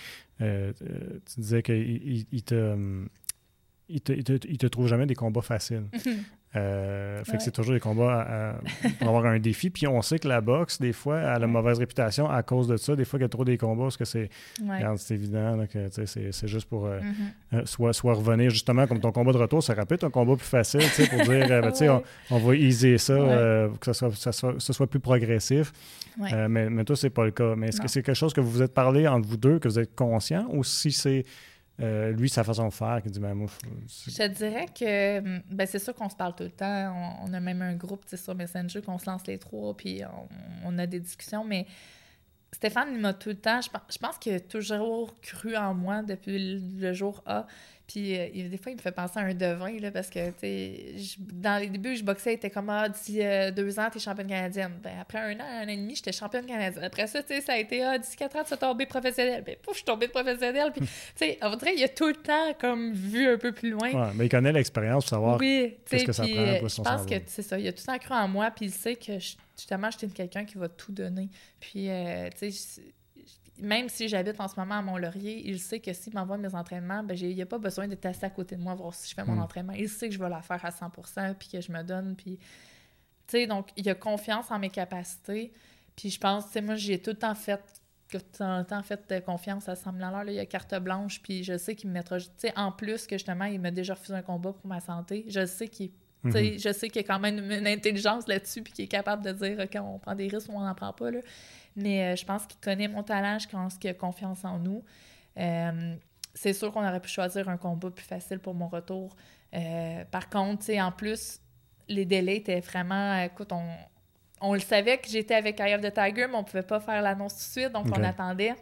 [0.41, 0.71] euh,
[1.25, 3.05] tu disais qu'il il, il te,
[3.89, 5.85] il, te, il, te, il te trouve jamais des combats faciles.
[6.55, 7.37] Euh, fait Ouais.
[7.37, 8.55] que c'est toujours des combats à- à-
[8.99, 9.69] pour avoir un défi.
[9.69, 11.51] Puis on sait que la boxe, des fois, a la Ouais.
[11.51, 12.95] mauvaise réputation à cause de ça.
[12.95, 14.29] Des fois, qu'il y a trop des combats, parce que c'est
[14.63, 14.81] Ouais.
[15.11, 17.13] Évident là, que c'est juste pour euh, Mhm.
[17.59, 20.45] euh, soit, soit revenir justement comme ton combat de retour, ça être un combat plus
[20.47, 20.79] facile
[21.09, 24.31] pour dire euh, ben, on, on va easer ça, euh, pour que ça soit, ça
[24.31, 25.71] soit, ce soit plus progressif.
[26.33, 27.55] Euh, mais, mais toi, c'est pas le cas.
[27.55, 29.67] Mais est-ce que c'est quelque chose que vous vous êtes parlé entre vous deux, que
[29.67, 31.23] vous êtes conscient, ou si c'est
[31.79, 33.47] euh, lui, sa façon de faire, qui dit ben, moi,
[33.87, 35.19] Je te dirais que
[35.53, 37.17] ben, c'est sûr qu'on se parle tout le temps.
[37.23, 40.01] On, a même un groupe sur Messenger qu'on se lance les trois, puis
[40.65, 41.43] on, a des discussions.
[41.43, 41.67] Mais
[42.51, 45.75] Stéphane, il m'a tout le temps, je pense, je pense qu'il a toujours cru en
[45.75, 47.45] moi depuis le, le jour A.
[47.87, 50.27] Puis euh, il- des fois, il me fait penser à un devin, là, parce que,
[50.31, 53.87] tu sais, dans les débuts, je boxais, il était comme, ah, d'ici euh, deux ans,
[53.89, 54.73] t'es championne canadienne.
[54.83, 56.83] Ben, après un an, un an et demi, j'étais championne canadienne.
[56.83, 59.41] Après ça, tu sais, ça a été, ah, d'ici quatre ans, tu vas tomber professionnelle.
[59.45, 60.71] Ben, pouf, je suis tombée professionnelle.
[60.73, 63.69] Puis, tu sais, on dirait qu'il a tout le temps, comme, vu un peu plus
[63.71, 63.89] loin.
[63.93, 65.39] Ouais, mais il connaît l'expérience pour savoir.
[65.39, 67.57] Oui, qu'est-ce que ça puis, prend, euh, je pense que c'est ça.
[67.57, 70.07] Il a tout le temps cru en moi, puis il sait que je- justement, j'étais
[70.07, 71.29] quelqu'un qui va tout donner.
[71.61, 72.81] Puis, euh, tu sais,
[73.59, 77.03] même si j'habite en ce moment à Mont-Laurier, il sait que s'il m'envoie mes entraînements,
[77.03, 79.15] ben, il n'y a pas besoin d'être assis à côté de moi voir si je
[79.15, 79.41] fais mon Mm.
[79.41, 79.73] entraînement.
[79.73, 82.15] Il sait que je vais la faire à 100% puis que je me donne.
[82.15, 82.43] Puis, tu
[83.27, 85.51] sais, donc, il a confiance en mes capacités.
[85.95, 87.61] Puis, je pense, tu sais, moi, j'ai tout le temps fait
[88.09, 89.73] tout le temps fait de confiance à.
[89.75, 92.17] Là, il a carte blanche, puis je sais qu'il me mettra...
[92.17, 95.25] Tu sais, en plus que, justement, il m'a déjà refusé un combat pour ma santé,
[95.27, 95.91] je sais qu'il
[96.23, 96.59] Mhm.
[96.59, 99.31] Je sais qu'il y a quand même une, intelligence là-dessus, puis qu'il est capable de
[99.31, 101.11] dire OK, on prend des risques ou on n'en prend pas.
[101.11, 101.19] Là.
[101.77, 104.83] Mais euh, je pense qu'il connaît mon talent, je pense qu'il a confiance en nous.
[105.37, 105.95] Euh,
[106.33, 109.15] c'est sûr qu'on aurait pu choisir un combat plus facile pour mon retour.
[109.53, 111.39] Euh, par contre, tu sais, en plus,
[111.87, 113.19] les délais étaient vraiment.
[113.21, 113.63] Écoute, on,
[114.41, 116.79] on le savait que j'étais avec Eye of the Tiger, mais on ne pouvait pas
[116.79, 118.55] faire l'annonce tout de suite, donc on attendait.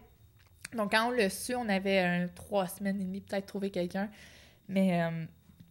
[0.75, 4.09] Donc, quand on l'a su, on avait un, trois semaines et demie peut-être trouvé quelqu'un.
[4.67, 5.01] Mais,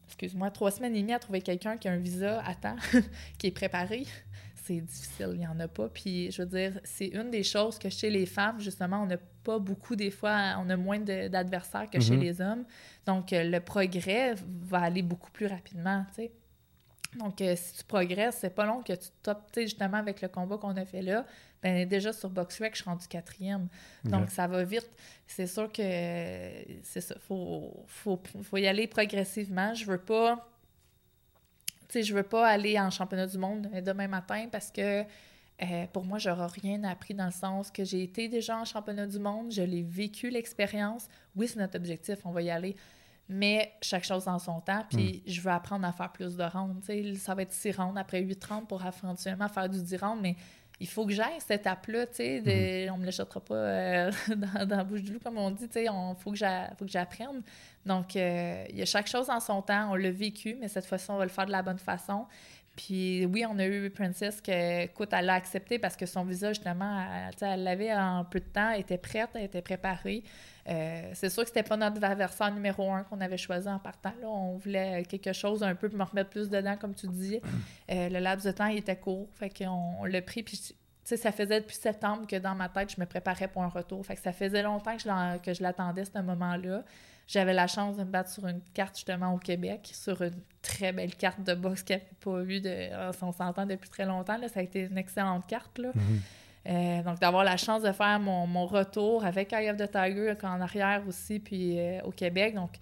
[0.07, 2.77] excuse-moi, trois semaines et demie à trouver quelqu'un qui a un visa à temps,
[3.39, 4.07] qui est préparé,
[4.67, 5.89] c'est difficile, il n'y en a pas.
[5.89, 9.19] Puis, je veux dire, c'est une des choses que chez les femmes, justement, on n'a
[9.43, 12.21] pas beaucoup, des fois, on a moins d'adversaires que chez Mhm.
[12.23, 12.65] les hommes.
[13.07, 16.33] Donc, euh, le progrès va aller beaucoup plus rapidement, tu sais.
[17.19, 20.21] Donc, euh, si tu progresses, c'est pas long que tu topes, tu sais, justement, avec
[20.21, 21.25] le combat qu'on a fait là.
[21.63, 23.69] Ben, déjà, sur BoxRec, je suis rendue quatrième.
[24.05, 24.91] Donc, ça va vite.
[25.27, 25.83] C'est sûr que
[26.83, 27.15] c'est ça.
[27.29, 29.73] Faut, faut, faut y aller progressivement.
[29.75, 30.51] Je veux pas.
[31.89, 35.05] Sais, je veux pas aller en championnat du monde demain matin parce que
[35.63, 39.07] euh, pour moi, j'aurai rien appris dans le sens que j'ai été déjà en championnat
[39.07, 41.09] du monde, je l'ai vécu l'expérience.
[41.37, 42.75] Oui, c'est notre objectif, on va y aller.
[43.29, 46.85] Mais chaque chose en son temps, puis je veux apprendre à faire plus de rounds.
[47.19, 50.37] Ça va être 6 rounds après 8 rounds pour éventuellement faire du 10 rounds, mais
[50.85, 54.67] il faut que j'aille cette étape-là, tu sais, de- on me l'échappera pas euh, dans,
[54.67, 56.85] dans la bouche du loup, comme on dit, tu sais, il faut que j'a- faut
[56.85, 57.43] que j'apprenne.
[57.87, 60.85] Donc, euh, il y a chaque chose en son temps, on l'a vécu, mais cette
[60.87, 62.27] fois-ci, on va le faire de la bonne façon.
[62.77, 66.53] Puis oui, on a eu Princess que, écoute, elle l'a accepté parce que son visa,
[66.53, 70.25] justement, elle, elle l'avait en peu de temps, elle était prête, elle était préparée.
[70.69, 74.15] Euh, c'est sûr que c'était pas notre adversaire numéro un qu'on avait choisi en partant.
[74.21, 74.29] Là.
[74.29, 77.41] On voulait quelque chose un peu pour me remettre plus dedans, comme tu dis.
[77.91, 80.43] Euh, le laps de temps, il était court, fait qu'on on l'a pris.
[80.43, 84.05] Puis, ça faisait depuis septembre que dans ma tête, je me préparais pour un retour.
[84.07, 86.83] Fait que ça faisait longtemps que je, que je l'attendais, ce moment-là.
[87.27, 90.93] J'avais la chance de me battre sur une carte justement au Québec, sur une très
[90.93, 92.91] belle carte de boxe qu'elle n'avait pas vue de,
[93.23, 94.37] on s'entend depuis très longtemps.
[94.37, 94.49] Là.
[94.49, 95.79] Ça a été une excellente carte.
[95.79, 95.91] Là.
[95.95, 96.21] Mhm.
[96.67, 100.35] Euh, donc, d'avoir la chance de faire mon, mon, retour avec Eye of the Tiger
[100.43, 102.55] en arrière aussi, puis euh, au Québec.
[102.55, 102.73] Donc,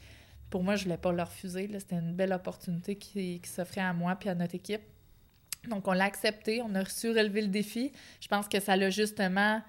[0.51, 1.69] pour moi, je ne voulais pas le refuser.
[1.79, 4.83] C'était une belle opportunité qui, qui s'offrait à moi puis à notre équipe.
[5.69, 6.63] Donc, on l'a accepté.
[6.63, 7.93] On a su relever le défi.
[8.21, 9.63] Je pense que ça l'a justement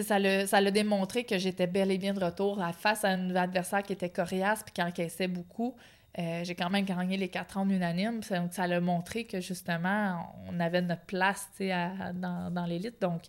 [0.00, 3.82] ça l'a, ça démontré que j'étais bel et bien de retour face à un adversaire
[3.82, 5.76] qui était coriace puis qui encaissait beaucoup.
[6.18, 8.20] Euh, j'ai quand même gagné les quatre ans unanime.
[8.22, 13.00] Ça, l'a montré que justement, on avait notre place dans, dans l'élite.
[13.00, 13.22] Donc,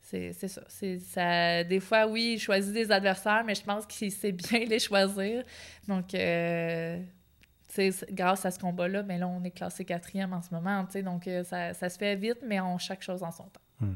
[0.00, 0.62] c'est, ça.
[0.68, 1.64] Ça.
[1.64, 5.44] Des fois, oui, il choisit des adversaires, mais je pense qu'il sait bien les choisir.
[5.86, 6.98] Donc, euh,
[8.12, 10.86] grâce à ce combat-là, mais là, on est classé quatrième en ce moment.
[11.04, 13.60] Donc, euh, ça, ça, se fait vite, mais on chaque chose en son temps.
[13.80, 13.94] Hmm.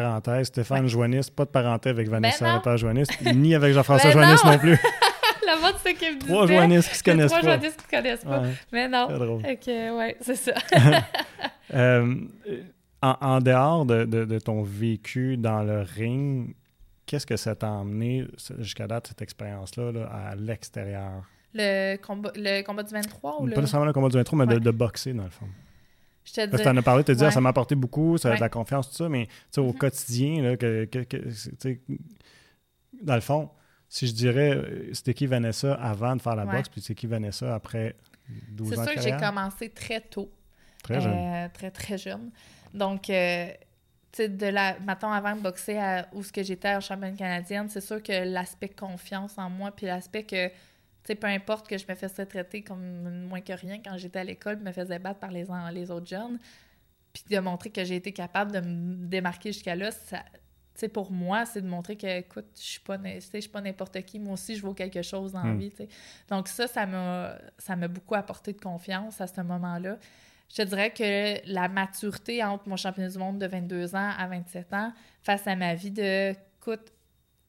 [0.00, 1.20] Parenthèse, Stéphane ouais.
[1.34, 4.58] pas de parenthèse avec Vanessa ben Joannis, ni avec Jean-François ben Joannis non.
[4.58, 4.78] plus.
[5.46, 6.32] La mode, c'est qu'il me disait.
[6.32, 7.46] Trois Joannis qui se connaissent trois pas.
[7.46, 8.42] Trois Joannis qui se connaissent pas.
[8.72, 9.06] Mais non.
[9.10, 9.42] C'est drôle.
[9.44, 10.54] Ok, ouais, c'est ça.
[11.74, 12.14] euh,
[13.02, 16.54] en, en, dehors de, de, de, ton vécu dans le ring,
[17.06, 18.26] qu'est-ce que ça t'a emmené
[18.58, 21.24] jusqu'à date, cette expérience-là, là, à l'extérieur?
[21.52, 24.54] Le combat, le combat du 23 ou Pas nécessairement le combat du 23, mais ouais.
[24.54, 25.46] de, de, boxer, dans le fond.
[26.24, 27.30] Je te Parce que tu en as parlé, tu as dit, ouais.
[27.30, 28.36] ça m'a apporté beaucoup, ça a ouais.
[28.38, 29.78] de la confiance, tout ça, mais au mm -hmm.
[29.78, 31.78] quotidien, là, que, que, que
[33.02, 33.50] dans le fond,
[33.88, 34.60] si je dirais,
[34.92, 36.56] c'était qui Vanessa avant de faire la ouais.
[36.56, 37.94] boxe, puis c'est qui Vanessa après
[38.50, 40.30] 12 ans C'est sûr que j'ai commencé très tôt.
[40.82, 41.12] Très jeune.
[41.16, 42.30] Euh, très, très jeune.
[42.72, 43.48] Donc, euh,
[44.12, 47.16] tu sais, de la, mettons, avant de boxer à où ce que j'étais en championne
[47.16, 50.50] canadienne, c'est sûr que l'aspect confiance en moi, puis l'aspect que
[51.04, 54.24] sais, peu importe que je me faisais traiter comme moins que rien quand j'étais à
[54.24, 56.38] l'école, je me faisais battre par les, les autres jeunes,
[57.12, 60.24] puis de montrer que j'ai été capable de me démarquer jusqu'à là, ça,
[60.92, 64.34] pour moi, c'est de montrer que, écoute, je suis pas, suis pas n'importe qui, moi
[64.34, 65.58] aussi, je vaux quelque chose dans la mm.
[65.58, 65.88] vie, t'sais.
[66.28, 69.98] Donc ça, ça m'a, ça m'a beaucoup apporté de confiance à ce moment-là.
[70.50, 74.26] Je te dirais que la maturité entre mon championnat du monde de 22 ans à
[74.26, 74.92] 27 ans
[75.22, 76.92] face à ma vie de, écoute,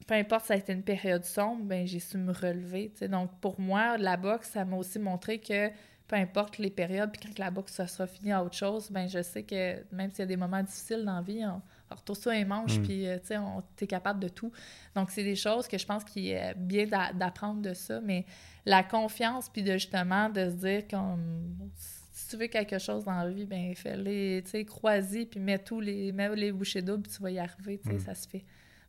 [0.08, 2.92] peu importe, ça a été une période sombre, ben j'ai su me relever.
[2.94, 3.08] T'sais.
[3.08, 5.70] Donc, pour moi, la boxe, ça m'a aussi montré que
[6.08, 9.10] peu importe les périodes, puis quand la boxe ça sera fini à autre chose, ben
[9.10, 11.96] je sais que même s'il y a des moments difficiles dans la vie, on, on
[11.96, 12.84] retourne ça les manches, mm.
[12.84, 13.38] puis tu sais,
[13.76, 14.52] t'es capable de tout.
[14.96, 18.26] Donc, c'est des choses que je pense qu'il est bien d'apprendre de ça, mais
[18.66, 21.72] la confiance, puis de justement de se dire comme
[22.12, 25.60] si tu veux quelque chose dans la vie, ben fais-les, tu sais, crois-y, puis mets
[25.60, 28.00] tous les, mets les bouchées doubles, puis tu vas y arriver, tu sais, mm.
[28.00, 28.46] ça se fait.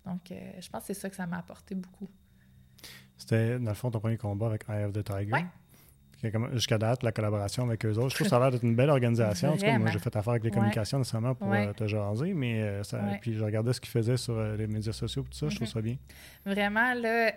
[0.06, 2.08] Donc, euh, je pense que c'est ça que ça m'a apporté beaucoup.
[3.16, 5.32] C'était, dans le fond, ton premier combat avec Eye of the Tiger.
[5.32, 5.46] Ouais.
[6.52, 8.10] Jusqu'à date, la collaboration avec eux autres.
[8.10, 9.50] Je trouve que ça a l'air d'être une belle organisation.
[9.50, 11.00] En tout cas, moi, j'ai fait affaire avec les communications ouais.
[11.00, 11.66] nécessairement pour ouais.
[11.68, 14.92] euh, te jaser, mais euh, ça, puis je regardais ce qu'ils faisaient sur les médias
[14.92, 15.52] sociaux tout ça, mm -hmm.
[15.52, 15.96] je trouve ça bien.
[16.46, 17.32] Vraiment, là,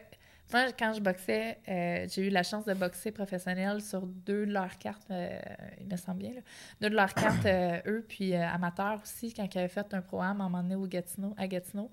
[0.51, 4.51] moi, quand je boxais, euh, j'ai eu la chance de boxer professionnel sur deux de
[4.51, 5.39] leurs cartes, euh,
[5.79, 6.41] il me semble bien, là,
[6.81, 10.41] deux de leurs cartes, euh, eux, puis amateurs aussi, quand ils avaient fait un programme
[10.41, 11.91] à un moment donné au Gatineau, à Gatineau.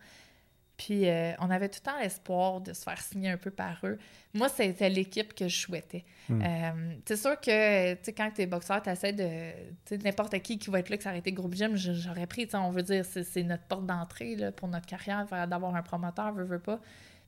[0.76, 3.78] Puis euh, on avait tout le temps l'espoir de se faire signer un peu par
[3.84, 3.98] eux.
[4.34, 6.04] Moi, c'était l'équipe que je souhaitais.
[6.28, 6.42] Mm.
[6.42, 9.96] Euh, c'est sûr que quand tu es boxeur, tu essaies de.
[10.04, 12.46] N'importe qui qui va être là, que ça aurait été groupe gym, j'aurais pris.
[12.52, 16.58] On veut dire, c'est notre porte d'entrée pour notre carrière, d'avoir un promoteur, veut, veut
[16.58, 16.80] pas.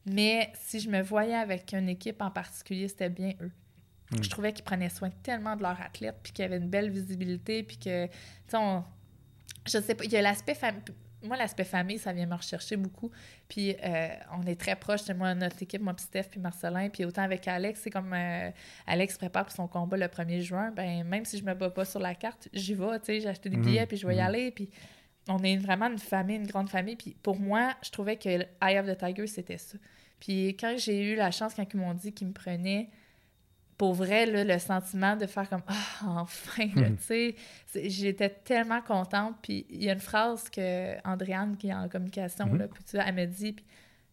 [0.04, 3.50] Mais si je me voyais avec une équipe en particulier, c'était bien eux.
[4.10, 4.22] Mm.
[4.22, 7.62] Je trouvais qu'ils prenaient soin tellement de leurs athlètes, puis qu'ils avaient une belle visibilité,
[7.62, 8.12] puis que, tu
[8.48, 8.84] sais, on...
[9.66, 10.82] je sais pas, il y a l'aspect famille
[11.22, 13.10] moi, l'aspect famille, ça vient me rechercher beaucoup.
[13.48, 14.08] Puis euh,
[14.38, 16.88] on est très proches de moi, notre équipe, moi, puis Steph, puis Marcelin.
[16.88, 18.50] Puis autant avec Alex, c'est comme euh,
[18.86, 20.70] Alex prépare pour son combat le 1er juin.
[20.70, 23.28] Ben même si je me bats pas sur la carte, j'y vais, tu sais, j'ai
[23.28, 24.50] acheté des billets, puis je vais y aller.
[24.52, 24.70] Puis
[25.28, 26.96] on est vraiment une famille, une grande famille.
[26.96, 29.76] Puis pour moi, je trouvais que Eye of the Tiger, c'était ça.
[30.20, 32.90] Puis quand j'ai eu la chance, quand ils m'ont dit qu'ils me prenaient
[33.78, 36.96] pour vrai, là, le sentiment de faire comme Ah, enfin, mm.
[36.96, 37.36] tu sais,
[37.88, 39.36] j'étais tellement contente.
[39.40, 42.58] Puis il y a une phrase que Andréane, qui est en communication, mm -hmm.
[42.58, 43.64] là, puis, tu elle me dit, puis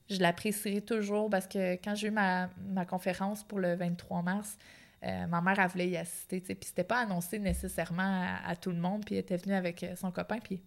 [0.09, 4.57] je l'apprécierai toujours parce que quand j'ai eu ma, ma, conférence pour le 23 mars,
[5.03, 8.49] euh, ma mère, elle voulait y assister, tu sais, puis c'était pas annoncé nécessairement à,
[8.51, 10.61] à, tout le monde, puis elle était venue avec son copain, puis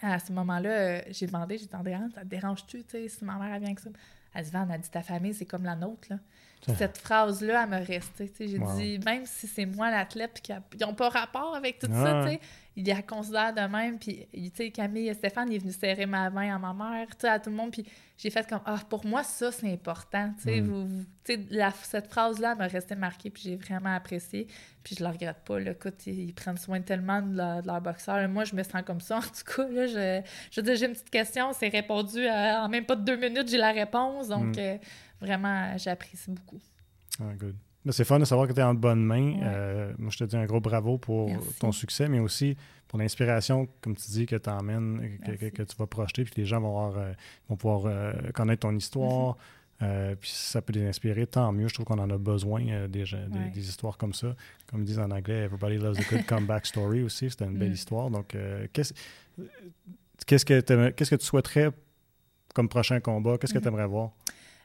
[0.00, 3.24] à ce moment-là, euh, j'ai demandé, j'ai dit, Andréane, ça te dérange-tu, tu sais, si
[3.24, 3.90] ma mère, elle vient avec ça?
[4.34, 6.18] Elle dit, Van, elle dit, ta famille, c'est comme la nôtre, là.
[6.76, 8.30] Cette phrase-là, elle me restait.
[8.38, 12.24] J'ai dit, même si c'est moi l'athlète, puis qu'ils n'ont pas rapport avec tout ça,
[12.24, 12.40] tu sais,
[12.76, 13.98] il la considère de même.
[13.98, 17.06] Puis, tu sais, Camille et Stéphane, il est venu serrer ma main à ma mère,
[17.08, 17.70] tu sais, à tout le monde.
[17.70, 17.86] Puis,
[18.18, 20.30] j'ai fait comme, ah, pour moi, ça, c'est important.
[20.42, 21.06] Tu sais, mm.
[21.84, 24.46] cette phrase-là m'a resté marquée, puis j'ai vraiment apprécié.
[24.82, 25.58] Puis, je la regrette pas.
[25.58, 25.70] Là.
[25.70, 28.28] Écoute, ils, prennent soin tellement de, leur boxeur.
[28.28, 29.68] Moi, je me sens comme ça, en tout cas.
[29.68, 30.20] Là, je,
[30.50, 33.58] je veux j'ai une petite question, c'est répondu en même pas de deux minutes, j'ai
[33.58, 34.28] la réponse.
[34.28, 34.60] Donc, mm.
[34.60, 34.76] euh,
[35.20, 36.60] vraiment, j'apprécie beaucoup.
[37.20, 37.56] Ah, good.
[37.90, 39.40] C'est fun de savoir que tu es en bonne main.
[39.42, 41.30] Euh, moi, je te dis un gros bravo pour
[41.60, 42.56] ton succès, mais aussi
[42.88, 46.60] pour l'inspiration, comme tu dis, que tu emmènes, que, tu vas projeter, puis les gens
[46.60, 47.12] vont, euh,
[47.48, 49.36] vont pouvoir euh, connaître ton histoire.
[49.78, 51.68] puis si ça peut les inspirer, tant mieux.
[51.68, 53.04] Je trouve qu'on en a besoin des,
[53.54, 54.34] des, histoires comme ça.
[54.68, 57.30] Comme ils disent en anglais, Everybody loves a good comeback story aussi.
[57.30, 57.74] C'était une belle mm.
[57.74, 58.10] histoire.
[58.10, 58.36] Donc,
[58.72, 58.92] qu'est-ce
[60.44, 61.70] que, qu'est-ce que tu souhaiterais
[62.52, 63.38] comme prochain combat?
[63.38, 63.62] Qu'est-ce que mm-hmm.
[63.62, 64.10] tu aimerais voir?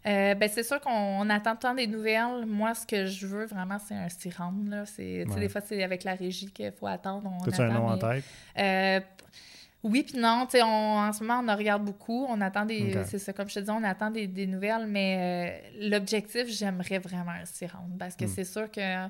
[0.08, 2.46] Euh, ben, c'est sûr qu'on attend tant des nouvelles.
[2.48, 4.70] Moi, ce que je veux vraiment, c'est un siram.
[4.70, 4.86] Là.
[4.86, 7.32] C'est, Des fois, c'est avec la régie qu'il faut attendre.
[7.46, 8.24] As un nom en tête?
[8.58, 9.00] Euh,
[9.84, 10.48] oui, puis non.
[10.54, 12.26] On, en ce moment, on en regarde beaucoup.
[12.28, 12.98] On attend des.
[13.06, 17.32] C'est ça, comme je te dis, on attend des, nouvelles, mais euh, l'objectif, j'aimerais vraiment
[17.32, 17.96] un siram.
[18.00, 18.30] Parce que hmm.
[18.36, 19.08] c'est sûr que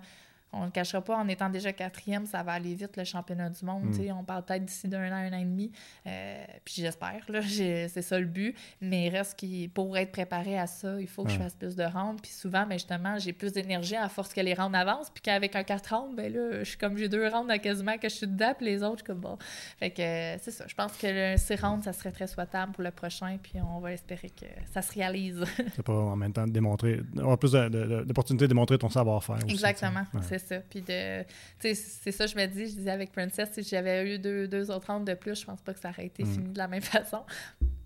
[0.54, 3.50] on ne le cachera pas, en étant déjà quatrième, ça va aller vite le championnat
[3.50, 3.86] du monde.
[3.86, 4.12] Mm.
[4.20, 5.72] On parle peut-être d'ici d'un an, un an et demi.
[6.06, 8.56] Euh, puis j'espère, c'est ça le but.
[8.82, 11.76] Mais il reste qui, pour être préparé à ça, il faut que je fasse plus
[11.76, 12.22] de rounds.
[12.22, 15.10] Puis souvent, ben, justement, j'ai plus d'énergie à force que les rounds avancent.
[15.10, 18.10] Puis qu'avec un 4 rounds, ben là, je suis comme j'ai deux rounds quasiment que
[18.10, 19.38] je suis dedans, puis les autres, je suis comme bon.
[19.80, 20.66] Fait que euh, c'est ça.
[20.68, 23.38] Je pense que le 6 rounds, ça serait très souhaitable pour le prochain.
[23.42, 25.44] Puis on va espérer que ça se réalise.
[25.76, 29.40] c'est pas en même temps de démontrer, avoir plus d'opportunités de, de, démontrer ton savoir-faire.
[29.48, 30.60] Exactement, c'est ça.
[30.70, 31.24] Puis de,
[31.60, 31.74] c'est
[32.12, 35.10] ça, je me dis, je disais avec Princess, si j'avais eu deux, deux autres rounds
[35.10, 36.34] de plus, je pense pas que ça aurait été mm.
[36.34, 37.24] fini de la même façon.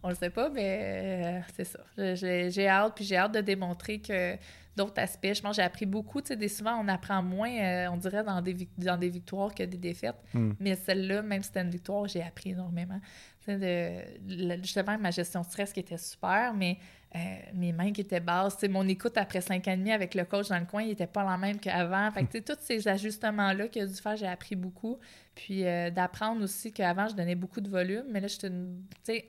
[0.04, 1.80] On le sait pas, mais euh, c'est ça.
[2.16, 4.36] J'ai hâte, puis j'ai hâte de démontrer que
[4.76, 5.34] d'autres aspects.
[5.34, 6.22] Je pense j'ai appris beaucoup.
[6.22, 9.64] Tu sais, souvent, on apprend moins, euh, on dirait, dans des, dans des victoires que
[9.64, 10.16] des défaites.
[10.34, 10.52] Mm.
[10.60, 13.00] Mais celle-là, même si c'était une victoire, j'ai appris énormément.
[13.48, 16.78] De, justement, ma gestion de stress qui était super, mais
[17.16, 17.20] euh,
[17.54, 18.62] mes mains qui étaient basses.
[18.64, 21.08] mon écoute après cinq ans et demi avec le coach dans le coin, il n'était
[21.08, 22.12] pas la même qu'avant.
[22.12, 25.00] Fait que, tous ces ajustements-là qu'il a dû faire, j'ai appris beaucoup.
[25.34, 28.84] Puis euh, d'apprendre aussi qu'avant, je donnais beaucoup de volume, mais là, une...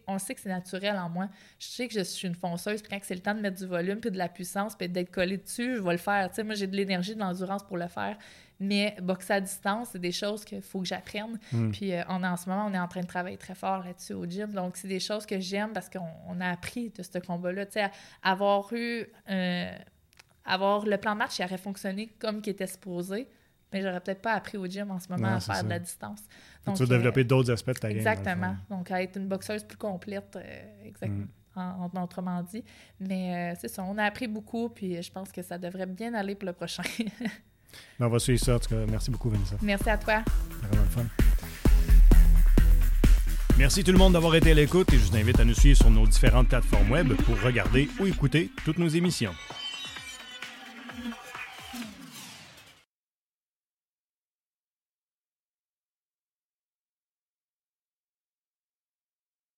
[0.08, 1.28] on sait que c'est naturel en moi.
[1.60, 3.66] Je sais que je suis une fonceuse, puis quand c'est le temps de mettre du
[3.66, 6.28] volume, puis de la puissance, puis d'être collé dessus, je vais le faire.
[6.44, 8.16] moi, j'ai de l'énergie, de l'endurance pour le faire.
[8.58, 11.38] Mais boxer à distance, c'est des choses qu'il faut que j'apprenne.
[11.52, 11.70] Hmm.
[11.70, 14.14] Puis euh, on, en ce moment, on est en train de travailler très fort là-dessus
[14.14, 14.52] au gym.
[14.52, 17.66] Donc, c'est des choses que j'aime parce qu'on a appris de ce combat-là.
[17.66, 17.90] Tu sais,
[18.22, 19.06] avoir eu...
[19.30, 19.72] Euh,
[20.44, 23.26] avoir le plan de match, il aurait fonctionné comme il était supposé,
[23.72, 26.20] mais j'aurais peut-être pas appris au gym en ce moment à faire de la distance.
[26.64, 27.98] Donc, tu veux développer euh, d'autres aspects de ta game.
[27.98, 28.56] Exactement.
[28.70, 30.38] Donc, à être une boxeuse plus complète,
[30.84, 31.26] exactement.
[31.56, 31.98] Hmm.
[31.98, 32.62] autrement dit.
[33.00, 36.36] Mais c'est ça, on a appris beaucoup, puis je pense que ça devrait bien aller
[36.36, 36.84] pour le prochain.
[38.00, 38.56] on va suivre ça.
[38.56, 39.56] En tout cas, merci beaucoup, Vanessa.
[39.62, 40.22] Merci à toi.
[40.62, 41.04] Vraiment fun.
[43.58, 45.78] Merci tout le monde d'avoir été à l'écoute et je vous invite à nous suivre
[45.78, 49.32] sur nos différentes plateformes web pour regarder ou écouter toutes nos émissions.